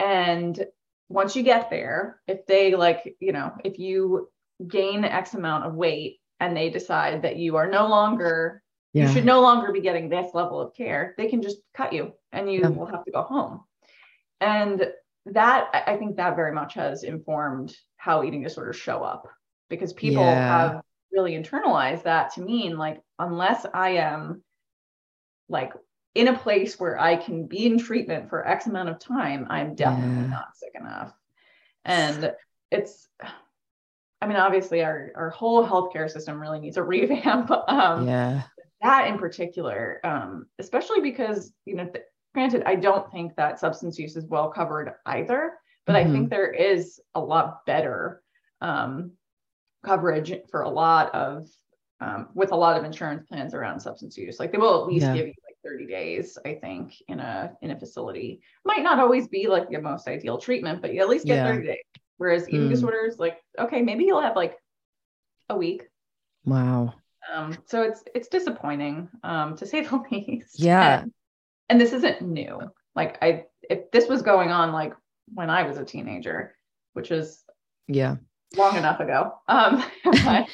and 0.00 0.66
once 1.08 1.36
you 1.36 1.42
get 1.42 1.70
there 1.70 2.20
if 2.26 2.46
they 2.46 2.74
like 2.74 3.16
you 3.20 3.32
know 3.32 3.52
if 3.64 3.78
you 3.78 4.28
gain 4.66 5.04
x 5.04 5.34
amount 5.34 5.64
of 5.64 5.74
weight 5.74 6.20
and 6.40 6.56
they 6.56 6.70
decide 6.70 7.22
that 7.22 7.36
you 7.36 7.56
are 7.56 7.68
no 7.78 7.86
longer 7.86 8.62
Yeah. 8.92 9.02
you 9.02 9.12
should 9.12 9.26
no 9.26 9.40
longer 9.40 9.72
be 9.72 9.80
getting 9.88 10.08
this 10.08 10.34
level 10.34 10.60
of 10.60 10.74
care 10.74 11.14
they 11.18 11.28
can 11.28 11.42
just 11.42 11.58
cut 11.74 11.92
you 11.92 12.12
and 12.32 12.50
you 12.52 12.60
Yeah. 12.60 12.68
will 12.68 12.86
have 12.86 13.04
to 13.04 13.10
go 13.10 13.22
home 13.22 13.54
and 14.40 14.76
that 15.26 15.84
I 15.86 15.96
think 15.96 16.16
that 16.16 16.36
very 16.36 16.52
much 16.52 16.74
has 16.74 17.02
informed 17.02 17.74
how 17.96 18.22
eating 18.24 18.42
disorders 18.42 18.76
show 18.76 19.02
up 19.02 19.28
because 19.70 19.92
people 19.92 20.22
Yeah. 20.22 20.46
have 20.48 20.82
really 21.12 21.32
internalized 21.32 22.02
that 22.02 22.34
to 22.34 22.42
mean 22.42 22.76
like 22.76 23.00
unless 23.18 23.64
I 23.72 23.90
am 23.90 24.42
like 25.48 25.72
in 26.14 26.28
a 26.28 26.38
place 26.38 26.78
where 26.78 26.98
I 27.00 27.16
can 27.16 27.46
be 27.46 27.66
in 27.66 27.78
treatment 27.78 28.28
for 28.28 28.46
X 28.46 28.66
amount 28.66 28.88
of 28.88 28.98
time, 28.98 29.46
I'm 29.48 29.74
definitely 29.74 30.22
Yeah. 30.24 30.28
not 30.30 30.56
sick 30.56 30.72
enough. 30.74 31.12
And 31.84 32.34
it's 32.70 33.08
I 34.20 34.26
mean, 34.26 34.36
obviously 34.36 34.82
our 34.82 35.10
our 35.16 35.30
whole 35.30 35.66
healthcare 35.66 36.10
system 36.10 36.40
really 36.40 36.60
needs 36.60 36.76
a 36.76 36.82
revamp. 36.82 37.50
Um, 37.68 38.06
yeah. 38.08 38.42
That 38.82 39.08
in 39.08 39.18
particular, 39.18 40.00
um, 40.04 40.46
especially 40.58 41.00
because 41.00 41.52
you 41.64 41.74
know, 41.76 41.86
th- 41.86 42.04
granted, 42.34 42.64
I 42.66 42.74
don't 42.74 43.10
think 43.10 43.36
that 43.36 43.58
substance 43.58 43.98
use 43.98 44.16
is 44.16 44.26
well 44.26 44.50
covered 44.50 44.92
either, 45.06 45.52
but 45.86 45.94
mm-hmm. 45.94 46.10
I 46.10 46.12
think 46.12 46.30
there 46.30 46.52
is 46.52 47.00
a 47.14 47.20
lot 47.20 47.64
better 47.64 48.22
um, 48.60 49.12
coverage 49.84 50.32
for 50.50 50.62
a 50.62 50.68
lot 50.68 51.14
of 51.14 51.48
um, 52.00 52.28
with 52.34 52.52
a 52.52 52.56
lot 52.56 52.76
of 52.76 52.84
insurance 52.84 53.24
plans 53.28 53.54
around 53.54 53.80
substance 53.80 54.16
use. 54.18 54.38
Like 54.38 54.52
they 54.52 54.58
will 54.58 54.82
at 54.82 54.88
least 54.88 55.06
yeah. 55.06 55.14
give 55.14 55.26
you 55.28 55.34
like 55.46 55.56
30 55.64 55.86
days, 55.86 56.36
I 56.44 56.54
think, 56.54 56.94
in 57.08 57.20
a 57.20 57.52
in 57.62 57.70
a 57.70 57.78
facility. 57.78 58.40
Might 58.64 58.82
not 58.82 58.98
always 58.98 59.28
be 59.28 59.46
like 59.46 59.70
the 59.70 59.80
most 59.80 60.08
ideal 60.08 60.38
treatment, 60.38 60.82
but 60.82 60.92
you 60.92 61.00
at 61.00 61.08
least 61.08 61.26
get 61.26 61.36
yeah. 61.36 61.52
30 61.52 61.66
days. 61.66 61.84
Whereas 62.16 62.48
eating 62.48 62.68
mm. 62.68 62.70
disorders, 62.70 63.18
like, 63.18 63.38
okay, 63.58 63.82
maybe 63.82 64.04
you'll 64.04 64.20
have 64.20 64.36
like 64.36 64.56
a 65.48 65.56
week. 65.56 65.84
Wow. 66.44 66.94
Um, 67.32 67.56
so 67.66 67.82
it's 67.82 68.04
it's 68.14 68.28
disappointing, 68.28 69.08
um, 69.22 69.56
to 69.56 69.66
say 69.66 69.82
the 69.82 70.02
least. 70.10 70.58
Yeah. 70.60 71.02
And, 71.02 71.12
and 71.68 71.80
this 71.80 71.92
isn't 71.92 72.22
new. 72.22 72.58
Like 72.94 73.18
I 73.22 73.44
if 73.62 73.90
this 73.90 74.08
was 74.08 74.22
going 74.22 74.50
on 74.50 74.72
like 74.72 74.94
when 75.32 75.50
I 75.50 75.64
was 75.64 75.78
a 75.78 75.84
teenager, 75.84 76.54
which 76.92 77.10
is 77.10 77.42
yeah 77.88 78.16
long 78.56 78.76
enough 78.76 79.00
ago. 79.00 79.32
Um 79.48 79.84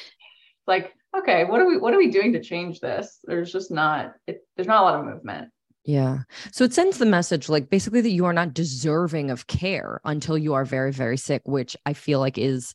like, 0.67 0.93
okay, 1.17 1.43
what 1.45 1.61
are 1.61 1.67
we 1.67 1.77
what 1.77 1.93
are 1.93 1.97
we 1.97 2.11
doing 2.11 2.33
to 2.33 2.43
change 2.43 2.79
this? 2.79 3.19
There's 3.23 3.51
just 3.51 3.71
not 3.71 4.13
it, 4.27 4.45
there's 4.55 4.67
not 4.67 4.81
a 4.81 4.85
lot 4.85 4.99
of 4.99 5.05
movement. 5.05 5.49
Yeah. 5.83 6.19
So 6.51 6.63
it 6.63 6.73
sends 6.73 6.97
the 6.97 7.05
message 7.05 7.49
like 7.49 7.69
basically 7.69 8.01
that 8.01 8.11
you 8.11 8.25
are 8.25 8.33
not 8.33 8.53
deserving 8.53 9.31
of 9.31 9.47
care 9.47 9.99
until 10.05 10.37
you 10.37 10.53
are 10.53 10.65
very, 10.65 10.91
very 10.91 11.17
sick, 11.17 11.41
which 11.45 11.75
I 11.85 11.93
feel 11.93 12.19
like 12.19 12.37
is 12.37 12.73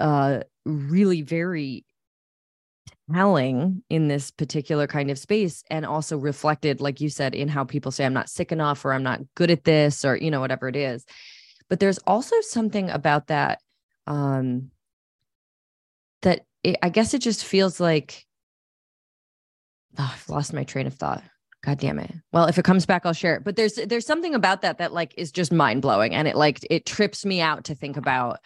uh 0.00 0.40
really 0.64 1.22
very 1.22 1.84
telling 3.12 3.82
in 3.90 4.08
this 4.08 4.30
particular 4.30 4.86
kind 4.86 5.10
of 5.10 5.18
space 5.18 5.62
and 5.70 5.84
also 5.84 6.16
reflected 6.16 6.80
like 6.80 7.00
you 7.00 7.08
said 7.10 7.34
in 7.34 7.48
how 7.48 7.62
people 7.64 7.92
say 7.92 8.04
i'm 8.04 8.14
not 8.14 8.30
sick 8.30 8.50
enough 8.50 8.84
or 8.84 8.92
i'm 8.92 9.02
not 9.02 9.20
good 9.34 9.50
at 9.50 9.64
this 9.64 10.04
or 10.04 10.16
you 10.16 10.30
know 10.30 10.40
whatever 10.40 10.68
it 10.68 10.76
is. 10.76 11.04
But 11.68 11.80
there's 11.80 11.98
also 12.06 12.36
something 12.40 12.90
about 12.90 13.28
that 13.28 13.60
um 14.06 14.70
that 16.22 16.44
it, 16.62 16.76
i 16.82 16.88
guess 16.88 17.14
it 17.14 17.20
just 17.20 17.44
feels 17.44 17.80
like 17.80 18.24
oh, 19.98 20.10
i've 20.14 20.28
lost 20.28 20.52
my 20.52 20.64
train 20.64 20.86
of 20.86 20.94
thought 20.94 21.22
God 21.64 21.78
damn 21.78 21.98
it. 21.98 22.12
Well, 22.30 22.44
if 22.44 22.58
it 22.58 22.64
comes 22.64 22.84
back, 22.84 23.06
I'll 23.06 23.14
share 23.14 23.36
it. 23.36 23.42
But 23.42 23.56
there's 23.56 23.76
there's 23.86 24.04
something 24.04 24.34
about 24.34 24.60
that 24.60 24.76
that 24.78 24.92
like 24.92 25.14
is 25.16 25.32
just 25.32 25.50
mind 25.50 25.80
blowing, 25.80 26.14
and 26.14 26.28
it 26.28 26.36
like 26.36 26.60
it 26.68 26.84
trips 26.84 27.24
me 27.24 27.40
out 27.40 27.64
to 27.64 27.74
think 27.74 27.96
about 27.96 28.40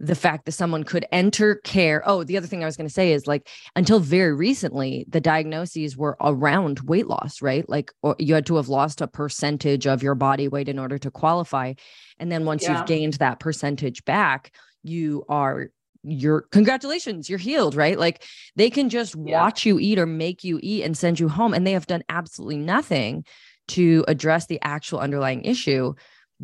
the 0.00 0.14
fact 0.14 0.46
that 0.46 0.52
someone 0.52 0.82
could 0.82 1.04
enter 1.12 1.56
care. 1.56 2.02
Oh, 2.06 2.24
the 2.24 2.38
other 2.38 2.46
thing 2.46 2.62
I 2.62 2.66
was 2.66 2.78
going 2.78 2.88
to 2.88 2.92
say 2.92 3.12
is 3.12 3.26
like 3.26 3.50
until 3.76 4.00
very 4.00 4.32
recently, 4.32 5.04
the 5.06 5.20
diagnoses 5.20 5.98
were 5.98 6.16
around 6.22 6.80
weight 6.80 7.08
loss, 7.08 7.42
right? 7.42 7.68
Like 7.68 7.92
you 8.18 8.34
had 8.34 8.46
to 8.46 8.56
have 8.56 8.70
lost 8.70 9.02
a 9.02 9.06
percentage 9.06 9.86
of 9.86 10.02
your 10.02 10.14
body 10.14 10.48
weight 10.48 10.70
in 10.70 10.78
order 10.78 10.96
to 10.96 11.10
qualify, 11.10 11.74
and 12.18 12.32
then 12.32 12.46
once 12.46 12.62
yeah. 12.62 12.78
you've 12.78 12.86
gained 12.86 13.14
that 13.14 13.38
percentage 13.38 14.02
back, 14.06 14.54
you 14.82 15.24
are 15.28 15.68
you're 16.02 16.42
congratulations, 16.50 17.28
you're 17.28 17.38
healed, 17.38 17.74
right? 17.74 17.98
Like 17.98 18.24
they 18.56 18.70
can 18.70 18.88
just 18.88 19.14
yeah. 19.14 19.40
watch 19.40 19.64
you 19.64 19.78
eat 19.78 19.98
or 19.98 20.06
make 20.06 20.44
you 20.44 20.58
eat 20.62 20.84
and 20.84 20.96
send 20.96 21.20
you 21.20 21.28
home. 21.28 21.54
And 21.54 21.66
they 21.66 21.72
have 21.72 21.86
done 21.86 22.02
absolutely 22.08 22.58
nothing 22.58 23.24
to 23.68 24.04
address 24.08 24.46
the 24.46 24.60
actual 24.62 24.98
underlying 24.98 25.44
issue 25.44 25.94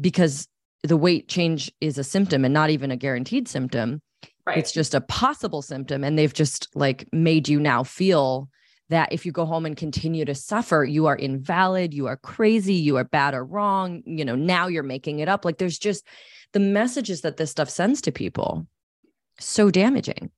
because 0.01 0.49
the 0.85 0.97
weight 0.97 1.29
change 1.29 1.73
is 1.81 1.99
a 1.99 2.05
symptom 2.05 2.45
and 2.45 2.55
not 2.55 2.71
even 2.71 2.91
a 2.91 2.97
guaranteed 2.97 3.49
symptom. 3.49 4.01
Right. 4.47 4.59
It's 4.59 4.73
just 4.73 4.95
a 4.95 5.01
possible 5.01 5.61
symptom. 5.61 6.05
And 6.05 6.19
they've 6.19 6.33
just 6.33 6.69
like 6.75 7.09
made 7.13 7.49
you 7.49 7.61
now 7.61 7.83
feel 7.83 8.49
that 8.89 9.13
if 9.13 9.27
you 9.27 9.33
go 9.33 9.45
home 9.45 9.67
and 9.67 9.77
continue 9.77 10.25
to 10.25 10.35
suffer, 10.35 10.85
you 10.85 11.07
are 11.07 11.17
invalid, 11.17 11.93
you 11.93 12.07
are 12.07 12.17
crazy, 12.17 12.75
you 12.75 12.97
are 12.97 13.05
bad 13.05 13.35
or 13.35 13.45
wrong. 13.45 14.03
You 14.07 14.25
know, 14.25 14.35
now 14.35 14.69
you're 14.69 14.83
making 14.83 15.19
it 15.19 15.29
up. 15.29 15.45
Like 15.45 15.59
there's 15.59 15.79
just 15.79 16.07
the 16.53 16.61
messages 16.61 17.21
that 17.23 17.37
this 17.37 17.51
stuff 17.51 17.69
sends 17.69 18.01
to 18.03 18.13
people 18.13 18.67
so 19.39 19.71
damaging. 19.71 20.31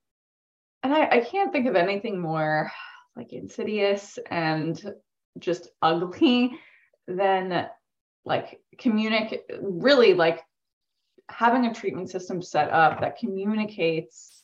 And 0.82 0.94
I, 0.94 1.08
I 1.08 1.20
can't 1.20 1.52
think 1.52 1.66
of 1.66 1.76
anything 1.76 2.20
more 2.20 2.70
like 3.16 3.32
insidious 3.32 4.18
and 4.30 4.94
just 5.38 5.68
ugly 5.82 6.58
than 7.06 7.66
like 8.24 8.60
communicate 8.78 9.42
really 9.60 10.14
like 10.14 10.42
having 11.28 11.66
a 11.66 11.74
treatment 11.74 12.10
system 12.10 12.42
set 12.42 12.70
up 12.70 13.00
that 13.00 13.18
communicates 13.18 14.42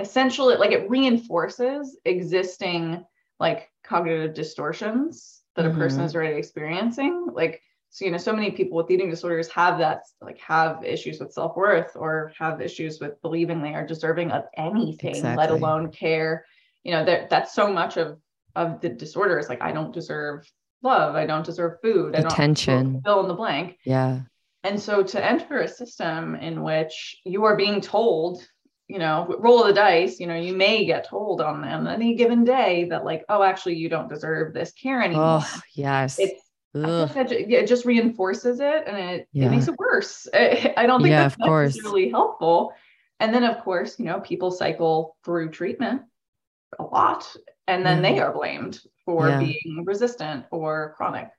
essentially 0.00 0.56
like 0.56 0.72
it 0.72 0.88
reinforces 0.90 1.96
existing 2.04 3.04
like 3.38 3.70
cognitive 3.84 4.34
distortions 4.34 5.42
that 5.54 5.64
mm-hmm. 5.64 5.76
a 5.76 5.78
person 5.78 5.98
mm-hmm. 5.98 6.06
is 6.06 6.14
already 6.14 6.36
experiencing 6.36 7.28
like 7.32 7.62
so 7.96 8.04
you 8.04 8.10
know 8.10 8.18
so 8.18 8.34
many 8.34 8.50
people 8.50 8.76
with 8.76 8.90
eating 8.90 9.08
disorders 9.08 9.48
have 9.48 9.78
that 9.78 10.02
like 10.20 10.38
have 10.38 10.84
issues 10.84 11.18
with 11.18 11.32
self-worth 11.32 11.92
or 11.96 12.30
have 12.38 12.60
issues 12.60 13.00
with 13.00 13.18
believing 13.22 13.62
they 13.62 13.72
are 13.72 13.86
deserving 13.86 14.30
of 14.32 14.44
anything 14.54 15.16
exactly. 15.16 15.38
let 15.38 15.50
alone 15.50 15.90
care. 15.90 16.44
You 16.84 16.92
know 16.92 17.06
that 17.06 17.30
that's 17.30 17.54
so 17.54 17.72
much 17.72 17.96
of 17.96 18.18
of 18.54 18.82
the 18.82 18.90
disorder 18.90 19.38
is 19.38 19.48
like 19.48 19.62
i 19.62 19.72
don't 19.72 19.94
deserve 19.94 20.46
love 20.82 21.14
i 21.14 21.24
don't 21.24 21.44
deserve 21.44 21.80
food 21.80 22.14
attention. 22.14 23.00
fill 23.02 23.20
in 23.20 23.28
the 23.28 23.34
blank. 23.34 23.78
Yeah. 23.84 24.20
And 24.62 24.78
so 24.78 25.02
to 25.02 25.24
enter 25.24 25.60
a 25.60 25.68
system 25.68 26.34
in 26.34 26.62
which 26.62 27.16
you 27.24 27.44
are 27.44 27.56
being 27.56 27.80
told 27.80 28.46
you 28.88 28.98
know 28.98 29.34
roll 29.38 29.62
of 29.62 29.68
the 29.68 29.72
dice 29.72 30.20
you 30.20 30.26
know 30.26 30.36
you 30.36 30.54
may 30.54 30.84
get 30.84 31.08
told 31.08 31.40
on 31.40 31.62
them 31.62 31.86
any 31.86 32.14
given 32.14 32.44
day 32.44 32.86
that 32.90 33.06
like 33.06 33.24
oh 33.30 33.42
actually 33.42 33.76
you 33.76 33.88
don't 33.88 34.10
deserve 34.10 34.52
this 34.52 34.72
care 34.72 35.00
oh, 35.00 35.04
anymore. 35.06 35.40
oh 35.42 35.60
yes. 35.74 36.18
It's 36.18 36.45
it 36.84 37.66
just 37.66 37.84
reinforces 37.84 38.60
it 38.60 38.84
and 38.86 38.96
it, 38.96 39.28
yeah. 39.32 39.46
it 39.46 39.50
makes 39.50 39.68
it 39.68 39.78
worse. 39.78 40.28
I 40.34 40.86
don't 40.86 41.00
think 41.00 41.12
yeah, 41.12 41.28
that's 41.28 41.38
necessarily 41.38 42.10
helpful. 42.10 42.72
And 43.20 43.32
then, 43.32 43.44
of 43.44 43.62
course, 43.62 43.98
you 43.98 44.04
know, 44.04 44.20
people 44.20 44.50
cycle 44.50 45.16
through 45.24 45.50
treatment 45.50 46.02
a 46.78 46.82
lot 46.82 47.34
and 47.66 47.84
then 47.84 48.02
they 48.02 48.18
are 48.18 48.32
blamed 48.32 48.80
for 49.04 49.28
yeah. 49.28 49.38
being 49.38 49.84
resistant 49.84 50.44
or 50.50 50.94
chronic. 50.96 51.30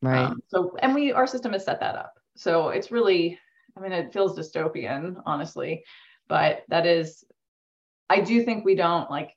Right. 0.00 0.24
Um, 0.24 0.40
so, 0.48 0.76
and 0.80 0.94
we, 0.94 1.12
our 1.12 1.26
system 1.26 1.52
has 1.52 1.64
set 1.64 1.80
that 1.80 1.96
up. 1.96 2.14
So 2.36 2.68
it's 2.68 2.90
really, 2.90 3.38
I 3.76 3.80
mean, 3.80 3.92
it 3.92 4.12
feels 4.12 4.38
dystopian, 4.38 5.20
honestly, 5.26 5.84
but 6.28 6.62
that 6.68 6.86
is, 6.86 7.24
I 8.08 8.20
do 8.20 8.42
think 8.44 8.64
we 8.64 8.74
don't 8.74 9.10
like, 9.10 9.30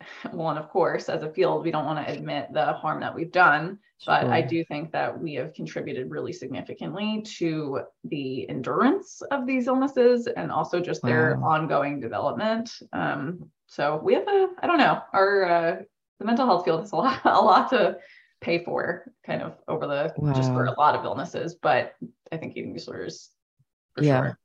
well, 0.32 0.50
and 0.50 0.58
of 0.58 0.68
course, 0.68 1.08
as 1.08 1.22
a 1.22 1.32
field, 1.32 1.64
we 1.64 1.70
don't 1.70 1.86
want 1.86 2.06
to 2.06 2.12
admit 2.12 2.52
the 2.52 2.72
harm 2.72 3.00
that 3.00 3.14
we've 3.14 3.32
done 3.32 3.78
but 4.04 4.22
sure. 4.22 4.32
I 4.32 4.42
do 4.42 4.64
think 4.64 4.92
that 4.92 5.18
we 5.18 5.34
have 5.34 5.54
contributed 5.54 6.10
really 6.10 6.32
significantly 6.32 7.22
to 7.38 7.80
the 8.04 8.48
endurance 8.48 9.22
of 9.30 9.46
these 9.46 9.68
illnesses 9.68 10.26
and 10.26 10.52
also 10.52 10.80
just 10.80 11.02
wow. 11.02 11.08
their 11.08 11.36
ongoing 11.42 11.98
development. 12.00 12.70
Um, 12.92 13.50
so 13.66 14.00
we 14.02 14.14
have 14.14 14.28
a, 14.28 14.48
I 14.60 14.66
don't 14.66 14.78
know, 14.78 15.00
our 15.12 15.44
uh, 15.44 15.76
the 16.18 16.24
mental 16.24 16.46
health 16.46 16.64
field 16.64 16.80
has 16.80 16.92
a 16.92 16.96
lot, 16.96 17.20
a 17.24 17.40
lot 17.40 17.70
to 17.70 17.96
pay 18.40 18.62
for, 18.62 19.10
kind 19.24 19.40
of 19.40 19.54
over 19.66 19.86
the 19.86 20.12
wow. 20.18 20.34
just 20.34 20.50
for 20.50 20.66
a 20.66 20.78
lot 20.78 20.94
of 20.94 21.04
illnesses. 21.04 21.54
But 21.54 21.94
I 22.30 22.36
think 22.36 22.56
eating 22.56 22.74
disorders, 22.74 23.30
for 23.94 24.04
yeah. 24.04 24.20
sure. 24.20 24.38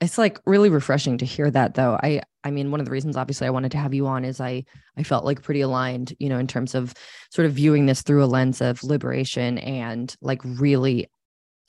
It's 0.00 0.16
like 0.16 0.40
really 0.46 0.70
refreshing 0.70 1.18
to 1.18 1.26
hear 1.26 1.50
that 1.50 1.74
though. 1.74 1.98
I 2.02 2.22
I 2.48 2.50
mean 2.50 2.70
one 2.70 2.80
of 2.80 2.86
the 2.86 2.92
reasons 2.92 3.16
obviously 3.16 3.46
I 3.46 3.50
wanted 3.50 3.70
to 3.72 3.78
have 3.78 3.94
you 3.94 4.06
on 4.06 4.24
is 4.24 4.40
I 4.40 4.64
I 4.96 5.02
felt 5.02 5.24
like 5.24 5.42
pretty 5.42 5.60
aligned, 5.60 6.14
you 6.18 6.28
know, 6.28 6.38
in 6.38 6.46
terms 6.46 6.74
of 6.74 6.94
sort 7.30 7.46
of 7.46 7.52
viewing 7.52 7.86
this 7.86 8.02
through 8.02 8.24
a 8.24 8.26
lens 8.26 8.60
of 8.60 8.82
liberation 8.82 9.58
and 9.58 10.14
like 10.20 10.40
really 10.44 11.08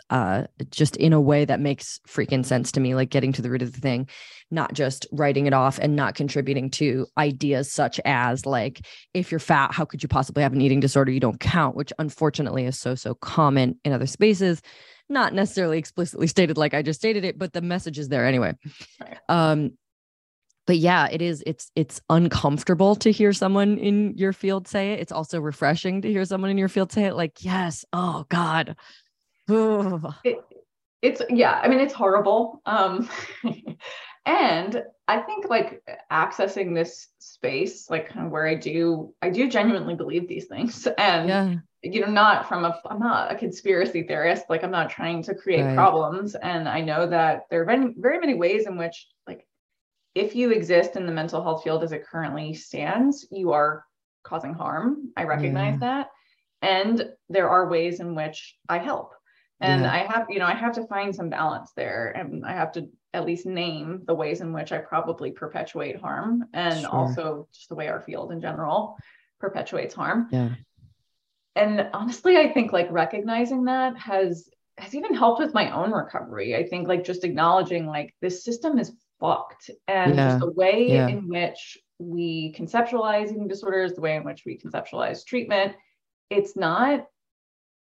uh 0.10 0.46
just 0.72 0.96
in 0.96 1.14
a 1.14 1.22
way 1.22 1.46
that 1.46 1.60
makes 1.60 2.00
freaking 2.08 2.44
sense 2.44 2.72
to 2.72 2.80
me 2.80 2.96
like 2.96 3.12
getting 3.12 3.32
to 3.34 3.44
the 3.44 3.50
root 3.52 3.62
of 3.62 3.74
the 3.74 3.82
thing 3.82 4.08
not 4.52 4.74
just 4.74 5.06
writing 5.12 5.46
it 5.46 5.54
off 5.54 5.78
and 5.80 5.96
not 5.96 6.16
contributing 6.16 6.70
to 6.72 7.06
ideas 7.18 7.72
such 7.72 8.00
as 8.06 8.46
like 8.46 8.86
if 9.14 9.32
you're 9.32 9.40
fat 9.40 9.74
how 9.74 9.86
could 9.86 10.02
you 10.02 10.10
possibly 10.10 10.44
have 10.44 10.54
an 10.54 10.62
eating 10.62 10.80
disorder? 10.80 11.12
You 11.12 11.20
don't 11.20 11.40
count 11.40 11.76
which 11.76 11.94
unfortunately 12.00 12.66
is 12.66 12.80
so 12.80 12.96
so 12.96 13.14
common 13.16 13.80
in 13.84 13.94
other 13.94 14.08
spaces. 14.08 14.62
Not 15.08 15.34
necessarily 15.34 15.80
explicitly 15.80 16.28
stated 16.28 16.58
like 16.58 16.74
I 16.74 16.82
just 16.82 17.00
stated 17.00 17.26
it, 17.26 17.38
but 17.38 17.54
the 17.54 17.62
message 17.62 17.98
is 17.98 18.10
there 18.10 18.26
anyway. 18.26 18.54
Um, 19.28 19.72
but 20.70 20.78
yeah, 20.78 21.08
it 21.12 21.20
is. 21.20 21.42
It's 21.48 21.72
it's 21.76 22.00
uncomfortable 22.12 22.96
to 22.98 23.12
hear 23.12 23.34
someone 23.34 23.80
in 23.80 24.14
your 24.16 24.34
field 24.34 24.68
say 24.68 24.92
it. 24.92 25.00
It's 25.00 25.12
also 25.12 25.42
refreshing 25.42 26.04
to 26.04 26.12
hear 26.12 26.24
someone 26.26 26.52
in 26.52 26.60
your 26.60 26.68
field 26.68 26.92
say 26.92 27.06
it. 27.06 27.16
Like, 27.16 27.44
yes, 27.44 27.86
oh 27.92 28.28
God. 28.30 28.76
It, 30.24 30.38
it's 31.02 31.24
yeah. 31.32 31.54
I 31.54 31.70
mean, 31.70 31.80
it's 31.80 31.96
horrible. 31.96 32.62
Um, 32.68 33.10
and 34.28 34.84
I 35.08 35.18
think 35.22 35.50
like 35.50 35.82
accessing 36.12 36.76
this 36.76 37.08
space, 37.18 37.90
like 37.90 38.12
where 38.14 38.46
I 38.46 38.54
do, 38.54 39.16
I 39.24 39.32
do 39.32 39.50
genuinely 39.50 39.96
believe 39.96 40.28
these 40.28 40.46
things, 40.46 40.88
and 41.00 41.30
yeah 41.30 41.56
you 41.82 42.02
know, 42.02 42.12
not 42.12 42.48
from 42.48 42.66
a, 42.66 42.80
I'm 42.90 43.00
not 43.00 43.32
a 43.32 43.36
conspiracy 43.36 44.04
theorist. 44.04 44.44
Like 44.50 44.64
I'm 44.64 44.72
not 44.72 44.90
trying 44.90 45.24
to 45.24 45.34
create 45.34 45.64
Right. 45.64 45.76
problems. 45.76 46.36
And 46.36 46.68
I 46.68 46.82
know 46.82 47.08
that 47.08 47.44
there 47.50 47.66
have 47.66 47.68
been 47.68 47.96
very 47.98 48.20
many 48.20 48.34
ways 48.34 48.68
in 48.68 48.78
which, 48.78 49.08
like, 49.26 49.48
if 50.16 50.36
you 50.36 50.52
exist 50.52 50.96
in 50.96 51.06
the 51.06 51.12
mental 51.12 51.44
health 51.44 51.64
field 51.64 51.84
as 51.84 51.92
it 51.92 52.06
currently 52.06 52.54
stands, 52.54 53.28
you 53.32 53.52
are 53.52 53.86
causing 54.24 54.54
harm. 54.54 55.12
I 55.16 55.24
recognize 55.24 55.80
that. 55.80 56.10
And 56.62 57.10
there 57.30 57.50
are 57.50 57.70
ways 57.70 58.00
in 58.00 58.16
which 58.16 58.58
I 58.68 58.80
help. 58.80 59.14
And 59.62 59.82
Yeah. 59.82 59.92
I 59.94 59.98
have, 60.00 60.28
you 60.30 60.40
know, 60.40 60.46
I 60.46 60.54
have 60.54 60.74
to 60.74 60.88
find 60.88 61.16
some 61.16 61.30
balance 61.30 61.72
there. 61.76 62.12
And 62.12 62.46
I 62.46 62.54
have 62.54 62.72
to 62.74 62.90
at 63.14 63.26
least 63.26 63.46
name 63.46 64.02
the 64.06 64.14
ways 64.14 64.42
in 64.42 64.54
which 64.54 64.72
I 64.72 64.78
probably 64.80 65.32
perpetuate 65.32 66.00
harm 66.00 66.46
and 66.54 66.82
Sure. 66.82 66.90
also 66.92 67.48
just 67.54 67.70
the 67.70 67.76
way 67.76 67.88
our 67.88 68.02
field 68.02 68.32
in 68.32 68.40
general 68.42 68.98
perpetuates 69.40 69.96
harm 69.96 70.28
Yeah. 70.32 70.50
and 71.56 71.90
honestly 71.94 72.38
i 72.38 72.52
think 72.54 72.72
like 72.74 72.92
recognizing 72.92 73.64
that 73.66 73.98
has 73.98 74.50
has 74.78 74.94
even 74.94 75.16
helped 75.16 75.40
with 75.40 75.54
my 75.54 75.72
own 75.72 75.92
recovery 75.92 76.56
i 76.56 76.66
think 76.68 76.88
like 76.88 77.04
just 77.04 77.24
acknowledging 77.24 77.88
like 77.88 78.14
this 78.22 78.44
system 78.44 78.78
is 78.78 78.92
fucked 79.20 79.70
and 79.88 80.16
Yeah. 80.16 80.30
just 80.30 80.40
the 80.40 80.52
way 80.52 80.88
Yeah. 80.90 81.08
in 81.08 81.28
which 81.28 81.78
we 82.00 82.54
conceptualize 82.58 83.32
eating 83.32 83.48
disorders 83.48 83.94
the 83.94 84.02
way 84.02 84.16
in 84.16 84.24
which 84.24 84.44
we 84.46 84.58
conceptualize 84.58 85.26
treatment 85.26 85.76
it's 86.30 86.56
not 86.56 87.06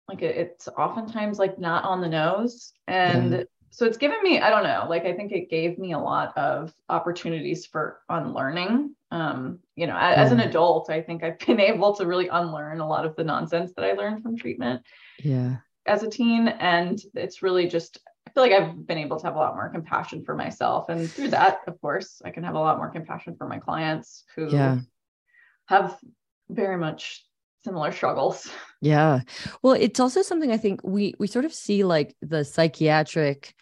like 0.07 0.21
it's 0.23 0.67
oftentimes 0.69 1.37
like 1.37 1.59
not 1.59 1.83
on 1.83 2.01
the 2.01 2.07
nose 2.09 2.73
and 2.87 3.31
Yeah. 3.31 3.43
so 3.69 3.85
it's 3.85 3.97
given 3.97 4.17
me 4.23 4.39
i 4.39 4.49
don't 4.49 4.63
know 4.63 4.87
like 4.89 5.05
i 5.05 5.13
think 5.13 5.31
it 5.31 5.49
gave 5.51 5.77
me 5.77 5.91
a 5.93 5.99
lot 5.99 6.35
of 6.37 6.73
opportunities 6.89 7.67
for 7.67 7.99
unlearning 8.09 8.95
um 9.11 9.59
you 9.75 9.85
know 9.85 9.95
as 9.95 10.31
an 10.31 10.39
adult 10.39 10.89
i 10.89 11.01
think 11.01 11.23
i've 11.23 11.37
been 11.45 11.59
able 11.59 11.95
to 11.95 12.07
really 12.07 12.29
unlearn 12.29 12.79
a 12.79 12.87
lot 12.87 13.05
of 13.05 13.15
the 13.15 13.23
nonsense 13.23 13.71
that 13.75 13.85
i 13.85 13.91
learned 13.93 14.23
from 14.23 14.35
treatment 14.35 14.81
Yeah. 15.23 15.57
as 15.85 16.01
a 16.01 16.09
teen 16.09 16.47
and 16.47 16.99
it's 17.13 17.43
really 17.43 17.67
just 17.67 17.99
i 18.29 18.33
feel 18.33 18.43
like 18.43 18.51
i've 18.51 18.85
been 18.85 18.97
able 18.97 19.17
to 19.19 19.25
have 19.25 19.35
a 19.35 19.39
lot 19.39 19.55
more 19.55 19.69
compassion 19.69 20.23
for 20.23 20.35
myself 20.35 20.89
and 20.89 21.09
through 21.09 21.29
that 21.29 21.59
of 21.67 21.79
course 21.81 22.21
i 22.23 22.29
can 22.29 22.43
have 22.43 22.55
a 22.55 22.59
lot 22.59 22.77
more 22.77 22.89
compassion 22.89 23.35
for 23.35 23.47
my 23.47 23.57
clients 23.59 24.23
who 24.35 24.47
Yeah. 24.49 24.79
have 25.65 25.97
very 26.49 26.77
much 26.77 27.25
similar 27.63 27.91
struggles 27.91 28.49
Yeah. 28.81 29.21
Well, 29.61 29.73
it's 29.73 29.99
also 29.99 30.21
something 30.21 30.53
I 30.53 30.57
think 30.57 30.79
we 30.85 31.13
we 31.19 31.27
sort 31.27 31.43
of 31.43 31.53
see 31.53 31.83
like 31.83 32.15
the 32.21 32.45
psychiatric 32.45 33.53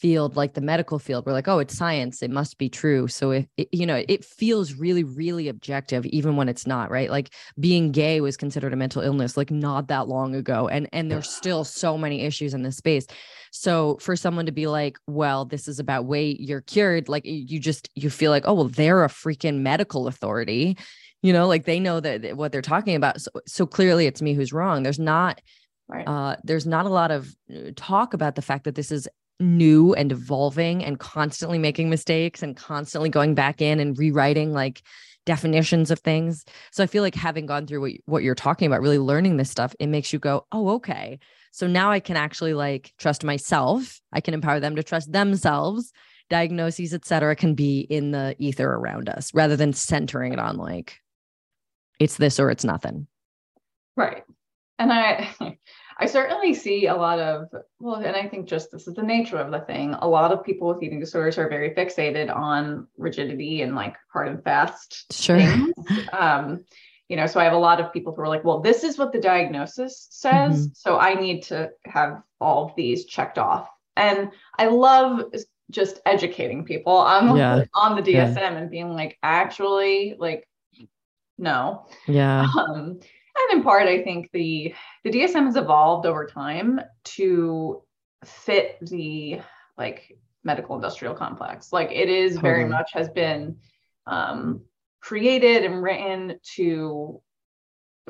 field 0.00 0.36
like 0.36 0.54
the 0.54 0.60
medical 0.60 0.98
field 0.98 1.26
we're 1.26 1.32
like 1.32 1.48
oh 1.48 1.58
it's 1.58 1.76
science 1.76 2.22
it 2.22 2.30
must 2.30 2.58
be 2.58 2.68
true. 2.68 3.06
So 3.08 3.32
if 3.32 3.46
it, 3.56 3.68
you 3.72 3.86
know 3.86 4.02
it 4.08 4.24
feels 4.24 4.74
really 4.74 5.04
really 5.04 5.48
objective 5.48 6.06
even 6.06 6.36
when 6.36 6.48
it's 6.48 6.66
not 6.66 6.90
right? 6.90 7.10
Like 7.10 7.32
being 7.58 7.92
gay 7.92 8.20
was 8.20 8.36
considered 8.36 8.72
a 8.72 8.76
mental 8.76 9.02
illness 9.02 9.36
like 9.36 9.50
not 9.50 9.88
that 9.88 10.08
long 10.08 10.34
ago 10.34 10.68
and 10.68 10.88
and 10.92 11.10
there's 11.10 11.28
still 11.28 11.64
so 11.64 11.98
many 11.98 12.22
issues 12.22 12.54
in 12.54 12.62
this 12.62 12.76
space. 12.76 13.06
So 13.52 13.98
for 14.00 14.16
someone 14.16 14.46
to 14.46 14.52
be 14.52 14.66
like 14.66 14.98
well 15.06 15.44
this 15.44 15.68
is 15.68 15.78
about 15.78 16.06
weight 16.06 16.40
you're 16.40 16.62
cured 16.62 17.08
like 17.08 17.24
you 17.24 17.60
just 17.60 17.88
you 17.94 18.10
feel 18.10 18.30
like 18.30 18.44
oh 18.46 18.54
well 18.54 18.68
they're 18.68 19.04
a 19.04 19.08
freaking 19.08 19.60
medical 19.60 20.08
authority 20.08 20.76
you 21.22 21.32
know? 21.32 21.46
Like 21.46 21.64
they 21.64 21.80
know 21.80 22.00
that 22.00 22.22
that 22.22 22.36
what 22.36 22.52
they're 22.52 22.62
talking 22.62 22.96
about. 22.96 23.20
So, 23.20 23.30
so 23.46 23.66
clearly 23.66 24.06
it's 24.06 24.22
me 24.22 24.34
who's 24.34 24.52
wrong. 24.52 24.82
There's 24.82 24.98
not 24.98 25.40
right. 25.88 26.06
uh 26.06 26.36
there's 26.44 26.66
not 26.66 26.86
a 26.86 26.90
lot 26.90 27.10
of 27.10 27.34
uh, 27.54 27.70
talk 27.76 28.14
about 28.14 28.34
the 28.34 28.42
fact 28.42 28.64
that 28.64 28.74
this 28.74 28.90
is 28.90 29.08
new 29.40 29.94
and 29.94 30.12
evolving 30.12 30.84
and 30.84 30.98
constantly 30.98 31.58
making 31.58 31.90
mistakes 31.90 32.42
and 32.42 32.56
constantly 32.56 33.08
going 33.08 33.34
back 33.34 33.60
in 33.60 33.80
and 33.80 33.98
rewriting 33.98 34.52
like 34.52 34.82
definitions 35.26 35.90
of 35.90 35.98
things. 36.00 36.44
So 36.72 36.82
i 36.82 36.86
feel 36.86 37.02
like 37.02 37.14
having 37.14 37.46
gone 37.46 37.66
through 37.66 37.80
what, 37.80 37.92
what 38.06 38.22
you're 38.22 38.34
talking 38.34 38.66
about 38.66 38.80
really 38.80 38.98
learning 38.98 39.36
this 39.36 39.50
stuff 39.50 39.74
it 39.78 39.86
makes 39.86 40.12
you 40.12 40.18
go 40.18 40.46
oh 40.52 40.70
okay. 40.70 41.18
So 41.52 41.66
now 41.66 41.90
i 41.90 42.00
can 42.00 42.16
actually 42.16 42.54
like 42.54 42.92
trust 42.98 43.24
myself. 43.24 44.00
I 44.12 44.20
can 44.20 44.34
empower 44.34 44.60
them 44.60 44.76
to 44.76 44.82
trust 44.82 45.12
themselves. 45.12 45.92
Diagnoses 46.28 46.94
et 46.94 47.04
cetera 47.04 47.34
can 47.34 47.54
be 47.54 47.80
in 47.80 48.12
the 48.12 48.36
ether 48.38 48.70
around 48.70 49.08
us 49.08 49.34
rather 49.34 49.56
than 49.56 49.72
centering 49.72 50.32
it 50.32 50.38
on 50.38 50.56
like 50.56 51.00
it's 51.98 52.16
this 52.16 52.40
or 52.40 52.50
it's 52.50 52.64
nothing. 52.64 53.06
Right. 53.96 54.24
And 54.78 54.92
I 54.92 55.28
I 56.02 56.06
certainly 56.06 56.54
see 56.54 56.86
a 56.86 56.94
lot 56.96 57.18
of 57.18 57.48
well, 57.78 57.96
and 57.96 58.16
I 58.16 58.26
think 58.26 58.48
just 58.48 58.72
this 58.72 58.88
is 58.88 58.94
the 58.94 59.02
nature 59.02 59.36
of 59.38 59.50
the 59.52 59.60
thing. 59.60 59.94
A 60.00 60.08
lot 60.08 60.32
of 60.32 60.42
people 60.44 60.68
with 60.68 60.82
eating 60.82 60.98
disorders 60.98 61.36
are 61.36 61.48
very 61.48 61.70
fixated 61.74 62.34
on 62.34 62.86
rigidity 62.96 63.60
and 63.62 63.74
like 63.76 63.96
hard 64.12 64.28
and 64.28 64.42
fast 64.42 65.12
Sure. 65.12 65.38
things. 65.38 65.74
Um, 66.12 66.64
you 67.08 67.16
know, 67.16 67.26
so 67.26 67.38
I 67.40 67.44
have 67.44 67.52
a 67.52 67.58
lot 67.58 67.80
of 67.80 67.92
people 67.92 68.14
who 68.14 68.22
are 68.22 68.28
like, 68.28 68.44
well, 68.44 68.60
this 68.60 68.82
is 68.84 68.96
what 68.96 69.12
the 69.12 69.20
diagnosis 69.20 70.06
says. 70.10 70.68
Mhm. 70.68 70.76
So 70.76 70.98
I 70.98 71.14
need 71.14 71.42
to 71.44 71.70
have 71.84 72.22
all 72.40 72.66
of 72.66 72.76
these 72.76 73.04
checked 73.04 73.36
off. 73.36 73.68
And 73.96 74.30
I 74.58 74.66
love 74.66 75.24
just 75.70 76.00
educating 76.06 76.64
people 76.64 76.92
on, 76.92 77.36
Yeah. 77.36 77.64
on 77.74 77.96
the 78.02 78.10
Yeah. 78.10 78.26
DSM 78.28 78.56
and 78.56 78.70
being 78.70 78.94
like, 78.94 79.18
actually, 79.22 80.14
like, 80.18 80.46
no 81.38 81.86
yeah 82.06 82.46
um, 82.58 83.00
and 83.36 83.58
in 83.58 83.62
part 83.62 83.86
i 83.88 84.02
think 84.02 84.30
the 84.32 84.74
the 85.04 85.10
dsm 85.10 85.46
has 85.46 85.56
evolved 85.56 86.06
over 86.06 86.26
time 86.26 86.80
to 87.04 87.82
fit 88.24 88.78
the 88.82 89.40
like 89.78 90.16
medical 90.44 90.74
industrial 90.76 91.14
complex 91.14 91.72
like 91.72 91.90
it 91.92 92.08
is 92.08 92.38
very 92.38 92.64
much 92.64 92.90
has 92.92 93.08
been 93.10 93.56
um, 94.06 94.62
created 95.00 95.64
and 95.64 95.82
written 95.82 96.38
to 96.56 97.20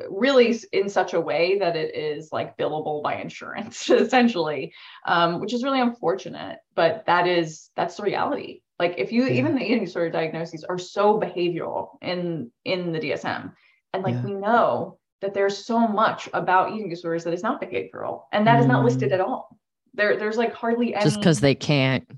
really 0.08 0.58
in 0.72 0.88
such 0.88 1.12
a 1.12 1.20
way 1.20 1.58
that 1.58 1.76
it 1.76 1.94
is 1.94 2.30
like 2.32 2.56
billable 2.56 3.02
by 3.02 3.16
insurance 3.16 3.90
essentially 3.90 4.72
um, 5.06 5.40
which 5.40 5.52
is 5.52 5.62
really 5.64 5.80
unfortunate 5.80 6.58
but 6.74 7.04
that 7.06 7.26
is 7.26 7.70
that's 7.76 7.96
the 7.96 8.02
reality 8.02 8.62
like 8.78 8.94
if 8.98 9.12
you 9.12 9.24
Yeah. 9.24 9.32
even 9.32 9.54
the 9.56 9.62
eating 9.64 9.84
disorder 9.84 10.10
diagnoses 10.10 10.64
are 10.64 10.78
so 10.78 11.20
behavioral 11.20 11.98
in 12.00 12.50
in 12.64 12.92
the 12.92 13.00
dsm 13.00 13.52
and 13.92 14.02
like 14.04 14.14
Yeah. 14.14 14.24
we 14.24 14.34
know 14.34 14.98
that 15.20 15.34
there's 15.34 15.64
so 15.64 15.86
much 15.86 16.28
about 16.32 16.72
eating 16.72 16.88
disorders 16.88 17.24
that 17.24 17.34
is 17.34 17.42
not 17.42 17.60
behavioral 17.60 18.22
and 18.32 18.46
that 18.46 18.60
is 18.60 18.66
not 18.66 18.84
listed 18.84 19.10
Mm. 19.10 19.14
at 19.14 19.20
all 19.20 19.56
there 19.94 20.16
there's 20.18 20.36
like 20.36 20.52
hardly 20.54 20.94
any 20.94 21.04
just 21.04 21.18
because 21.20 21.40
they 21.40 21.54
can't 21.54 22.08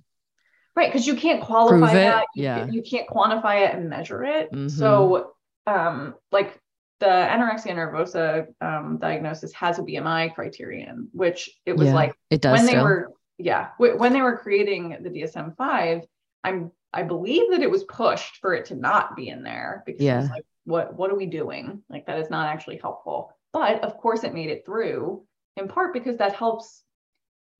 right 0.76 0.90
because 0.92 1.07
you 1.07 1.16
can't 1.16 1.42
qualify 1.42 1.92
that 1.94 2.26
you, 2.34 2.44
yeah. 2.44 2.66
you 2.70 2.82
can't 2.82 3.09
quantify 3.09 3.66
it 3.68 3.74
and 3.74 3.88
measure 3.88 4.24
it 4.24 4.53
Mhm. 4.53 4.70
so 4.70 5.32
um 5.66 6.14
like 6.30 6.59
the 7.00 7.07
anorexia 7.07 7.72
nervosa 7.74 8.46
um, 8.61 8.98
diagnosis 8.98 9.53
has 9.55 9.78
a 9.78 9.82
bmi 9.82 10.32
criterion 10.34 11.09
which 11.12 11.50
it 11.66 11.76
was 11.76 11.88
Yeah, 11.88 11.94
like 11.94 12.14
it 12.30 12.40
does 12.40 12.53
when 12.59 12.66
they 12.66 12.80
were 12.80 13.12
yeah 13.38 13.70
w- 13.78 13.98
when 13.98 14.12
they 14.12 14.22
were 14.22 14.36
creating 14.36 14.98
the 15.00 15.11
dsm-5 15.11 16.05
i'm 16.44 16.70
i 16.92 17.03
believe 17.03 17.50
that 17.50 17.62
it 17.62 17.70
was 17.70 17.82
pushed 17.84 18.36
for 18.36 18.55
it 18.55 18.66
to 18.66 18.74
not 18.76 19.16
be 19.16 19.28
in 19.28 19.42
there 19.42 19.82
because 19.86 20.00
Yeah. 20.03 20.28
like 20.30 20.44
what 20.65 20.97
what 20.97 21.11
are 21.11 21.17
we 21.17 21.27
doing? 21.27 21.83
Like 21.91 22.07
that 22.07 22.19
is 22.19 22.31
not 22.31 22.47
actually 22.49 22.79
helpful. 22.79 23.33
But 23.53 23.83
of 23.85 23.99
course 23.99 24.25
it 24.25 24.35
made 24.35 24.51
it 24.51 24.65
through 24.65 25.25
in 25.57 25.69
part 25.69 25.93
because 25.93 26.17
that 26.19 26.35
helps. 26.35 26.83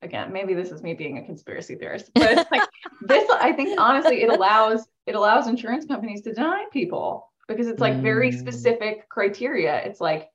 Again 0.03 0.33
maybe 0.33 0.55
this 0.55 0.73
is 0.73 0.83
me 0.83 0.95
being 0.95 1.19
a 1.19 1.25
conspiracy 1.25 1.77
theorist 1.77 2.11
but 2.13 2.49
like 2.51 2.65
this 3.03 3.31
i 3.31 3.53
think 3.53 3.81
honestly 3.81 4.21
it 4.21 4.31
allows 4.31 4.85
it 5.07 5.15
allows 5.15 5.47
insurance 5.47 5.85
companies 5.87 6.23
to 6.23 6.33
deny 6.35 6.65
people 6.73 7.31
because 7.47 7.69
it's 7.69 7.81
like 7.81 8.03
very 8.03 8.33
Mm. 8.33 8.39
specific 8.39 9.09
criteria. 9.09 9.77
It's 9.85 10.01
like 10.01 10.29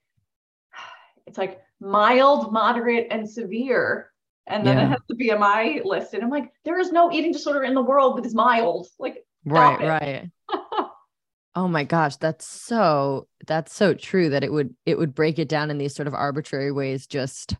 it's 1.27 1.37
like 1.37 1.59
mild 1.81 2.53
moderate 2.53 3.07
and 3.11 3.29
severe. 3.29 4.11
And 4.47 4.65
then 4.65 4.77
Yeah. 4.77 4.85
it 4.85 4.87
has 4.87 4.99
the 5.09 5.15
bmi 5.15 5.83
listed 5.83 6.23
i'm 6.23 6.29
like 6.29 6.49
there 6.63 6.79
is 6.79 6.93
no 6.93 7.11
eating 7.11 7.33
disorder 7.33 7.63
in 7.63 7.73
the 7.73 7.81
world 7.81 8.17
that 8.17 8.25
is 8.25 8.33
mild. 8.33 8.87
Like 8.99 9.25
right 9.43 9.79
right 9.81 10.31
oh 11.57 11.67
my 11.67 11.83
gosh 11.83 12.15
that's 12.17 12.45
so 12.45 13.27
that's 13.47 13.73
so 13.73 13.91
true 13.93 14.29
that 14.29 14.43
it 14.43 14.53
would 14.53 14.75
it 14.85 14.95
would 14.95 15.15
break 15.15 15.39
it 15.39 15.49
down 15.49 15.71
in 15.71 15.79
these 15.79 15.95
sort 15.95 16.07
of 16.07 16.13
arbitrary 16.13 16.71
ways 16.71 17.07
just 17.07 17.55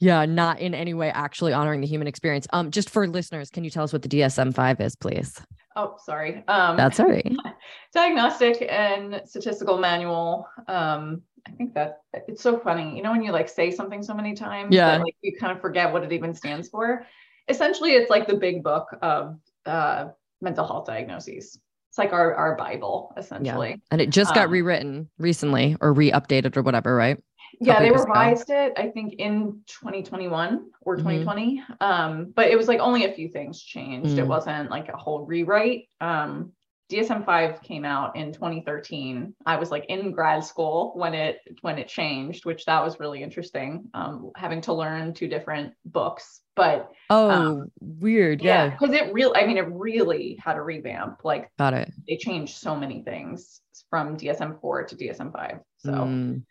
yeah 0.00 0.26
not 0.26 0.60
in 0.60 0.74
any 0.74 0.92
way 0.92 1.10
actually 1.10 1.54
honoring 1.54 1.80
the 1.80 1.86
human 1.86 2.06
experience. 2.06 2.46
Um 2.52 2.70
just 2.70 2.90
for 2.90 3.08
listeners 3.08 3.48
can 3.48 3.64
you 3.64 3.70
tell 3.70 3.84
us 3.84 3.92
what 3.92 4.02
the 4.02 4.08
dsm-5 4.08 4.80
is 4.82 4.94
please? 4.96 5.40
Oh 5.74 5.96
sorry. 6.04 6.44
Um 6.46 6.76
that's 6.76 7.00
all 7.00 7.06
right. 7.06 7.32
Diagnostic 7.94 8.66
and 8.68 9.22
statistical 9.24 9.78
manual. 9.78 10.46
Um 10.68 11.22
i 11.46 11.52
think 11.52 11.72
that 11.72 12.02
it's 12.12 12.42
so 12.42 12.58
funny. 12.58 12.94
You 12.94 13.02
know 13.02 13.12
when 13.12 13.22
you 13.22 13.32
like 13.32 13.48
say 13.48 13.70
something 13.70 14.02
so 14.02 14.12
many 14.12 14.34
times 14.34 14.74
Yeah. 14.74 14.98
that 14.98 15.00
like 15.00 15.16
you 15.22 15.34
kind 15.40 15.52
of 15.56 15.62
forget 15.62 15.90
what 15.90 16.04
it 16.04 16.12
even 16.12 16.34
stands 16.34 16.68
for? 16.68 17.06
Essentially 17.48 17.92
it's 17.92 18.10
like 18.10 18.26
the 18.26 18.36
big 18.36 18.62
book 18.62 18.88
of 19.00 19.38
uh 19.64 20.08
mental 20.42 20.66
health 20.66 20.86
diagnoses 20.86 21.58
it's 21.92 21.98
like 21.98 22.14
our 22.14 22.34
our 22.34 22.56
bible 22.56 23.12
essentially. 23.18 23.78
And 23.90 24.00
it 24.00 24.08
just 24.08 24.32
got 24.32 24.46
Um, 24.46 24.52
rewritten 24.52 25.10
recently 25.18 25.76
or 25.82 25.92
re-updated 25.92 26.56
or 26.56 26.62
whatever 26.62 26.94
right? 26.96 27.18
Yeah 27.60 27.80
they 27.80 27.90
revised 27.90 28.48
it 28.48 28.72
i 28.78 28.88
think 28.88 29.12
in 29.18 29.60
2021 29.66 30.70
or 30.80 30.96
Mhm. 30.96 31.02
2020 31.02 31.62
um 31.82 32.32
but 32.34 32.48
it 32.48 32.56
was 32.56 32.66
like 32.66 32.80
only 32.80 33.04
a 33.04 33.12
few 33.12 33.28
things 33.28 33.60
changed. 33.62 34.18
It 34.18 34.24
Mm. 34.24 34.28
wasn't 34.28 34.70
like 34.70 34.88
a 34.88 34.96
whole 34.96 35.26
rewrite. 35.26 35.88
Um 36.00 36.52
DSM-5 36.92 37.62
came 37.62 37.84
out 37.84 38.16
in 38.16 38.32
2013. 38.32 39.34
I 39.46 39.56
was 39.56 39.70
like 39.70 39.86
in 39.88 40.12
grad 40.12 40.44
school 40.44 40.92
when 40.94 41.14
it 41.14 41.38
when 41.62 41.78
it 41.78 41.88
changed, 41.88 42.44
which 42.44 42.66
that 42.66 42.84
was 42.84 43.00
really 43.00 43.22
interesting. 43.22 43.88
Um, 43.94 44.30
having 44.36 44.60
to 44.62 44.74
learn 44.74 45.14
two 45.14 45.26
different 45.26 45.72
books, 45.86 46.42
but 46.54 46.90
oh, 47.08 47.30
um, 47.30 47.72
weird, 47.80 48.42
yeah, 48.42 48.68
because 48.68 48.94
yeah, 48.94 49.04
it 49.04 49.14
really, 49.14 49.40
I 49.40 49.46
mean, 49.46 49.56
it 49.56 49.66
really 49.68 50.38
had 50.42 50.56
a 50.56 50.60
revamp. 50.60 51.24
Like, 51.24 51.50
got 51.58 51.72
it. 51.72 51.90
They 52.06 52.18
changed 52.18 52.56
so 52.56 52.76
many 52.76 53.02
things 53.02 53.62
from 53.88 54.18
DSM-4 54.18 54.88
to 54.88 54.96
DSM-5, 54.96 55.60
so 55.78 55.90
mm. 55.90 56.42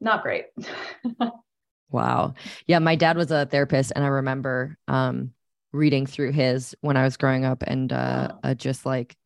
not 0.00 0.22
great. 0.22 0.46
wow, 1.90 2.34
yeah, 2.66 2.80
my 2.80 2.96
dad 2.96 3.16
was 3.16 3.30
a 3.30 3.46
therapist, 3.46 3.92
and 3.94 4.04
I 4.04 4.08
remember 4.08 4.76
um 4.88 5.32
reading 5.72 6.06
through 6.06 6.32
his 6.32 6.74
when 6.80 6.96
I 6.96 7.04
was 7.04 7.16
growing 7.16 7.44
up, 7.44 7.62
and 7.64 7.92
uh, 7.92 8.32
uh 8.42 8.54
just 8.54 8.84
like 8.84 9.16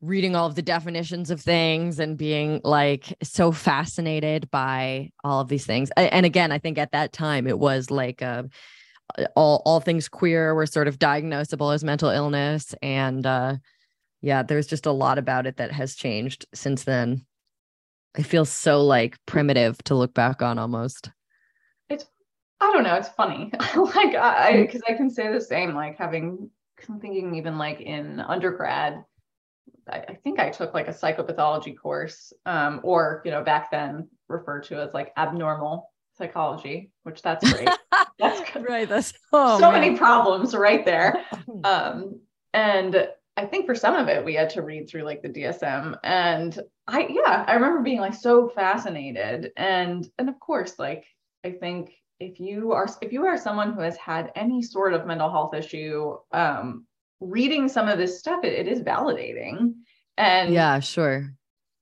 reading 0.00 0.36
all 0.36 0.46
of 0.46 0.54
the 0.54 0.62
definitions 0.62 1.30
of 1.30 1.40
things 1.40 1.98
and 1.98 2.16
being 2.16 2.60
like 2.62 3.16
so 3.22 3.50
fascinated 3.50 4.50
by 4.50 5.10
all 5.24 5.40
of 5.40 5.48
these 5.48 5.66
things. 5.66 5.90
And 5.96 6.24
again, 6.24 6.52
I 6.52 6.58
think 6.58 6.78
at 6.78 6.92
that 6.92 7.12
time 7.12 7.46
it 7.46 7.58
was 7.58 7.90
like 7.90 8.22
all 9.34 9.62
all 9.64 9.80
things 9.80 10.08
queer 10.08 10.54
were 10.54 10.66
sort 10.66 10.88
of 10.88 10.98
diagnosable 10.98 11.74
as 11.74 11.84
mental 11.84 12.10
illness, 12.10 12.74
and 12.82 13.26
uh, 13.26 13.56
yeah, 14.20 14.42
there's 14.42 14.66
just 14.66 14.86
a 14.86 14.92
lot 14.92 15.18
about 15.18 15.46
it 15.46 15.56
that 15.56 15.72
has 15.72 15.94
changed 15.94 16.46
since 16.54 16.84
then. 16.84 17.24
It 18.16 18.24
feels 18.24 18.50
so 18.50 18.82
like 18.82 19.16
primitive 19.26 19.82
to 19.84 19.94
look 19.94 20.14
back 20.14 20.42
on 20.42 20.58
almost. 20.58 21.10
It's 21.88 22.06
I 22.60 22.72
don't 22.72 22.82
know. 22.82 22.94
It's 22.94 23.08
funny, 23.08 23.50
like 23.76 24.14
I 24.14 24.62
because 24.62 24.82
I, 24.88 24.92
I 24.92 24.96
can 24.96 25.10
say 25.10 25.32
the 25.32 25.40
same. 25.40 25.74
Like 25.74 25.96
having 25.96 26.50
I'm 26.88 27.00
thinking 27.00 27.34
even 27.34 27.58
like 27.58 27.80
in 27.80 28.20
undergrad 28.20 29.04
I, 29.90 29.98
I 30.08 30.14
think 30.14 30.38
I 30.38 30.50
took 30.50 30.74
like 30.74 30.88
a 30.88 30.92
psychopathology 30.92 31.76
course, 31.76 32.32
um, 32.46 32.80
or 32.82 33.22
you 33.24 33.30
know, 33.30 33.42
back 33.42 33.70
then 33.70 34.08
referred 34.28 34.64
to 34.64 34.82
as 34.82 34.94
like 34.94 35.12
abnormal 35.16 35.90
psychology, 36.18 36.90
which 37.04 37.22
that's 37.22 37.50
great. 37.52 37.68
that's 38.18 38.56
right. 38.56 38.88
That's 38.88 39.14
oh, 39.32 39.58
so 39.58 39.70
man. 39.70 39.80
many 39.80 39.96
problems 39.96 40.54
right 40.54 40.84
there. 40.84 41.24
Um, 41.64 42.20
and 42.54 43.08
I 43.36 43.44
think 43.44 43.66
for 43.66 43.74
some 43.74 43.94
of 43.94 44.08
it, 44.08 44.24
we 44.24 44.34
had 44.34 44.50
to 44.50 44.62
read 44.62 44.88
through 44.88 45.02
like 45.02 45.22
the 45.22 45.28
DSM. 45.28 45.96
And 46.02 46.58
I, 46.88 47.06
yeah, 47.08 47.44
I 47.46 47.54
remember 47.54 47.82
being 47.82 48.00
like 48.00 48.14
so 48.14 48.48
fascinated. 48.48 49.52
And, 49.56 50.08
and 50.18 50.28
of 50.28 50.40
course, 50.40 50.78
like, 50.78 51.04
I 51.44 51.52
think 51.52 51.92
if 52.18 52.40
you 52.40 52.72
are, 52.72 52.88
if 53.00 53.12
you 53.12 53.26
are 53.26 53.36
someone 53.36 53.72
who 53.72 53.80
has 53.80 53.96
had 53.96 54.32
any 54.34 54.60
sort 54.60 54.92
of 54.92 55.06
mental 55.06 55.30
health 55.30 55.54
issue, 55.54 56.16
um, 56.32 56.84
reading 57.20 57.68
some 57.68 57.88
of 57.88 57.98
this 57.98 58.18
stuff, 58.18 58.44
it, 58.44 58.52
it 58.52 58.68
is 58.68 58.82
validating. 58.82 59.74
And 60.16 60.52
yeah, 60.52 60.80
sure. 60.80 61.34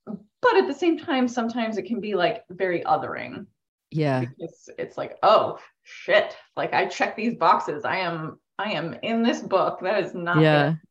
But 0.07 0.57
at 0.57 0.67
the 0.67 0.75
same 0.75 0.99
time, 0.99 1.29
sometimes 1.29 1.79
it 1.79 1.85
can 1.85 2.01
be 2.01 2.15
like 2.15 2.45
very 2.51 2.83
othering. 2.83 3.47
Yeah. 3.91 4.21
Because 4.21 4.69
it's 4.79 4.99
like, 4.99 5.17
oh 5.23 5.59
shit. 5.83 6.37
Like 6.57 6.75
I 6.75 6.87
check 6.87 7.17
these 7.17 7.35
boxes. 7.35 7.85
I 7.85 7.99
am 7.99 8.39
I 8.59 8.73
am 8.73 8.97
in 9.03 9.23
this 9.23 9.41
book. 9.41 9.81
That 9.83 10.05
is 10.05 10.15
not 10.15 10.41
yeah. 10.41 10.75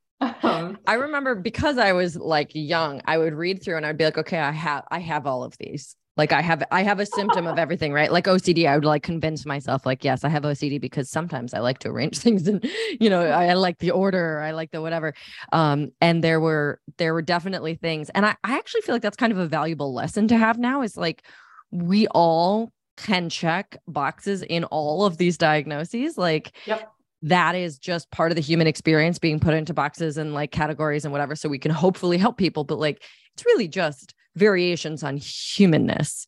Um, 0.43 0.77
I 0.87 0.93
remember 0.93 1.35
because 1.35 1.77
I 1.77 1.91
was 1.91 2.15
like 2.15 2.51
young, 2.53 3.01
I 3.05 3.17
would 3.17 3.33
read 3.33 3.61
through 3.61 3.75
and 3.77 3.85
I'd 3.85 3.97
be 3.97 4.05
like, 4.05 4.17
okay, 4.17 4.39
I 4.39 4.51
have 4.51 4.85
I 4.89 4.99
have 4.99 5.27
all 5.27 5.43
of 5.43 5.57
these. 5.57 5.95
Like 6.17 6.31
I 6.31 6.41
have 6.41 6.63
I 6.71 6.83
have 6.83 6.99
a 6.99 7.05
symptom 7.05 7.47
of 7.47 7.57
everything, 7.65 7.91
right? 7.93 8.11
Like 8.11 8.25
OCD, 8.25 8.67
I 8.67 8.75
would 8.75 8.85
like 8.85 9.03
convince 9.03 9.45
myself, 9.45 9.85
like, 9.85 10.03
yes, 10.03 10.23
I 10.23 10.29
have 10.29 10.43
OCD 10.43 10.79
because 10.79 11.09
sometimes 11.09 11.53
I 11.53 11.59
like 11.59 11.79
to 11.79 11.89
arrange 11.89 12.17
things 12.19 12.47
and 12.47 12.65
you 12.99 13.09
know, 13.09 13.21
I, 13.21 13.47
I 13.47 13.53
like 13.53 13.79
the 13.79 13.91
order, 13.91 14.39
I 14.39 14.51
like 14.51 14.71
the 14.71 14.81
whatever. 14.81 15.13
Um, 15.51 15.91
and 16.01 16.23
there 16.23 16.39
were 16.39 16.79
there 16.97 17.13
were 17.13 17.21
definitely 17.21 17.75
things, 17.75 18.09
and 18.09 18.25
I, 18.25 18.35
I 18.43 18.57
actually 18.57 18.81
feel 18.81 18.95
like 18.95 19.01
that's 19.01 19.17
kind 19.17 19.31
of 19.31 19.39
a 19.39 19.47
valuable 19.47 19.93
lesson 19.93 20.27
to 20.29 20.37
have 20.37 20.57
now 20.57 20.81
is 20.81 20.97
like 20.97 21.23
we 21.71 22.07
all 22.07 22.71
can 22.97 23.29
check 23.29 23.77
boxes 23.87 24.41
in 24.41 24.63
all 24.65 25.05
of 25.05 25.17
these 25.17 25.37
diagnoses. 25.37 26.17
Like 26.17 26.55
yep 26.65 26.91
that 27.21 27.55
is 27.55 27.79
just 27.79 28.11
part 28.11 28.31
of 28.31 28.35
the 28.35 28.41
human 28.41 28.67
experience 28.67 29.17
being 29.17 29.39
put 29.39 29.53
into 29.53 29.73
boxes 29.73 30.17
and 30.17 30.33
like 30.33 30.51
categories 30.51 31.05
and 31.05 31.11
whatever 31.11 31.35
so 31.35 31.49
we 31.49 31.57
can 31.57 31.71
hopefully 31.71 32.17
help 32.17 32.37
people 32.37 32.63
but 32.63 32.77
like 32.77 33.01
it's 33.33 33.45
really 33.45 33.67
just 33.67 34.13
variations 34.35 35.03
on 35.03 35.17
humanness. 35.17 36.27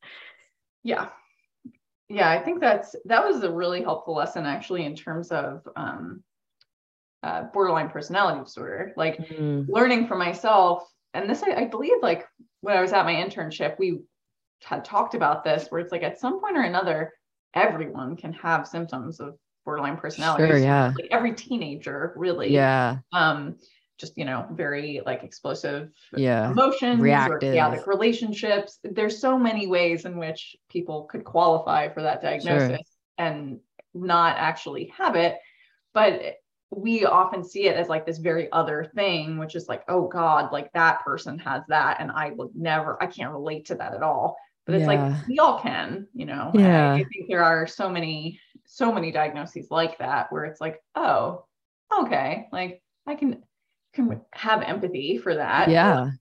Yeah. 0.83 1.09
Yeah, 2.09 2.29
I 2.29 2.39
think 2.39 2.61
that's 2.61 2.95
that 3.05 3.25
was 3.25 3.43
a 3.43 3.51
really 3.51 3.81
helpful 3.81 4.15
lesson 4.15 4.45
actually 4.45 4.85
in 4.85 4.95
terms 4.95 5.29
of 5.29 5.67
um, 5.75 6.23
uh, 7.21 7.43
borderline 7.53 7.89
personality 7.89 8.41
disorder. 8.43 8.93
Like 8.95 9.17
mm. 9.27 9.67
learning 9.67 10.07
for 10.07 10.15
myself, 10.15 10.83
and 11.13 11.29
this 11.29 11.43
I, 11.43 11.51
I 11.51 11.65
believe 11.65 11.97
like 12.01 12.25
when 12.61 12.77
I 12.77 12.81
was 12.81 12.93
at 12.93 13.03
my 13.03 13.13
internship, 13.13 13.77
we 13.77 13.99
had 14.63 14.85
talked 14.85 15.15
about 15.15 15.43
this 15.43 15.67
where 15.69 15.81
it's 15.81 15.91
like 15.91 16.03
at 16.03 16.19
some 16.19 16.39
point 16.39 16.57
or 16.57 16.61
another, 16.61 17.13
everyone 17.53 18.15
can 18.15 18.31
have 18.33 18.67
symptoms 18.67 19.19
of 19.19 19.37
borderline 19.65 19.97
personality. 19.97 20.47
Sure, 20.47 20.57
yeah. 20.57 20.93
Like 20.95 21.09
every 21.11 21.33
teenager, 21.33 22.13
really. 22.15 22.53
Yeah. 22.53 22.99
Um, 23.11 23.57
just 23.97 24.17
you 24.17 24.25
know 24.25 24.45
very 24.51 25.01
like 25.05 25.23
explosive 25.23 25.89
yeah 26.15 26.51
emotions 26.51 26.99
Reactive. 26.99 27.35
or 27.35 27.39
chaotic 27.39 27.87
relationships 27.87 28.79
there's 28.83 29.19
so 29.19 29.37
many 29.37 29.67
ways 29.67 30.05
in 30.05 30.17
which 30.17 30.55
people 30.69 31.03
could 31.03 31.23
qualify 31.23 31.89
for 31.89 32.01
that 32.03 32.21
diagnosis 32.21 32.69
sure. 32.69 32.79
and 33.17 33.59
not 33.93 34.37
actually 34.37 34.93
have 34.97 35.15
it 35.15 35.37
but 35.93 36.37
we 36.69 37.05
often 37.05 37.43
see 37.43 37.67
it 37.67 37.77
as 37.77 37.87
like 37.87 38.05
this 38.05 38.17
very 38.17 38.51
other 38.51 38.91
thing 38.95 39.37
which 39.37 39.55
is 39.55 39.67
like 39.67 39.83
oh 39.87 40.07
god 40.07 40.51
like 40.51 40.71
that 40.73 41.03
person 41.03 41.39
has 41.39 41.63
that 41.69 41.97
and 41.99 42.11
i 42.11 42.31
would 42.31 42.49
never 42.55 43.01
i 43.01 43.05
can't 43.05 43.31
relate 43.31 43.65
to 43.65 43.75
that 43.75 43.93
at 43.93 44.03
all 44.03 44.37
but 44.65 44.75
it's 44.75 44.81
yeah. 44.81 44.87
like 44.87 45.27
we 45.27 45.39
all 45.39 45.59
can 45.59 46.07
you 46.13 46.25
know 46.25 46.51
yeah 46.53 46.93
I, 46.93 46.97
I 46.97 47.03
think 47.05 47.27
there 47.27 47.43
are 47.43 47.65
so 47.65 47.89
many 47.89 48.39
so 48.65 48.91
many 48.91 49.11
diagnoses 49.11 49.71
like 49.71 49.97
that 49.99 50.31
where 50.31 50.43
it's 50.43 50.59
like 50.59 50.81
oh 50.95 51.45
okay 51.97 52.47
like 52.51 52.81
i 53.07 53.15
can 53.15 53.41
can 53.97 54.21
have 54.31 54.61
empathy 54.61 55.17
for 55.17 55.35
that. 55.35 55.69
Yeah. 55.69 56.11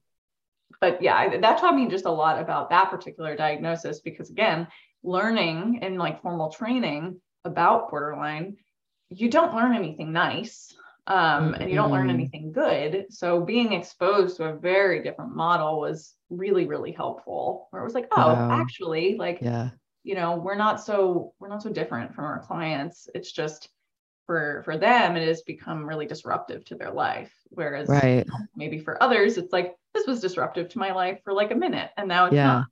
But 0.80 1.00
yeah, 1.02 1.38
that 1.38 1.58
taught 1.58 1.76
me 1.76 1.88
just 1.88 2.06
a 2.06 2.10
lot 2.10 2.40
about 2.40 2.70
that 2.70 2.90
particular 2.90 3.36
diagnosis 3.36 4.00
because 4.00 4.30
again, 4.30 4.66
learning 5.02 5.78
and 5.82 5.98
like 5.98 6.22
formal 6.22 6.50
training 6.50 7.20
about 7.44 7.90
borderline, 7.90 8.56
you 9.10 9.30
don't 9.30 9.54
learn 9.54 9.74
anything 9.74 10.12
nice. 10.12 10.74
Um, 11.08 11.54
and 11.54 11.70
you 11.70 11.76
don't 11.76 11.92
learn 11.92 12.10
anything 12.10 12.50
good. 12.50 13.06
So 13.10 13.40
being 13.40 13.72
exposed 13.72 14.38
to 14.38 14.46
a 14.46 14.56
very 14.56 15.04
different 15.04 15.36
model 15.36 15.78
was 15.78 16.14
really, 16.30 16.66
really 16.66 16.90
helpful. 16.90 17.68
Where 17.70 17.80
it 17.80 17.84
was 17.84 17.94
like, 17.94 18.08
oh, 18.10 18.32
wow. 18.32 18.60
actually, 18.60 19.14
like, 19.16 19.38
yeah, 19.40 19.70
you 20.02 20.16
know, 20.16 20.34
we're 20.36 20.56
not 20.56 20.82
so 20.82 21.32
we're 21.38 21.48
not 21.48 21.62
so 21.62 21.70
different 21.70 22.12
from 22.12 22.24
our 22.24 22.40
clients. 22.40 23.08
It's 23.14 23.30
just 23.30 23.68
for 24.26 24.62
for 24.64 24.76
them 24.76 25.16
it 25.16 25.26
has 25.26 25.42
become 25.42 25.86
really 25.86 26.06
disruptive 26.06 26.64
to 26.64 26.74
their 26.74 26.90
life 26.90 27.32
whereas 27.50 27.88
right. 27.88 28.26
you 28.26 28.32
know, 28.32 28.46
maybe 28.56 28.78
for 28.78 29.02
others 29.02 29.38
it's 29.38 29.52
like 29.52 29.76
this 29.94 30.06
was 30.06 30.20
disruptive 30.20 30.68
to 30.68 30.78
my 30.78 30.92
life 30.92 31.20
for 31.24 31.32
like 31.32 31.50
a 31.50 31.54
minute 31.54 31.90
and 31.96 32.08
now 32.08 32.26
it's 32.26 32.34
yeah. 32.34 32.46
not 32.46 32.66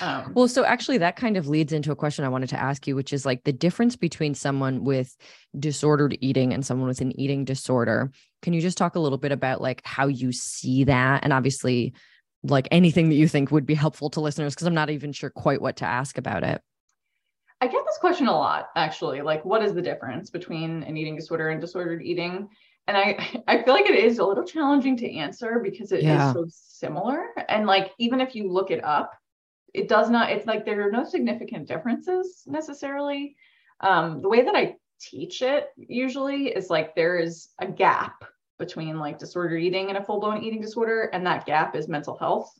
um, 0.00 0.32
well, 0.34 0.48
so 0.48 0.64
actually, 0.64 0.98
that 0.98 1.16
kind 1.16 1.36
of 1.36 1.48
leads 1.48 1.72
into 1.72 1.90
a 1.90 1.96
question 1.96 2.24
I 2.24 2.28
wanted 2.28 2.50
to 2.50 2.60
ask 2.60 2.86
you, 2.86 2.94
which 2.94 3.12
is 3.12 3.24
like 3.24 3.44
the 3.44 3.52
difference 3.52 3.96
between 3.96 4.34
someone 4.34 4.84
with 4.84 5.16
disordered 5.58 6.16
eating 6.20 6.52
and 6.52 6.64
someone 6.64 6.88
with 6.88 7.00
an 7.00 7.18
eating 7.18 7.44
disorder. 7.44 8.10
Can 8.42 8.52
you 8.52 8.60
just 8.60 8.78
talk 8.78 8.96
a 8.96 9.00
little 9.00 9.18
bit 9.18 9.32
about 9.32 9.60
like 9.60 9.80
how 9.84 10.06
you 10.06 10.32
see 10.32 10.84
that? 10.84 11.24
And 11.24 11.32
obviously, 11.32 11.94
like 12.42 12.68
anything 12.70 13.08
that 13.08 13.16
you 13.16 13.28
think 13.28 13.50
would 13.50 13.66
be 13.66 13.74
helpful 13.74 14.10
to 14.10 14.20
listeners, 14.20 14.54
because 14.54 14.66
I'm 14.66 14.74
not 14.74 14.90
even 14.90 15.12
sure 15.12 15.30
quite 15.30 15.62
what 15.62 15.76
to 15.76 15.86
ask 15.86 16.18
about 16.18 16.44
it. 16.44 16.60
I 17.60 17.66
get 17.66 17.84
this 17.84 17.98
question 17.98 18.28
a 18.28 18.32
lot, 18.32 18.68
actually. 18.76 19.20
Like, 19.20 19.44
what 19.44 19.62
is 19.62 19.74
the 19.74 19.82
difference 19.82 20.30
between 20.30 20.82
an 20.84 20.96
eating 20.96 21.16
disorder 21.16 21.48
and 21.48 21.60
disordered 21.60 22.02
eating? 22.02 22.48
And 22.86 22.96
I, 22.96 23.42
I 23.48 23.62
feel 23.62 23.74
like 23.74 23.88
it 23.88 23.98
is 23.98 24.18
a 24.18 24.24
little 24.24 24.44
challenging 24.44 24.96
to 24.98 25.12
answer 25.12 25.60
because 25.62 25.92
it 25.92 26.02
yeah. 26.02 26.28
is 26.28 26.34
so 26.34 26.46
similar. 26.48 27.26
And 27.48 27.66
like, 27.66 27.92
even 27.98 28.20
if 28.20 28.34
you 28.34 28.50
look 28.50 28.70
it 28.70 28.84
up, 28.84 29.12
it 29.74 29.88
does 29.88 30.08
not, 30.08 30.30
it's 30.30 30.46
like 30.46 30.64
there 30.64 30.86
are 30.86 30.90
no 30.90 31.04
significant 31.04 31.68
differences 31.68 32.42
necessarily. 32.46 33.36
Um, 33.80 34.22
the 34.22 34.28
way 34.28 34.42
that 34.42 34.56
I 34.56 34.76
teach 35.00 35.42
it 35.42 35.68
usually 35.76 36.46
is 36.46 36.70
like 36.70 36.94
there 36.94 37.18
is 37.18 37.48
a 37.60 37.66
gap 37.66 38.24
between 38.58 38.98
like 38.98 39.18
disordered 39.18 39.62
eating 39.62 39.88
and 39.88 39.98
a 39.98 40.04
full 40.04 40.20
blown 40.20 40.42
eating 40.42 40.60
disorder. 40.60 41.10
And 41.12 41.26
that 41.26 41.46
gap 41.46 41.76
is 41.76 41.86
mental 41.86 42.16
health, 42.16 42.52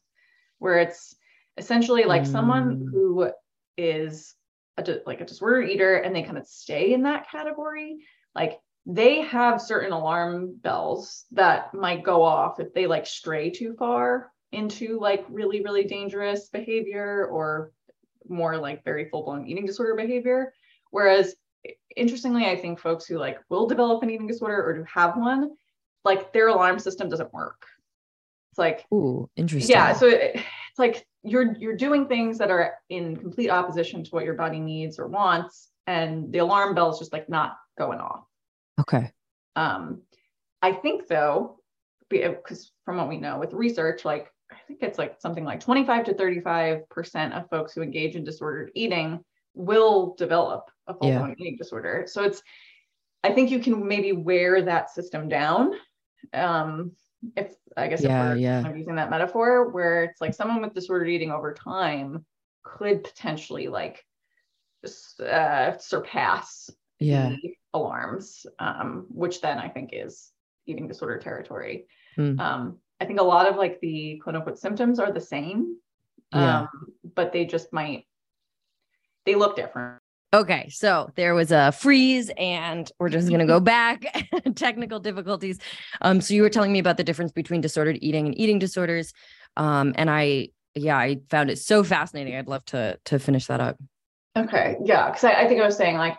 where 0.59 0.79
it's 0.79 1.17
essentially 1.57 2.05
like 2.05 2.23
mm. 2.23 2.31
someone 2.31 2.89
who 2.93 3.31
is 3.77 4.35
a, 4.87 5.01
like 5.07 5.21
a 5.21 5.25
disorder 5.25 5.63
eater 5.63 5.97
and 5.97 6.15
they 6.15 6.23
kind 6.23 6.39
of 6.39 6.47
stay 6.47 6.93
in 6.93 7.03
that 7.03 7.31
category, 7.31 7.99
like 8.35 8.61
they 8.87 9.23
have 9.23 9.61
certain 9.61 9.93
alarm 9.93 10.57
bells 10.63 11.25
that 11.33 11.75
might 11.75 12.03
go 12.03 12.23
off 12.23 12.61
if 12.61 12.73
they 12.73 12.87
like 12.87 13.07
stray 13.07 13.51
too 13.51 13.75
far 13.79 14.31
into 14.53 14.99
like 15.01 15.25
really, 15.29 15.63
really 15.63 15.85
dangerous 15.85 16.49
behavior 16.49 17.27
or 17.31 17.73
more 18.29 18.57
like 18.57 18.85
very 18.85 19.09
full 19.09 19.25
blown 19.25 19.47
eating 19.47 19.67
disorder 19.67 19.95
behavior. 19.95 20.53
Whereas 20.91 21.35
interestingly, 21.97 22.47
I 22.47 22.57
think 22.57 22.79
folks 22.79 23.05
who 23.07 23.19
like 23.19 23.39
will 23.49 23.67
develop 23.67 24.03
an 24.03 24.11
eating 24.11 24.27
disorder 24.27 24.65
or 24.65 24.75
do 24.75 24.85
have 24.93 25.17
one, 25.17 25.51
like 26.05 26.33
their 26.33 26.49
alarm 26.49 26.79
system 26.79 27.09
doesn't 27.09 27.33
work. 27.33 27.67
It's 28.53 28.59
like, 28.59 28.87
ooh, 28.93 29.29
interesting. 29.37 29.75
Yeah. 29.75 29.93
So 29.93 30.07
it, 30.07 30.37
it's 30.37 30.79
like 30.79 31.07
you're 31.31 31.55
you're 31.57 31.77
doing 31.77 32.07
things 32.07 32.39
that 32.39 32.51
are 32.51 32.75
in 32.89 33.17
complete 33.17 33.51
opposition 33.51 34.05
to 34.05 34.11
what 34.11 34.25
your 34.25 34.35
body 34.35 34.59
needs 34.59 34.99
or 34.99 35.07
wants, 35.07 35.69
and 35.87 36.33
the 36.33 36.39
alarm 36.39 36.75
bell 36.75 36.91
is 36.91 36.99
just 36.99 37.13
like 37.13 37.29
not 37.29 37.57
going 37.77 38.01
off. 38.01 38.25
Okay. 38.81 39.13
Um, 39.57 40.03
I 40.63 40.73
think 40.73 41.07
though, 41.09 41.61
because 42.09 42.73
from 42.85 42.97
what 42.97 43.09
we 43.09 43.19
know 43.19 43.39
with 43.39 43.53
research, 43.53 44.05
like 44.05 44.33
I 44.51 44.57
think 44.67 44.81
it's 44.83 44.99
like 44.99 45.21
something 45.21 45.45
like 45.45 45.61
25 45.61 46.07
to 46.07 46.15
35 46.15 46.89
percent 46.89 47.35
of 47.35 47.49
folks 47.51 47.73
who 47.73 47.83
engage 47.83 48.17
in 48.17 48.25
disordered 48.25 48.71
eating 48.75 49.21
will 49.55 50.15
develop 50.17 50.71
a 50.87 50.95
full-blown 50.95 51.29
yeah. 51.29 51.35
eating 51.39 51.57
disorder. 51.57 52.05
So 52.07 52.23
it's, 52.23 52.43
I 53.25 53.33
think 53.33 53.51
you 53.51 53.59
can 53.59 53.87
maybe 53.87 54.13
wear 54.13 54.63
that 54.63 54.91
system 54.91 55.29
down. 55.29 55.73
Um, 56.33 56.93
if 57.37 57.55
I 57.77 57.89
guess 57.89 58.03
yeah, 58.03 58.31
if 58.31 58.37
we're 58.37 58.41
yeah. 58.41 58.63
kind 58.63 58.73
of 58.73 58.79
using 58.79 58.97
that 58.97 59.11
metaphor, 59.11 59.71
where 59.71 60.05
it's 60.05 60.21
like 60.21 60.35
someone 60.35 60.63
with 60.63 60.75
disordered 60.75 61.09
eating 61.09 61.31
over 61.31 61.53
time 61.53 62.25
could 62.63 63.05
potentially 63.05 63.69
like 63.69 64.05
uh, 65.25 65.77
surpass 65.79 66.71
yeah. 67.01 67.35
alarms, 67.75 68.47
um, 68.59 69.07
which 69.09 69.41
then 69.41 69.59
I 69.59 69.69
think 69.69 69.91
is 69.93 70.31
eating 70.67 70.89
disorder 70.89 71.19
territory. 71.19 71.87
Mm. 72.17 72.39
Um, 72.39 72.79
I 73.01 73.05
think 73.05 73.21
a 73.21 73.25
lot 73.25 73.49
of 73.49 73.57
like 73.57 73.81
the 73.81 74.21
quote 74.23 74.37
unquote 74.37 74.59
symptoms 74.59 74.99
are 74.99 75.13
the 75.13 75.21
same, 75.21 75.77
yeah. 76.33 76.61
um, 76.61 76.69
but 77.15 77.33
they 77.33 77.45
just 77.45 77.73
might 77.73 78.05
they 79.25 79.35
look 79.35 79.57
different. 79.57 80.01
Okay, 80.35 80.69
so 80.69 81.11
there 81.17 81.35
was 81.35 81.51
a 81.51 81.73
freeze, 81.73 82.31
and 82.37 82.91
we're 82.99 83.09
just 83.09 83.29
going 83.29 83.41
to 83.41 83.47
go 83.47 83.61
back. 83.77 84.05
Technical 84.55 85.01
difficulties. 85.01 85.59
Um, 86.03 86.21
so 86.21 86.35
you 86.35 86.43
were 86.43 86.51
telling 86.51 86.73
me 86.73 86.79
about 86.79 86.99
the 86.99 87.05
difference 87.05 87.33
between 87.33 87.61
disordered 87.61 87.99
eating 88.03 88.27
and 88.27 88.39
eating 88.39 88.59
disorders, 88.59 89.13
um, 89.57 89.95
and 89.97 90.11
I, 90.11 90.51
yeah, 90.75 90.99
I 90.99 91.21
found 91.31 91.51
it 91.51 91.59
so 91.59 91.83
fascinating. 91.83 92.37
I'd 92.37 92.49
love 92.49 92.65
to 92.67 92.99
to 93.07 93.19
finish 93.19 93.47
that 93.47 93.61
up. 93.61 93.79
Okay, 94.37 94.77
yeah, 94.85 95.07
because 95.07 95.25
I, 95.25 95.33
I 95.33 95.49
think 95.49 95.61
I 95.63 95.67
was 95.67 95.77
saying 95.77 95.97
like 95.97 96.19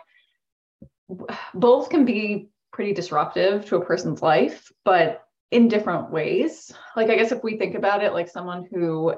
both 1.54 1.88
can 1.88 2.04
be 2.04 2.48
pretty 2.72 2.92
disruptive 2.92 3.66
to 3.66 3.76
a 3.76 3.84
person's 3.84 4.22
life, 4.22 4.72
but 4.84 5.22
in 5.50 5.68
different 5.68 6.10
ways. 6.10 6.72
Like 6.96 7.10
I 7.10 7.16
guess 7.16 7.32
if 7.32 7.42
we 7.42 7.56
think 7.56 7.74
about 7.74 8.02
it, 8.02 8.12
like 8.12 8.28
someone 8.28 8.66
who 8.70 9.14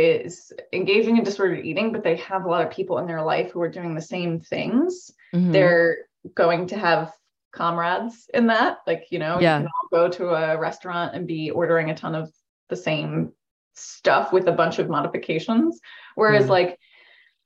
is 0.00 0.52
engaging 0.72 1.16
in 1.16 1.24
disordered 1.24 1.64
eating, 1.64 1.92
but 1.92 2.02
they 2.02 2.16
have 2.16 2.44
a 2.44 2.48
lot 2.48 2.64
of 2.64 2.72
people 2.72 2.98
in 2.98 3.06
their 3.06 3.22
life 3.22 3.50
who 3.50 3.60
are 3.60 3.68
doing 3.68 3.94
the 3.94 4.02
same 4.02 4.40
things, 4.40 5.10
mm-hmm. 5.34 5.52
they're 5.52 5.98
going 6.34 6.66
to 6.68 6.78
have 6.78 7.12
comrades 7.52 8.28
in 8.32 8.46
that. 8.48 8.78
Like, 8.86 9.06
you 9.10 9.18
know, 9.18 9.38
yeah. 9.40 9.58
you 9.58 9.64
can 9.64 9.66
all 9.66 10.08
go 10.08 10.08
to 10.16 10.28
a 10.30 10.58
restaurant 10.58 11.14
and 11.14 11.26
be 11.26 11.50
ordering 11.50 11.90
a 11.90 11.96
ton 11.96 12.14
of 12.14 12.32
the 12.68 12.76
same 12.76 13.32
stuff 13.74 14.32
with 14.32 14.46
a 14.48 14.52
bunch 14.52 14.78
of 14.78 14.88
modifications. 14.88 15.80
Whereas, 16.14 16.42
mm-hmm. 16.42 16.52
like, 16.52 16.78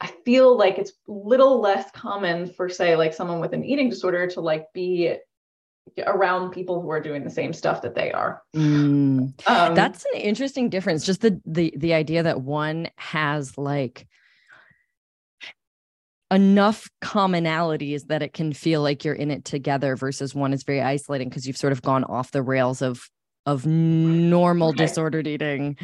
I 0.00 0.12
feel 0.24 0.57
like 0.57 0.78
it's 0.78 0.92
little 1.07 1.61
less 1.61 1.90
common 1.92 2.52
for, 2.52 2.68
say, 2.68 2.96
like 2.96 3.14
someone 3.14 3.40
with 3.40 3.52
an 3.52 3.64
eating 3.64 3.90
disorder 3.90 4.26
to 4.28 4.40
like 4.40 4.66
be 4.74 5.16
around 6.07 6.51
people 6.51 6.80
who 6.80 6.91
are 6.91 7.01
doing 7.01 7.24
the 7.24 7.30
same 7.30 7.53
stuff 7.53 7.82
that 7.82 7.95
they 7.95 8.12
are. 8.12 8.43
Mm. 8.55 9.32
Um, 9.49 9.74
That's 9.74 10.05
an 10.14 10.20
interesting 10.20 10.68
difference. 10.68 11.05
Just 11.05 11.20
the 11.20 11.41
the 11.47 11.72
the 11.76 11.95
idea 11.95 12.22
that 12.22 12.41
one 12.41 12.89
has 12.97 13.57
like 13.57 14.07
enough 16.30 16.89
commonalities 17.03 18.07
that 18.09 18.22
it 18.22 18.32
can 18.32 18.53
feel 18.53 18.82
like 18.82 19.05
you're 19.05 19.14
in 19.14 19.30
it 19.30 19.45
together 19.45 19.95
versus 19.95 20.35
one 20.35 20.53
is 20.53 20.64
very 20.64 20.80
isolating 20.80 21.28
because 21.28 21.47
you've 21.47 21.57
sort 21.57 21.72
of 21.72 21.82
gone 21.82 22.05
off 22.05 22.30
the 22.32 22.43
rails 22.43 22.82
of 22.82 23.09
of 23.47 23.66
normal 23.66 24.70
right. 24.70 24.78
disordered 24.78 25.26
eating 25.26 25.76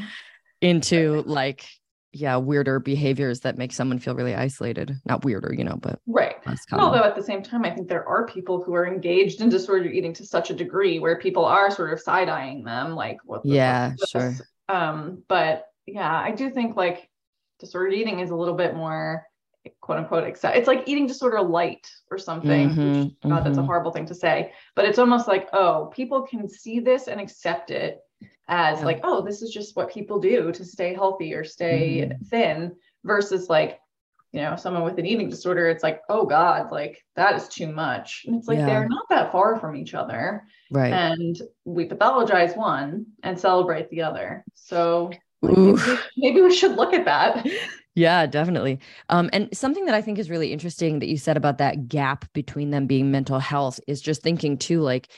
into 0.61 1.22
like 1.26 1.66
yeah 2.12 2.36
weirder 2.36 2.80
behaviors 2.80 3.40
that 3.40 3.56
make 3.56 3.72
someone 3.72 3.98
feel 3.98 4.14
really 4.14 4.34
isolated. 4.34 4.96
Not 5.04 5.24
weirder 5.24 5.54
you 5.56 5.64
know 5.64 5.76
but 5.76 6.00
right. 6.06 6.36
although 6.72 7.04
at 7.04 7.14
the 7.14 7.22
same 7.22 7.42
time 7.42 7.64
i 7.64 7.70
think 7.70 7.88
there 7.88 8.06
are 8.06 8.26
people 8.26 8.62
who 8.62 8.74
are 8.74 8.86
engaged 8.86 9.40
in 9.40 9.48
disordered 9.48 9.92
eating 9.92 10.12
to 10.14 10.26
such 10.26 10.50
a 10.50 10.54
degree 10.54 10.98
where 10.98 11.18
people 11.18 11.44
are 11.44 11.70
sort 11.70 11.92
of 11.92 12.00
side-eyeing 12.00 12.64
them 12.64 12.94
like 12.94 13.18
what 13.24 13.42
the 13.42 13.50
yeah 13.50 13.92
sure. 14.08 14.34
Um 14.68 15.22
but 15.28 15.66
yeah 15.86 16.12
i 16.12 16.30
do 16.30 16.50
think 16.50 16.76
like 16.76 17.08
disordered 17.58 17.94
eating 17.94 18.20
is 18.20 18.30
a 18.30 18.36
little 18.36 18.54
bit 18.54 18.74
more 18.74 19.24
quote 19.80 19.98
unquote 19.98 20.24
accept 20.24 20.56
it's 20.56 20.68
like 20.68 20.84
eating 20.86 21.06
disorder 21.06 21.40
light 21.40 21.86
or 22.11 22.18
something 22.18 22.70
mm-hmm, 22.70 23.02
which, 23.02 23.12
god 23.22 23.28
mm-hmm. 23.28 23.30
that's 23.30 23.46
a 23.46 23.50
mm-hmm. 23.50 23.66
horrible 23.66 23.92
thing 23.92 24.06
to 24.06 24.14
say. 24.14 24.52
But 24.74 24.86
it's 24.86 24.98
almost 24.98 25.28
like 25.28 25.48
oh 25.52 25.90
people 25.94 26.22
can 26.22 26.48
see 26.48 26.80
this 26.80 27.08
and 27.08 27.20
accept 27.20 27.70
it 27.70 28.00
as 28.51 28.80
yeah. 28.80 28.84
like, 28.84 29.01
oh, 29.05 29.22
this 29.22 29.40
is 29.40 29.51
just 29.51 29.76
what 29.76 29.90
people 29.90 30.18
do 30.18 30.53
to 30.53 30.64
stay 30.64 30.92
healthy 30.92 31.32
or 31.32 31.44
stay 31.44 32.01
mm-hmm. 32.01 32.22
thin 32.24 32.72
versus 33.05 33.48
like, 33.48 33.78
you 34.32 34.40
know, 34.40 34.57
someone 34.57 34.82
with 34.82 34.98
an 34.98 35.07
eating 35.07 35.30
disorder, 35.30 35.68
it's 35.68 35.82
like, 35.82 36.03
oh 36.09 36.26
God, 36.26 36.70
like 36.70 37.03
that 37.16 37.36
is 37.36 37.48
too 37.48 37.72
much. 37.72 38.24
And 38.26 38.36
it's 38.36 38.48
like 38.48 38.59
yeah. 38.59 38.66
they're 38.66 38.88
not 38.88 39.09
that 39.09 39.32
far 39.32 39.59
from 39.59 39.76
each 39.76 39.94
other. 39.94 40.44
Right. 40.70 40.92
And 40.92 41.40
we 41.64 41.88
pathologize 41.88 42.57
one 42.57 43.07
and 43.22 43.38
celebrate 43.38 43.88
the 43.88 44.03
other. 44.03 44.44
So 44.55 45.12
like, 45.42 45.57
maybe, 45.57 46.01
maybe 46.16 46.40
we 46.42 46.55
should 46.55 46.76
look 46.76 46.92
at 46.92 47.07
that. 47.07 47.46
Yeah, 47.96 48.24
definitely. 48.26 48.78
Um, 49.09 49.28
and 49.32 49.48
something 49.53 49.84
that 49.86 49.96
I 49.96 50.01
think 50.01 50.18
is 50.18 50.30
really 50.30 50.53
interesting 50.53 51.01
that 51.01 51.09
you 51.09 51.16
said 51.16 51.36
about 51.36 51.59
that 51.59 51.88
gap 51.88 52.24
between 52.32 52.70
them 52.70 52.86
being 52.86 53.11
mental 53.11 53.40
health 53.40 53.80
is 53.88 54.01
just 54.01 54.22
thinking 54.22 54.57
too, 54.59 54.80
like 54.80 55.09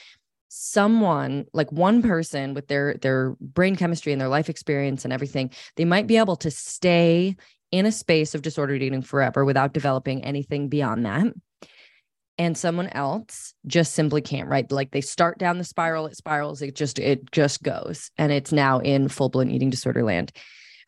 someone 0.54 1.46
like 1.54 1.72
one 1.72 2.02
person 2.02 2.52
with 2.52 2.68
their 2.68 2.94
their 3.00 3.34
brain 3.40 3.74
chemistry 3.74 4.12
and 4.12 4.20
their 4.20 4.28
life 4.28 4.50
experience 4.50 5.02
and 5.02 5.12
everything 5.12 5.50
they 5.76 5.84
might 5.86 6.06
be 6.06 6.18
able 6.18 6.36
to 6.36 6.50
stay 6.50 7.34
in 7.70 7.86
a 7.86 7.92
space 7.92 8.34
of 8.34 8.42
disordered 8.42 8.82
eating 8.82 9.00
forever 9.00 9.46
without 9.46 9.72
developing 9.72 10.22
anything 10.22 10.68
beyond 10.68 11.06
that. 11.06 11.26
And 12.36 12.58
someone 12.58 12.88
else 12.88 13.54
just 13.66 13.94
simply 13.94 14.20
can't 14.20 14.48
right? 14.48 14.70
Like 14.70 14.90
they 14.90 15.00
start 15.00 15.38
down 15.38 15.56
the 15.56 15.64
spiral 15.64 16.04
it 16.04 16.16
spirals 16.16 16.60
it 16.60 16.74
just 16.74 16.98
it 16.98 17.32
just 17.32 17.62
goes. 17.62 18.10
And 18.18 18.30
it's 18.30 18.52
now 18.52 18.78
in 18.80 19.08
full-blown 19.08 19.50
eating 19.50 19.70
disorder 19.70 20.02
land 20.02 20.32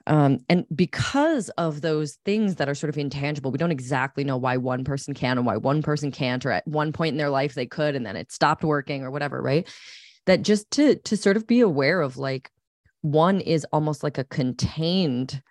um, 0.06 0.40
and 0.48 0.66
because 0.74 1.48
of 1.50 1.80
those 1.80 2.18
things 2.24 2.56
that 2.56 2.68
are 2.68 2.74
sort 2.74 2.90
of 2.90 2.98
intangible, 2.98 3.50
we 3.50 3.58
don't 3.58 3.70
exactly 3.70 4.22
know 4.22 4.36
why 4.36 4.56
one 4.58 4.84
person 4.84 5.14
can 5.14 5.38
and 5.38 5.46
why 5.46 5.56
one 5.56 5.82
person 5.82 6.10
can't, 6.10 6.44
or 6.44 6.50
at 6.50 6.66
one 6.66 6.92
point 6.92 7.12
in 7.12 7.18
their 7.18 7.30
life 7.30 7.54
they 7.54 7.66
could 7.66 7.96
and 7.96 8.04
then 8.04 8.16
it 8.16 8.30
stopped 8.30 8.64
working 8.64 9.02
or 9.02 9.10
whatever, 9.10 9.40
right? 9.40 9.66
That 10.26 10.42
just 10.42 10.70
to 10.72 10.96
to 10.96 11.16
sort 11.16 11.36
of 11.36 11.46
be 11.46 11.60
aware 11.60 12.00
of 12.00 12.18
like 12.18 12.50
one 13.00 13.40
is 13.40 13.66
almost 13.72 14.02
like 14.02 14.18
a 14.18 14.24
contained 14.24 15.42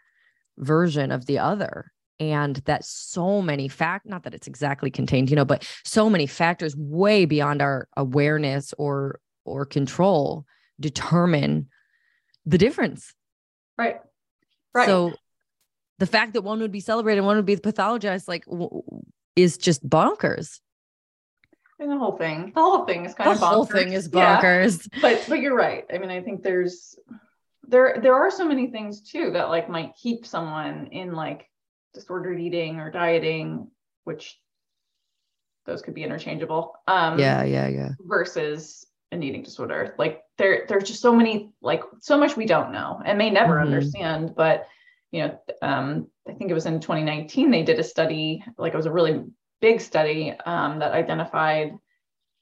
version 0.58 1.12
of 1.12 1.26
the 1.26 1.40
other 1.40 1.92
and 2.20 2.58
that 2.66 2.86
so 2.86 3.42
many 3.42 3.68
fact 3.68 4.06
not 4.06 4.24
that 4.24 4.36
it's 4.36 4.46
exactly 4.46 4.92
contained 4.92 5.32
you 5.32 5.36
know 5.36 5.46
but 5.46 5.68
so 5.84 6.10
many 6.10 6.28
factors 6.28 6.76
way 6.78 7.26
beyond 7.26 7.60
our 7.60 7.88
awareness 7.98 8.72
or 8.78 9.20
or 9.46 9.66
control 9.66 10.46
determine 10.80 11.68
the 12.46 12.58
difference 12.58 13.16
right 13.80 13.98
Right. 14.74 14.86
So 14.88 15.14
the 16.00 16.06
fact 16.08 16.34
that 16.34 16.42
one 16.42 16.60
would 16.60 16.72
be 16.72 16.80
celebrated 16.80 17.20
and 17.20 17.28
one 17.28 17.36
would 17.38 17.46
be 17.46 17.56
pathologized, 17.56 18.28
like, 18.28 18.46
w- 18.46 18.84
is 19.36 19.58
just 19.58 19.88
bonkers. 19.88 20.60
And 21.80 21.92
the 21.92 21.98
whole 21.98 22.18
thing, 22.18 22.52
the 22.56 22.62
whole 22.62 22.86
thing 22.86 23.06
is 23.06 23.14
kind 23.14 23.28
the 23.28 23.34
of 23.34 23.38
bonkers. 23.38 23.40
The 23.40 23.48
whole 23.48 23.66
thing 23.66 23.94
is 23.94 24.10
bonkers. 24.10 24.88
Yeah. 24.94 25.00
But 25.02 25.26
but 25.28 25.40
you're 25.40 25.56
right. 25.56 25.86
I 25.94 25.98
mean, 25.98 26.10
I 26.12 26.22
think 26.22 26.44
there's 26.44 26.96
there 27.68 27.98
there 28.02 28.16
are 28.16 28.32
so 28.32 28.46
many 28.46 28.68
things 28.68 29.02
too 29.02 29.32
that 29.32 29.50
like 29.50 29.70
might 29.70 29.96
keep 29.96 30.26
someone 30.26 30.88
in 30.92 31.14
like 31.14 31.50
disordered 31.94 32.40
eating 32.40 32.80
or 32.80 32.90
dieting, 32.90 33.70
which 34.04 34.40
those 35.66 35.82
could 35.82 35.94
be 35.94 36.04
interchangeable. 36.04 36.76
Um, 36.88 37.20
yeah, 37.20 37.44
yeah, 37.44 37.68
yeah. 37.68 37.90
Versus 38.00 38.86
an 39.12 39.24
eating 39.24 39.44
disorder. 39.44 39.96
Like 39.98 40.23
there, 40.38 40.66
there's 40.68 40.86
just 40.86 41.02
so 41.02 41.14
many, 41.14 41.52
like 41.62 41.84
so 42.00 42.18
much 42.18 42.36
we 42.36 42.46
don't 42.46 42.72
know 42.72 43.02
and 43.06 43.18
may 43.18 43.30
never 43.30 43.56
mm-hmm. 43.56 43.66
understand. 43.66 44.34
But 44.36 44.68
you 45.12 45.22
know, 45.22 45.40
um, 45.62 46.08
I 46.28 46.34
think 46.34 46.50
it 46.50 46.56
was 46.56 46.66
in 46.66 46.80
2019 46.80 47.52
they 47.52 47.64
did 47.64 47.80
a 47.80 47.84
study, 47.84 48.44
like 48.58 48.74
it 48.74 48.78
was 48.78 48.88
a 48.88 48.92
really 48.92 49.24
big 49.62 49.80
study 49.80 50.34
um, 50.46 50.80
that 50.80 50.92
identified 50.92 51.74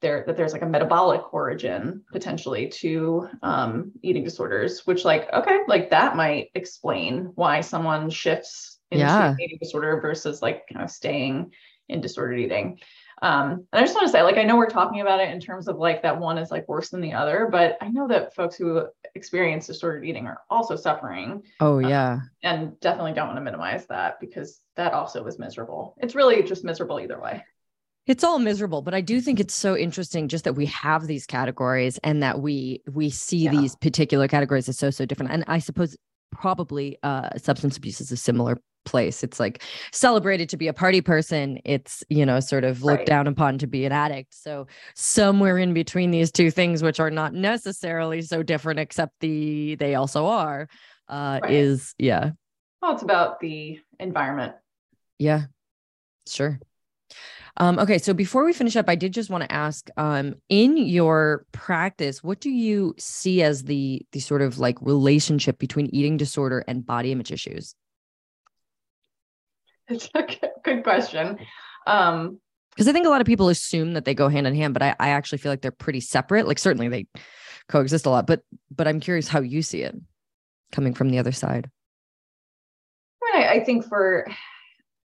there 0.02 0.24
that 0.26 0.36
there's 0.36 0.54
like 0.54 0.64
a 0.64 0.68
metabolic 0.68 1.34
origin 1.34 2.04
potentially 2.12 2.68
to 2.68 3.28
um, 3.44 3.92
eating 4.02 4.24
disorders, 4.24 4.86
which 4.86 5.06
like 5.06 5.32
okay, 5.32 5.60
like 5.68 5.92
that 5.92 6.16
might 6.16 6.50
explain 6.56 7.32
why 7.36 7.62
someone 7.62 8.10
shifts 8.10 8.80
into 8.90 9.06
yeah. 9.06 9.36
eating 9.40 9.58
disorder 9.62 10.02
versus 10.02 10.42
like 10.42 10.68
kind 10.68 10.84
of 10.84 10.92
staying 10.92 11.52
in 11.88 12.02
disordered 12.02 12.40
eating. 12.40 12.80
Um, 13.24 13.52
and 13.52 13.68
I 13.74 13.82
just 13.82 13.94
want 13.94 14.08
to 14.08 14.12
say, 14.12 14.24
like, 14.24 14.38
I 14.38 14.44
know 14.44 14.58
we're 14.58 14.70
talking 14.70 15.02
about 15.02 15.20
it 15.20 15.30
in 15.30 15.40
terms 15.40 15.68
of 15.68 15.78
like 15.78 16.02
that 16.02 16.20
one 16.20 16.38
is 16.40 16.50
like 16.50 16.68
worse 16.68 16.90
than 16.90 17.02
the 17.02 17.14
other, 17.14 17.48
but 17.52 17.78
I 17.80 17.90
know 17.90 18.08
that 18.08 18.34
folks 18.36 18.56
who 18.56 18.88
experience 19.14 19.68
disordered 19.68 20.06
eating 20.06 20.26
are 20.26 20.40
also 20.50 20.76
suffering. 20.76 21.44
Oh, 21.60 21.84
um, 21.84 21.90
yeah. 21.90 22.14
Um, 22.14 22.30
and 22.44 22.80
definitely 22.80 23.14
don't 23.14 23.28
want 23.28 23.38
to 23.38 23.44
minimize 23.44 23.86
that 23.88 24.20
because 24.20 24.62
that 24.76 24.94
also 24.94 25.24
is 25.28 25.38
miserable. 25.38 25.96
It's 26.00 26.16
really 26.16 26.42
just 26.42 26.64
miserable 26.64 27.00
either 27.00 27.20
way. 27.22 27.44
it's 28.08 28.24
all 28.24 28.40
miserable 28.40 28.82
but 28.82 28.96
i 28.96 29.02
do 29.02 29.22
think 29.22 29.40
it's 29.40 29.54
so 29.54 29.78
interesting 29.78 30.28
just 30.28 30.44
that 30.44 30.54
we 30.54 30.66
have 30.66 31.06
these 31.06 31.28
categories 31.28 32.00
and 32.04 32.24
that 32.24 32.42
we 32.42 32.82
we 32.92 33.12
see 33.12 33.44
yeah. 33.44 33.52
these 33.52 33.76
particular 33.76 34.28
categories 34.28 34.68
as 34.68 34.78
so 34.78 34.90
so 34.90 35.06
different 35.06 35.32
and 35.32 35.44
i 35.48 35.60
suppose 35.60 35.96
probably 36.32 36.98
uh 37.04 37.30
substance 37.38 37.78
abuse 37.78 38.02
is 38.02 38.12
a 38.12 38.18
similar 38.18 38.58
place. 38.86 39.24
It's 39.24 39.40
like 39.40 39.64
celebrated 39.92 40.50
to 40.50 40.58
be 40.58 40.68
a 40.68 40.74
party 40.74 41.02
person. 41.02 41.60
It's 41.66 42.04
you 42.10 42.26
know 42.26 42.40
sort 42.40 42.64
of 42.64 42.84
looked 42.84 43.00
right. 43.00 43.08
down 43.08 43.28
upon 43.28 43.58
to 43.60 43.68
be 43.68 43.86
an 43.86 43.92
addict. 43.92 44.34
So 44.34 44.68
somewhere 44.96 45.58
in 45.58 45.74
between 45.74 46.12
these 46.12 46.32
two 46.32 46.52
things 46.52 46.84
which 46.84 47.00
are 47.00 47.12
not 47.12 47.34
necessarily 47.34 48.22
so 48.22 48.44
different 48.44 48.80
except 48.80 49.14
the 49.20 49.76
they 49.76 49.96
also 49.96 50.26
are 50.28 50.68
uh 51.08 51.40
right. 51.42 51.52
is 51.52 51.96
yeah. 51.98 52.32
Well 52.82 52.94
it's 52.94 53.04
about 53.04 53.40
the 53.40 53.80
environment. 54.00 54.54
Yeah. 55.20 55.44
Sure. 56.28 56.60
Um, 57.58 57.80
okay, 57.80 57.98
so 57.98 58.14
before 58.14 58.46
we 58.46 58.54
finish 58.54 58.76
up, 58.76 58.90
I 58.90 58.96
did 58.96 59.14
just 59.14 59.30
want 59.30 59.44
to 59.44 59.52
ask, 59.52 59.90
um, 59.98 60.36
in 60.50 60.78
your 60.78 61.46
practice, 61.52 62.24
what 62.24 62.40
do 62.40 62.50
you 62.50 62.96
see 62.98 63.44
as 63.44 63.64
the 63.64 64.06
the 64.14 64.20
sort 64.20 64.42
of 64.42 64.58
like 64.58 64.82
relationship 64.82 65.60
between 65.60 65.88
eating 65.88 66.18
disorder 66.18 66.64
and 66.68 66.86
body 66.86 67.12
image 67.12 67.32
issues? 67.32 67.76
It's 69.92 70.10
a 70.16 70.26
good 70.64 70.84
question. 70.84 71.40
Um, 71.88 72.40
because 72.72 72.88
I 72.88 72.94
think 72.94 73.06
a 73.06 73.10
lot 73.10 73.22
of 73.22 73.28
people 73.28 73.50
assume 73.50 73.94
that 73.94 74.06
they 74.06 74.14
go 74.14 74.30
hand 74.30 74.48
in 74.48 74.56
hand, 74.56 74.74
but 74.74 74.82
I, 74.82 74.96
I 75.00 75.10
actually 75.10 75.40
feel 75.40 75.52
like 75.52 75.62
they're 75.62 75.72
pretty 75.72 76.00
separate. 76.00 76.48
Like 76.48 76.60
certainly 76.60 76.88
they 76.88 77.08
coexist 77.68 78.06
a 78.06 78.10
lot, 78.10 78.28
but 78.28 78.44
but 78.74 78.88
I'm 78.88 79.00
curious 79.00 79.28
how 79.28 79.42
you 79.42 79.62
see 79.62 79.82
it 79.82 79.96
coming 80.72 80.94
from 80.94 81.10
the 81.10 81.20
other 81.20 81.34
side. 81.34 81.70
I, 83.22 83.42
I, 83.42 83.52
I 83.52 83.64
think 83.64 83.86
for 83.86 84.28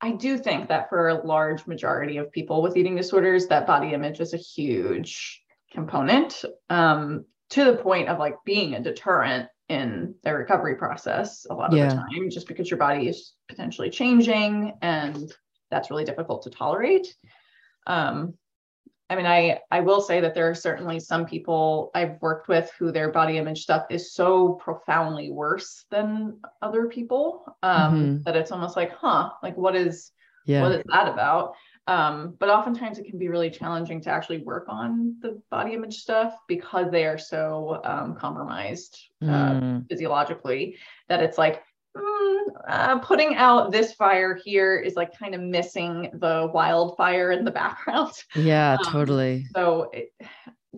I 0.01 0.13
do 0.13 0.37
think 0.37 0.69
that 0.69 0.91
for 0.91 1.09
a 1.09 1.27
large 1.27 1.67
majority 1.67 2.19
of 2.19 2.31
people 2.31 2.61
with 2.63 2.77
eating 2.77 2.97
disorders, 2.97 3.47
that 3.47 3.67
body 3.67 3.95
image 3.95 4.21
is 4.21 4.35
a 4.35 4.39
huge 4.39 5.43
component 5.73 6.45
um, 6.69 7.25
to 7.51 7.65
the 7.65 7.77
point 7.77 8.09
of 8.09 8.19
like 8.19 8.37
being 8.45 8.75
a 8.75 8.83
deterrent 8.83 9.49
in 9.69 10.15
the 10.23 10.33
recovery 10.33 10.77
process 10.77 11.47
a 11.51 11.55
lot 11.55 11.73
of 11.73 11.79
yeah. 11.79 11.89
the 11.89 11.95
time, 11.95 12.31
just 12.31 12.47
because 12.47 12.71
your 12.71 12.79
body 12.79 13.09
is 13.09 13.35
potentially 13.49 13.91
changing 13.91 14.75
and 14.83 15.33
that's 15.71 15.91
really 15.91 16.05
difficult 16.05 16.43
to 16.43 16.51
tolerate. 16.51 17.15
Um, 17.87 18.35
I 19.09 19.15
mean, 19.15 19.27
I 19.27 19.61
I 19.71 19.81
will 19.81 20.01
say 20.01 20.21
that 20.21 20.35
there 20.35 20.51
are 20.51 20.55
certainly 20.55 20.99
some 20.99 21.27
people 21.27 21.91
I've 21.95 22.21
worked 22.21 22.49
with 22.49 22.71
who 22.79 22.91
their 22.91 23.11
body 23.11 23.39
image 23.39 23.63
stuff 23.63 23.87
is 23.91 24.13
so 24.13 24.55
profoundly 24.55 25.31
worse 25.31 25.85
than 25.91 26.41
other 26.61 26.87
people 26.87 27.45
um, 27.63 27.95
mm-hmm. 27.95 28.23
that 28.25 28.37
it's 28.37 28.51
almost 28.51 28.77
like, 28.77 28.93
huh, 28.93 29.31
like 29.43 29.57
what 29.57 29.77
is 29.77 30.11
yeah. 30.45 30.63
what 30.63 30.73
is 30.73 30.83
that 30.87 31.09
about? 31.09 31.55
Um, 31.89 32.35
but 32.41 32.49
oftentimes 32.49 32.99
it 32.99 33.07
can 33.07 33.19
be 33.19 33.29
really 33.29 33.51
challenging 33.51 34.01
to 34.03 34.11
actually 34.11 34.39
work 34.39 34.67
on 34.69 35.17
the 35.21 35.41
body 35.51 35.75
image 35.75 35.99
stuff 35.99 36.35
because 36.49 36.91
they 36.91 37.07
are 37.07 37.19
so 37.19 37.81
um, 37.85 38.17
compromised 38.17 38.99
uh, 39.23 39.27
mm. 39.27 39.89
physiologically 39.89 40.77
that 41.09 41.23
it's 41.23 41.39
like 41.39 41.63
mm, 41.97 42.41
uh, 42.69 42.99
putting 42.99 43.37
out 43.37 43.71
this 43.71 43.93
fire 43.93 44.35
here 44.35 44.77
is 44.79 44.97
like 44.97 45.17
kind 45.17 45.35
of 45.35 45.41
missing 45.41 46.11
the 46.15 46.51
wildfire 46.53 47.31
in 47.31 47.45
the 47.45 47.51
background. 47.63 48.13
Yeah, 48.35 48.77
um, 48.85 48.93
totally. 48.93 49.47
So, 49.55 49.91
it, 49.93 50.13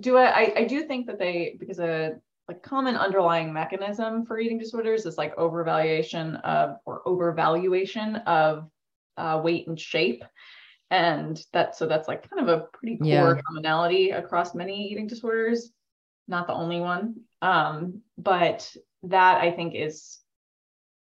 do 0.00 0.18
I, 0.18 0.52
I? 0.56 0.64
do 0.64 0.84
think 0.84 1.06
that 1.06 1.18
they 1.18 1.56
because 1.58 1.80
a 1.80 2.18
like 2.48 2.62
common 2.62 2.96
underlying 2.96 3.52
mechanism 3.52 4.24
for 4.24 4.38
eating 4.38 4.58
disorders 4.58 5.06
is 5.06 5.18
like 5.18 5.36
overvaluation 5.36 6.40
of 6.42 6.76
or 6.86 7.02
overvaluation 7.04 8.24
of 8.26 8.70
uh, 9.16 9.40
weight 9.42 9.66
and 9.66 9.78
shape. 9.78 10.22
And 10.90 11.38
that 11.52 11.76
so 11.76 11.86
that's 11.86 12.08
like 12.08 12.28
kind 12.30 12.48
of 12.48 12.48
a 12.48 12.66
pretty 12.72 12.96
core 12.96 13.06
yeah. 13.08 13.40
commonality 13.46 14.10
across 14.10 14.54
many 14.54 14.88
eating 14.88 15.06
disorders. 15.06 15.70
Not 16.26 16.46
the 16.46 16.54
only 16.54 16.80
one. 16.80 17.22
Um, 17.42 18.02
but 18.16 18.74
that 19.04 19.40
I 19.40 19.50
think 19.50 19.74
is 19.74 20.18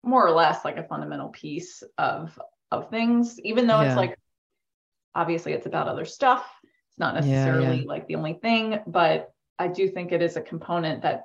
more 0.06 0.26
or 0.26 0.30
less 0.30 0.64
like 0.64 0.76
a 0.76 0.84
fundamental 0.84 1.28
piece 1.28 1.82
of 1.98 2.38
of 2.70 2.88
things 2.90 3.38
even 3.40 3.66
though 3.66 3.80
yeah. 3.80 3.88
it's 3.88 3.96
like 3.96 4.16
obviously 5.14 5.52
it's 5.52 5.66
about 5.66 5.88
other 5.88 6.04
stuff 6.04 6.44
it's 6.62 6.98
not 6.98 7.14
necessarily 7.14 7.78
yeah, 7.78 7.86
like 7.86 8.06
the 8.06 8.14
only 8.14 8.34
thing 8.34 8.80
but 8.86 9.32
i 9.58 9.66
do 9.66 9.88
think 9.88 10.12
it 10.12 10.22
is 10.22 10.36
a 10.36 10.40
component 10.40 11.02
that 11.02 11.24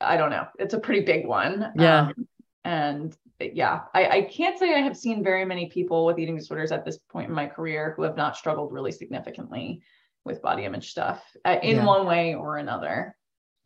i 0.00 0.16
don't 0.16 0.30
know 0.30 0.46
it's 0.58 0.74
a 0.74 0.80
pretty 0.80 1.04
big 1.04 1.26
one 1.26 1.72
yeah 1.76 2.00
um, 2.00 2.28
and 2.64 3.16
yeah 3.40 3.82
I, 3.94 4.08
I 4.08 4.22
can't 4.22 4.58
say 4.58 4.74
i 4.74 4.80
have 4.80 4.96
seen 4.96 5.22
very 5.22 5.44
many 5.44 5.66
people 5.66 6.04
with 6.04 6.18
eating 6.18 6.36
disorders 6.36 6.72
at 6.72 6.84
this 6.84 6.98
point 7.10 7.28
in 7.28 7.34
my 7.34 7.46
career 7.46 7.94
who 7.96 8.02
have 8.02 8.16
not 8.16 8.36
struggled 8.36 8.72
really 8.72 8.92
significantly 8.92 9.82
with 10.24 10.42
body 10.42 10.64
image 10.64 10.90
stuff 10.90 11.22
uh, 11.44 11.56
in 11.62 11.84
one 11.84 12.06
way 12.06 12.34
or 12.34 12.56
another 12.56 13.16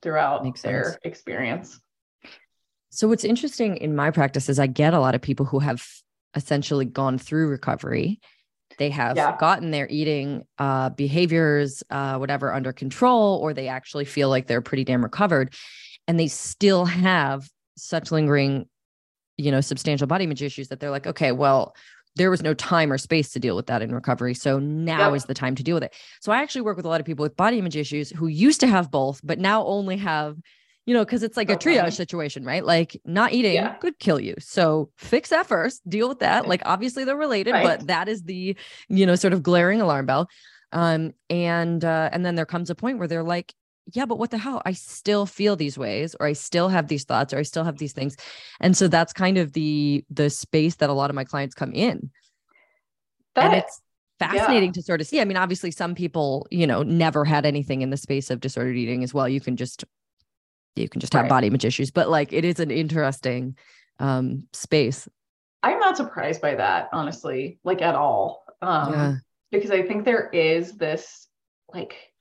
throughout 0.03 0.45
Makes 0.45 0.63
their 0.63 0.85
sense. 0.85 0.99
experience 1.05 1.81
so 2.95 3.09
what's 3.09 3.25
interesting 3.25 3.79
in 3.79 3.97
my 3.97 4.11
practice 4.11 4.51
is 4.51 4.59
I 4.59 4.67
get 4.67 4.93
a 4.93 5.01
lot 5.01 5.15
of 5.15 5.23
people 5.23 5.47
who 5.47 5.61
have 5.61 5.83
essentially 6.35 6.85
gone 6.85 7.17
through 7.17 7.49
recovery. 7.49 8.21
They 8.79 8.91
have 8.91 9.17
yeah. 9.17 9.35
gotten 9.39 9.71
their 9.71 9.89
eating 9.89 10.45
uh, 10.59 10.91
behaviors, 10.91 11.83
uh, 11.89 12.19
whatever, 12.19 12.53
under 12.53 12.71
control, 12.73 13.39
or 13.39 13.55
they 13.55 13.69
actually 13.69 14.05
feel 14.05 14.29
like 14.29 14.47
they're 14.47 14.61
pretty 14.61 14.85
damn 14.85 15.03
recovered, 15.03 15.55
and 16.07 16.21
they 16.21 16.29
still 16.29 16.85
have 16.85 17.49
such 17.79 18.13
lingering, 18.13 18.67
you 19.39 19.51
know, 19.51 19.61
substantial 19.61 20.07
body 20.07 20.25
image 20.25 20.43
issues 20.43 20.69
that 20.69 20.81
they're 20.81 20.91
like, 20.91 21.07
okay, 21.07 21.33
well, 21.33 21.75
there 22.17 22.31
was 22.31 22.43
no 22.43 22.53
time 22.53 22.93
or 22.93 22.99
space 22.99 23.33
to 23.33 23.41
deal 23.41 23.57
with 23.57 23.67
that 23.67 23.81
in 23.81 23.95
recovery. 23.95 24.35
So 24.35 24.59
now 24.59 25.09
yep. 25.09 25.17
is 25.17 25.25
the 25.25 25.35
time 25.35 25.55
to 25.55 25.63
deal 25.63 25.77
with 25.77 25.85
it. 25.85 25.95
So 26.21 26.31
I 26.31 26.43
actually 26.43 26.63
work 26.63 26.77
with 26.77 26.85
a 26.85 26.89
lot 26.89 27.01
of 27.01 27.07
people 27.07 27.23
with 27.23 27.37
body 27.37 27.59
image 27.59 27.77
issues 27.77 28.11
who 28.11 28.27
used 28.27 28.61
to 28.61 28.67
have 28.67 28.91
both, 28.91 29.21
but 29.25 29.39
now 29.39 29.65
only 29.65 29.97
have 29.97 30.37
you 30.85 30.95
know, 30.95 31.05
because 31.05 31.23
it's 31.23 31.37
like 31.37 31.49
a 31.49 31.57
triage 31.57 31.93
situation, 31.93 32.45
right? 32.45 32.65
Like 32.65 33.01
not 33.05 33.33
eating 33.33 33.55
yeah. 33.55 33.75
could 33.75 33.99
kill 34.01 34.19
you. 34.19 34.35
So 34.41 34.91
fix 34.97 35.31
that 35.31 35.47
first, 35.47 35.89
deal 35.89 36.09
with 36.09 36.19
that. 36.21 36.49
Like 36.49 36.63
obviously 36.65 37.05
they're 37.05 37.17
related, 37.17 37.53
right. 37.53 37.79
but 37.79 37.87
that 37.87 38.09
is 38.09 38.25
the, 38.25 38.57
you 38.89 39.07
know, 39.07 39.15
sort 39.15 39.33
of 39.33 39.45
glaring 39.45 39.81
alarm 39.81 40.07
bell. 40.07 40.29
Um, 40.73 41.13
and 41.31 41.85
uh, 41.85 42.11
and 42.13 42.27
then 42.27 42.35
there 42.35 42.47
comes 42.47 42.71
a 42.71 42.75
point 42.75 42.99
where 42.99 43.07
they're 43.07 43.23
like, 43.23 43.55
yeah, 43.93 44.07
but 44.07 44.19
what 44.19 44.31
the 44.31 44.39
hell? 44.39 44.63
I 44.65 44.73
still 44.73 45.27
feel 45.27 45.57
these 45.57 45.77
ways, 45.77 46.15
or 46.19 46.27
I 46.27 46.35
still 46.35 46.69
have 46.69 46.89
these 46.89 47.05
thoughts, 47.05 47.33
or 47.33 47.39
I 47.39 47.43
still 47.43 47.65
have 47.65 47.79
these 47.79 47.93
things. 47.93 48.17
And 48.61 48.77
so 48.77 48.89
that's 48.89 49.13
kind 49.13 49.39
of 49.39 49.53
the 49.53 50.05
the 50.11 50.31
space 50.31 50.77
that 50.77 50.91
a 50.91 50.95
lot 50.95 51.11
of 51.11 51.17
my 51.17 51.25
clients 51.25 51.55
come 51.55 51.73
in. 51.73 52.11
That 53.35 53.45
and 53.47 53.55
it's 53.55 53.81
fascinating 54.19 54.69
yeah. 54.69 54.75
to 54.75 54.83
sort 54.83 55.01
of 55.01 55.07
see. 55.07 55.21
I 55.21 55.25
mean, 55.25 55.37
obviously, 55.37 55.71
some 55.71 55.95
people, 55.95 56.47
you 56.51 56.67
know, 56.67 56.83
never 56.83 57.25
had 57.25 57.45
anything 57.45 57.83
in 57.83 57.91
the 57.91 57.97
space 57.97 58.31
of 58.31 58.41
disordered 58.41 58.77
eating 58.77 59.03
as 59.03 59.13
well. 59.13 59.29
You 59.29 59.41
can 59.41 59.57
just 59.57 59.85
you 60.77 60.89
can 60.89 61.01
just 61.01 61.13
have 61.13 61.23
right. 61.23 61.29
body 61.29 61.47
image 61.47 61.65
issues 61.65 61.91
but 61.91 62.09
like 62.09 62.33
it 62.33 62.45
is 62.45 62.61
an 62.61 62.71
interesting 62.71 63.57
um 63.99 64.47
space 64.53 65.09
i'm 65.63 65.79
not 65.79 65.97
surprised 65.97 66.41
by 66.41 66.55
that 66.55 66.89
honestly 66.93 67.59
like 67.65 67.83
at 67.83 67.95
all 67.95 68.45
um 68.63 68.93
yeah. 68.93 69.15
because 69.51 69.71
i 69.71 69.83
think 69.83 70.05
there 70.05 70.29
is 70.31 70.77
this 70.77 71.29
like 71.73 72.12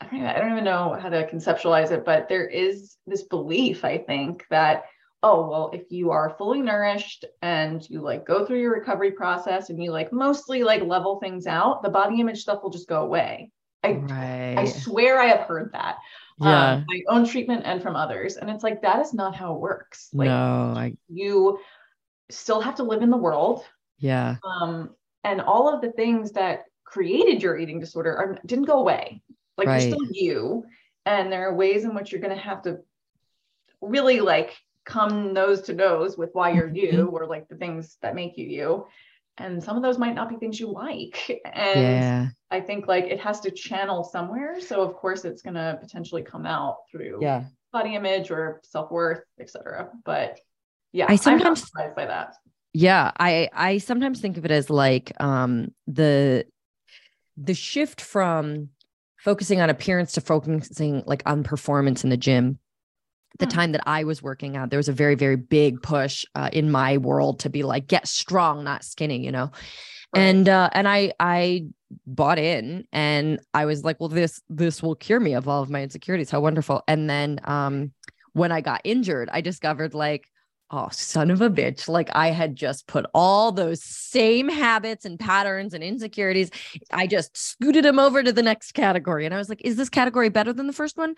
I 0.00 0.06
don't, 0.06 0.14
even, 0.14 0.26
I 0.26 0.38
don't 0.38 0.52
even 0.52 0.64
know 0.64 0.98
how 1.00 1.08
to 1.08 1.26
conceptualize 1.26 1.90
it 1.90 2.04
but 2.04 2.28
there 2.28 2.46
is 2.46 2.96
this 3.06 3.24
belief 3.24 3.84
i 3.84 3.98
think 3.98 4.44
that 4.50 4.84
oh 5.22 5.48
well 5.48 5.70
if 5.72 5.90
you 5.90 6.10
are 6.10 6.36
fully 6.38 6.62
nourished 6.62 7.24
and 7.42 7.88
you 7.90 8.00
like 8.00 8.26
go 8.26 8.46
through 8.46 8.60
your 8.60 8.74
recovery 8.74 9.10
process 9.10 9.70
and 9.70 9.82
you 9.82 9.90
like 9.90 10.12
mostly 10.12 10.62
like 10.62 10.82
level 10.82 11.18
things 11.18 11.46
out 11.46 11.82
the 11.82 11.88
body 11.88 12.20
image 12.20 12.40
stuff 12.40 12.62
will 12.62 12.70
just 12.70 12.88
go 12.88 13.02
away 13.02 13.50
I, 13.84 13.92
right. 13.92 14.54
I 14.58 14.64
swear 14.64 15.20
I 15.20 15.26
have 15.26 15.46
heard 15.46 15.70
that 15.72 15.98
yeah. 16.40 16.72
um, 16.72 16.84
my 16.88 17.02
own 17.08 17.26
treatment 17.26 17.62
and 17.64 17.82
from 17.82 17.96
others. 17.96 18.36
And 18.36 18.50
it's 18.50 18.62
like, 18.62 18.82
that 18.82 19.00
is 19.00 19.12
not 19.12 19.34
how 19.34 19.54
it 19.54 19.60
works. 19.60 20.08
Like 20.12 20.28
no, 20.28 20.74
I... 20.76 20.94
you 21.08 21.58
still 22.30 22.60
have 22.60 22.76
to 22.76 22.82
live 22.82 23.02
in 23.02 23.10
the 23.10 23.16
world. 23.16 23.64
Yeah. 23.98 24.36
Um, 24.44 24.90
and 25.24 25.40
all 25.40 25.72
of 25.72 25.80
the 25.80 25.92
things 25.92 26.32
that 26.32 26.64
created 26.84 27.42
your 27.42 27.58
eating 27.58 27.80
disorder 27.80 28.16
are, 28.16 28.38
didn't 28.46 28.66
go 28.66 28.78
away. 28.78 29.22
Like 29.58 29.66
right. 29.66 29.82
you're 29.82 29.92
still 29.92 30.06
you. 30.10 30.64
And 31.04 31.30
there 31.32 31.48
are 31.48 31.54
ways 31.54 31.84
in 31.84 31.94
which 31.94 32.12
you're 32.12 32.20
going 32.20 32.36
to 32.36 32.42
have 32.42 32.62
to 32.62 32.78
really 33.80 34.20
like 34.20 34.56
come 34.84 35.34
nose 35.34 35.62
to 35.62 35.74
nose 35.74 36.16
with 36.16 36.30
why 36.32 36.50
you're 36.50 36.68
you 36.68 36.92
mm-hmm. 36.92 37.14
or 37.14 37.26
like 37.26 37.48
the 37.48 37.56
things 37.56 37.98
that 38.00 38.14
make 38.14 38.38
you 38.38 38.46
you 38.46 38.86
and 39.36 39.62
some 39.62 39.76
of 39.76 39.82
those 39.82 39.98
might 39.98 40.14
not 40.14 40.28
be 40.28 40.36
things 40.36 40.58
you 40.58 40.72
like 40.72 41.40
and 41.44 41.80
yeah. 41.80 42.28
i 42.50 42.60
think 42.60 42.88
like 42.88 43.04
it 43.04 43.20
has 43.20 43.40
to 43.40 43.50
channel 43.50 44.02
somewhere 44.02 44.60
so 44.60 44.82
of 44.82 44.94
course 44.94 45.24
it's 45.24 45.42
going 45.42 45.54
to 45.54 45.78
potentially 45.80 46.22
come 46.22 46.46
out 46.46 46.78
through 46.90 47.18
yeah 47.20 47.44
body 47.70 47.94
image 47.94 48.30
or 48.30 48.60
self-worth 48.64 49.22
etc 49.38 49.90
but 50.04 50.40
yeah 50.92 51.06
i 51.08 51.16
sometimes 51.16 51.64
surprised 51.64 51.94
by 51.94 52.06
that 52.06 52.34
yeah 52.72 53.10
i 53.18 53.48
i 53.52 53.78
sometimes 53.78 54.20
think 54.20 54.38
of 54.38 54.44
it 54.46 54.50
as 54.50 54.70
like 54.70 55.12
um 55.20 55.68
the 55.86 56.46
the 57.36 57.54
shift 57.54 58.00
from 58.00 58.70
focusing 59.18 59.60
on 59.60 59.70
appearance 59.70 60.12
to 60.12 60.20
focusing 60.20 61.02
like 61.06 61.22
on 61.26 61.44
performance 61.44 62.04
in 62.04 62.10
the 62.10 62.16
gym 62.16 62.58
the 63.38 63.46
Hmm. 63.46 63.50
time 63.50 63.72
that 63.72 63.82
I 63.86 64.04
was 64.04 64.22
working 64.22 64.56
out, 64.56 64.70
there 64.70 64.78
was 64.78 64.88
a 64.88 64.92
very, 64.92 65.14
very 65.14 65.36
big 65.36 65.82
push 65.82 66.24
uh, 66.34 66.50
in 66.52 66.70
my 66.70 66.96
world 66.96 67.40
to 67.40 67.50
be 67.50 67.62
like, 67.62 67.86
get 67.86 68.08
strong, 68.08 68.64
not 68.64 68.84
skinny, 68.84 69.24
you 69.24 69.30
know? 69.30 69.50
Right. 70.12 70.22
And, 70.22 70.48
uh, 70.48 70.70
and 70.72 70.88
I, 70.88 71.12
I 71.20 71.66
bought 72.06 72.38
in 72.38 72.86
and 72.92 73.40
I 73.54 73.66
was 73.66 73.84
like, 73.84 74.00
well, 74.00 74.08
this, 74.08 74.42
this 74.48 74.82
will 74.82 74.94
cure 74.94 75.20
me 75.20 75.34
of 75.34 75.48
all 75.48 75.62
of 75.62 75.70
my 75.70 75.82
insecurities. 75.82 76.30
How 76.30 76.40
wonderful. 76.40 76.82
And 76.88 77.08
then, 77.08 77.40
um, 77.44 77.92
when 78.32 78.52
I 78.52 78.60
got 78.60 78.80
injured, 78.84 79.28
I 79.32 79.40
discovered 79.40 79.94
like, 79.94 80.28
oh, 80.70 80.88
son 80.92 81.30
of 81.30 81.40
a 81.40 81.48
bitch. 81.48 81.88
Like 81.88 82.10
I 82.12 82.30
had 82.30 82.54
just 82.54 82.86
put 82.86 83.06
all 83.14 83.52
those 83.52 83.82
same 83.82 84.48
habits 84.48 85.04
and 85.04 85.18
patterns 85.18 85.74
and 85.74 85.82
insecurities. 85.82 86.50
I 86.92 87.06
just 87.06 87.36
scooted 87.36 87.84
them 87.84 87.98
over 87.98 88.22
to 88.22 88.32
the 88.32 88.42
next 88.42 88.72
category. 88.72 89.24
And 89.24 89.34
I 89.34 89.38
was 89.38 89.48
like, 89.48 89.62
is 89.64 89.76
this 89.76 89.88
category 89.88 90.28
better 90.28 90.52
than 90.52 90.66
the 90.66 90.72
first 90.72 90.96
one? 90.96 91.14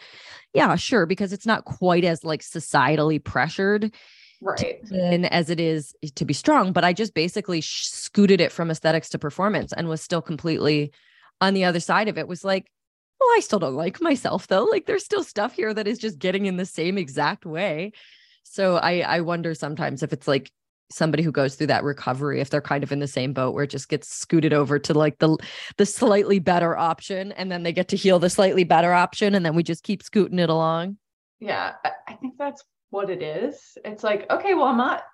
Yeah, 0.55 0.77
sure. 0.77 1.07
Because 1.07 1.33
it's 1.33 1.47
not 1.47 1.65
quite 1.65 2.05
as 2.05 2.25
like 2.25 2.43
societally 2.43 3.23
pressured 3.23 3.93
right. 4.41 4.79
in 4.91 5.25
as 5.27 5.51
it 5.51 5.59
is 5.59 5.95
to 6.15 6.25
be 6.25 6.35
strong. 6.35 6.73
But 6.73 6.85
I 6.85 6.93
just 6.93 7.15
basically 7.15 7.61
sh- 7.61 7.87
scooted 7.87 8.41
it 8.41 8.53
from 8.53 8.71
aesthetics 8.71 9.09
to 9.11 9.19
performance 9.19 9.73
and 9.73 9.89
was 9.89 10.01
still 10.01 10.23
completely 10.23 10.93
on 11.41 11.55
the 11.55 11.65
other 11.65 11.81
side 11.81 12.09
of 12.09 12.19
it 12.19 12.29
was 12.29 12.45
like, 12.45 12.71
well, 13.19 13.31
I 13.37 13.41
still 13.41 13.59
don't 13.59 13.75
like 13.75 14.01
myself 14.01 14.47
though. 14.47 14.65
Like 14.65 14.87
there's 14.87 15.05
still 15.05 15.25
stuff 15.25 15.55
here 15.55 15.75
that 15.75 15.89
is 15.89 15.99
just 15.99 16.19
getting 16.19 16.47
in 16.47 16.57
the 16.57 16.67
same 16.67 16.99
exact 16.99 17.45
way. 17.45 17.93
So 18.43 18.77
I 18.77 19.01
I 19.01 19.21
wonder 19.21 19.55
sometimes 19.55 20.03
if 20.03 20.13
it's 20.13 20.29
like 20.29 20.51
somebody 20.91 21.23
who 21.23 21.31
goes 21.31 21.55
through 21.55 21.69
that 21.69 21.85
recovery 21.85 22.41
if 22.41 22.51
they're 22.51 22.61
kind 22.61 22.83
of 22.83 22.91
in 22.91 22.99
the 22.99 23.07
same 23.07 23.33
boat 23.33 23.55
where 23.55 23.63
it 23.63 23.71
just 23.71 23.89
gets 23.89 24.09
scooted 24.09 24.53
over 24.53 24.77
to 24.77 24.93
like 24.93 25.19
the 25.21 25.37
the 25.77 25.87
slightly 25.87 26.41
better 26.41 26.77
option 26.77 27.31
and 27.33 27.51
then 27.51 27.63
they 27.63 27.73
get 27.73 27.89
to 27.89 27.97
heal 27.97 28.19
the 28.19 28.29
slightly 28.29 28.65
better 28.65 28.93
option 28.93 29.35
and 29.37 29.47
then 29.47 29.55
we 29.55 29.63
just 29.63 29.85
keep 29.85 30.03
scooting 30.03 30.41
it 30.41 30.51
along. 30.51 30.97
Yeah. 31.39 31.75
I, 31.85 31.91
I 32.09 32.15
think 32.15 32.35
that's 32.39 32.65
what 32.91 33.09
it 33.09 33.23
is. 33.23 33.79
It's 33.85 34.03
like, 34.03 34.29
okay, 34.31 34.55
well, 34.55 34.65
I'm 34.65 34.77
not, 34.77 35.05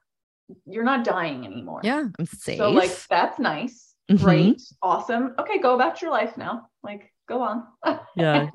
you're 0.67 0.83
not 0.83 1.05
dying 1.05 1.45
anymore. 1.45 1.81
Yeah, 1.85 2.07
I'm 2.19 2.27
safe. 2.27 2.57
So 2.57 2.71
like 2.71 2.91
that's 3.09 3.39
nice. 3.39 3.95
Mhm. 4.11 4.19
Great. 4.23 4.63
Awesome. 4.83 5.35
Okay, 5.39 5.59
go 5.59 5.75
about 5.75 6.01
your 6.01 6.11
life 6.11 6.37
now. 6.39 6.69
Like 6.83 7.13
go 7.29 7.43
on. 7.43 7.65
Yeah. 8.17 8.49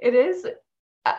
it 0.00 0.14
is 0.14 0.46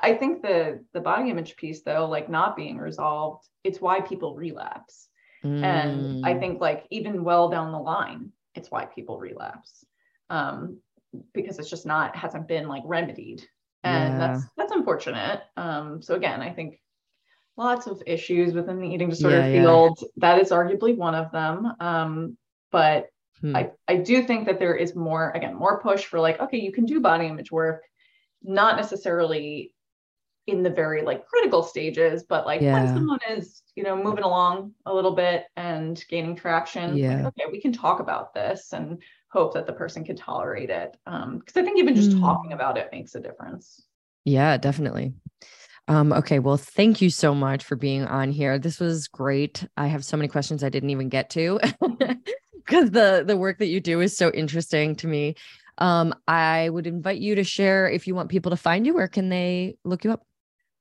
I 0.01 0.13
think 0.15 0.41
the 0.41 0.83
the 0.93 1.01
body 1.01 1.29
image 1.29 1.55
piece 1.55 1.81
though, 1.83 2.07
like 2.07 2.29
not 2.29 2.55
being 2.55 2.77
resolved, 2.77 3.47
it's 3.63 3.81
why 3.81 4.01
people 4.01 4.35
relapse. 4.35 5.07
And 5.41 6.19
I 6.23 6.33
Mm. 6.33 6.39
think 6.39 6.61
like 6.61 6.85
even 6.89 7.23
well 7.23 7.49
down 7.49 7.71
the 7.71 7.79
line, 7.79 8.31
it's 8.55 8.71
why 8.71 8.85
people 8.85 9.19
relapse. 9.19 9.85
Um, 10.29 10.79
because 11.33 11.59
it's 11.59 11.69
just 11.69 11.85
not 11.85 12.15
hasn't 12.15 12.47
been 12.47 12.67
like 12.67 12.83
remedied. 12.85 13.43
And 13.83 14.19
that's 14.21 14.43
that's 14.57 14.71
unfortunate. 14.73 15.41
Um, 15.57 16.01
so 16.01 16.15
again, 16.15 16.41
I 16.41 16.51
think 16.51 16.81
lots 17.57 17.87
of 17.87 18.01
issues 18.05 18.53
within 18.53 18.79
the 18.79 18.87
eating 18.87 19.09
disorder 19.09 19.41
Yeah, 19.41 19.47
yeah. 19.47 19.61
field. 19.61 20.03
That 20.17 20.39
is 20.39 20.51
arguably 20.51 20.95
one 20.95 21.15
of 21.15 21.31
them. 21.31 21.73
Um, 21.79 22.37
but 22.71 23.07
Hmm. 23.41 23.55
I, 23.55 23.71
I 23.87 23.95
do 23.97 24.23
think 24.23 24.45
that 24.47 24.59
there 24.59 24.75
is 24.75 24.95
more, 24.95 25.31
again, 25.31 25.55
more 25.55 25.81
push 25.81 26.05
for 26.05 26.19
like, 26.19 26.39
okay, 26.39 26.57
you 26.59 26.71
can 26.71 26.85
do 26.85 26.99
body 26.99 27.25
image 27.27 27.51
work, 27.51 27.83
not 28.43 28.75
necessarily 28.75 29.73
in 30.51 30.63
the 30.63 30.69
very 30.69 31.01
like 31.01 31.25
critical 31.27 31.63
stages, 31.63 32.23
but 32.23 32.45
like 32.45 32.61
when 32.61 32.87
someone 32.87 33.19
is, 33.29 33.61
you 33.75 33.83
know, 33.83 33.95
moving 33.95 34.23
along 34.23 34.73
a 34.85 34.93
little 34.93 35.13
bit 35.15 35.45
and 35.55 36.03
gaining 36.09 36.35
traction, 36.35 36.91
like, 36.91 36.99
Yeah. 36.99 37.27
okay, 37.27 37.43
we 37.51 37.61
can 37.61 37.71
talk 37.71 37.99
about 37.99 38.33
this 38.33 38.73
and 38.73 39.01
hope 39.31 39.53
that 39.53 39.67
the 39.67 39.73
person 39.73 40.03
can 40.03 40.15
tolerate 40.15 40.69
it. 40.69 40.97
Um, 41.05 41.37
because 41.39 41.55
I 41.57 41.63
think 41.63 41.79
even 41.79 41.95
just 41.95 42.11
Hmm. 42.11 42.21
talking 42.21 42.53
about 42.53 42.77
it 42.77 42.89
makes 42.91 43.15
a 43.15 43.19
difference. 43.19 43.85
Yeah, 44.25 44.57
definitely. 44.57 45.13
Um, 45.87 46.13
okay, 46.13 46.39
well, 46.39 46.57
thank 46.57 47.01
you 47.01 47.09
so 47.09 47.33
much 47.33 47.63
for 47.63 47.75
being 47.75 48.05
on 48.05 48.31
here. 48.31 48.59
This 48.59 48.79
was 48.79 49.07
great. 49.07 49.65
I 49.75 49.87
have 49.87 50.05
so 50.05 50.17
many 50.17 50.27
questions 50.27 50.63
I 50.63 50.69
didn't 50.69 50.91
even 50.91 51.09
get 51.09 51.31
to 51.31 51.59
because 52.55 52.91
the 52.91 53.23
the 53.25 53.37
work 53.37 53.57
that 53.59 53.67
you 53.67 53.79
do 53.79 54.01
is 54.01 54.15
so 54.15 54.29
interesting 54.31 54.95
to 54.97 55.07
me. 55.07 55.35
Um, 55.79 56.13
I 56.27 56.69
would 56.69 56.85
invite 56.87 57.19
you 57.19 57.35
to 57.35 57.43
share 57.43 57.89
if 57.89 58.05
you 58.05 58.13
want 58.13 58.29
people 58.29 58.51
to 58.51 58.57
find 58.57 58.85
you. 58.85 58.93
Where 58.93 59.07
can 59.07 59.29
they 59.29 59.77
look 59.83 60.03
you 60.03 60.11
up? 60.11 60.25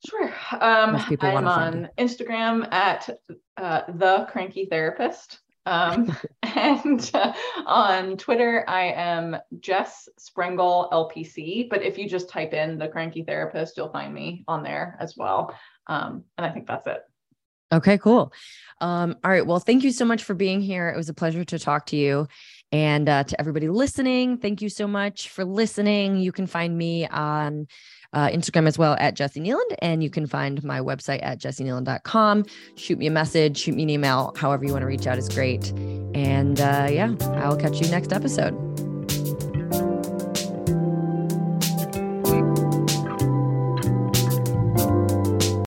Sure. 0.07 0.33
Um, 0.53 0.97
I'm 1.21 1.47
on 1.47 1.89
Instagram 1.99 2.73
at 2.73 3.09
uh, 3.57 3.83
the 3.89 4.27
cranky 4.31 4.67
therapist. 4.67 5.41
Um, 5.67 6.17
and 6.43 7.11
uh, 7.15 7.33
on 7.67 8.17
Twitter, 8.17 8.65
I 8.69 8.93
am 8.93 9.37
Jess 9.61 10.09
Sprengle 10.19 10.91
LPC. 10.93 11.69
But 11.69 11.83
if 11.83 11.99
you 11.99 12.09
just 12.09 12.29
type 12.29 12.53
in 12.55 12.79
the 12.79 12.89
cranky 12.89 13.25
therapist, 13.25 13.77
you'll 13.77 13.91
find 13.91 14.15
me 14.15 14.45
on 14.49 14.63
there 14.63 14.97
as 15.01 15.17
well. 15.17 15.55
Um, 15.87 16.25
and 16.37 16.47
I 16.47 16.51
think 16.51 16.67
that's 16.67 16.87
it. 16.87 17.03
Okay, 17.71 17.99
cool. 17.99 18.33
Um, 18.81 19.17
all 19.23 19.31
right. 19.31 19.47
Well, 19.47 19.61
thank 19.61 19.85
you 19.85 19.93
so 19.93 20.07
much 20.07 20.25
for 20.25 20.33
being 20.33 20.63
here. 20.63 20.89
It 20.89 20.97
was 20.97 21.11
a 21.11 21.15
pleasure 21.15 21.45
to 21.45 21.59
talk 21.59 21.87
to 21.87 21.97
you. 21.97 22.27
And 22.73 23.09
uh, 23.09 23.25
to 23.25 23.41
everybody 23.41 23.69
listening, 23.69 24.39
thank 24.39 24.63
you 24.63 24.69
so 24.69 24.87
much 24.87 25.29
for 25.29 25.45
listening. 25.45 26.17
You 26.17 26.33
can 26.33 26.47
find 26.47 26.77
me 26.77 27.07
on 27.07 27.67
uh, 28.13 28.29
Instagram 28.29 28.67
as 28.67 28.79
well 28.79 28.97
at 28.99 29.17
Jessi 29.17 29.43
Kneeland, 29.43 29.77
and 29.81 30.03
you 30.03 30.11
can 30.11 30.27
find 30.27 30.63
my 30.65 30.81
website 30.81 31.21
at 31.23 31.39
jessikneeland.com. 31.39 32.45
Shoot 32.77 32.99
me 32.99 33.07
a 33.07 33.11
message, 33.11 33.59
shoot 33.59 33.75
me 33.75 33.83
an 33.85 33.91
email, 33.91 34.35
however 34.37 34.65
you 34.65 34.73
want 34.73 34.83
to 34.83 34.87
reach 34.87 35.07
out 35.07 35.19
is 35.19 35.29
great. 35.29 35.71
And 36.15 36.61
uh, 36.61 36.89
yeah, 36.91 37.15
I'll 37.43 37.57
catch 37.57 37.81
you 37.81 37.89
next 37.89 38.13
episode. 38.13 38.68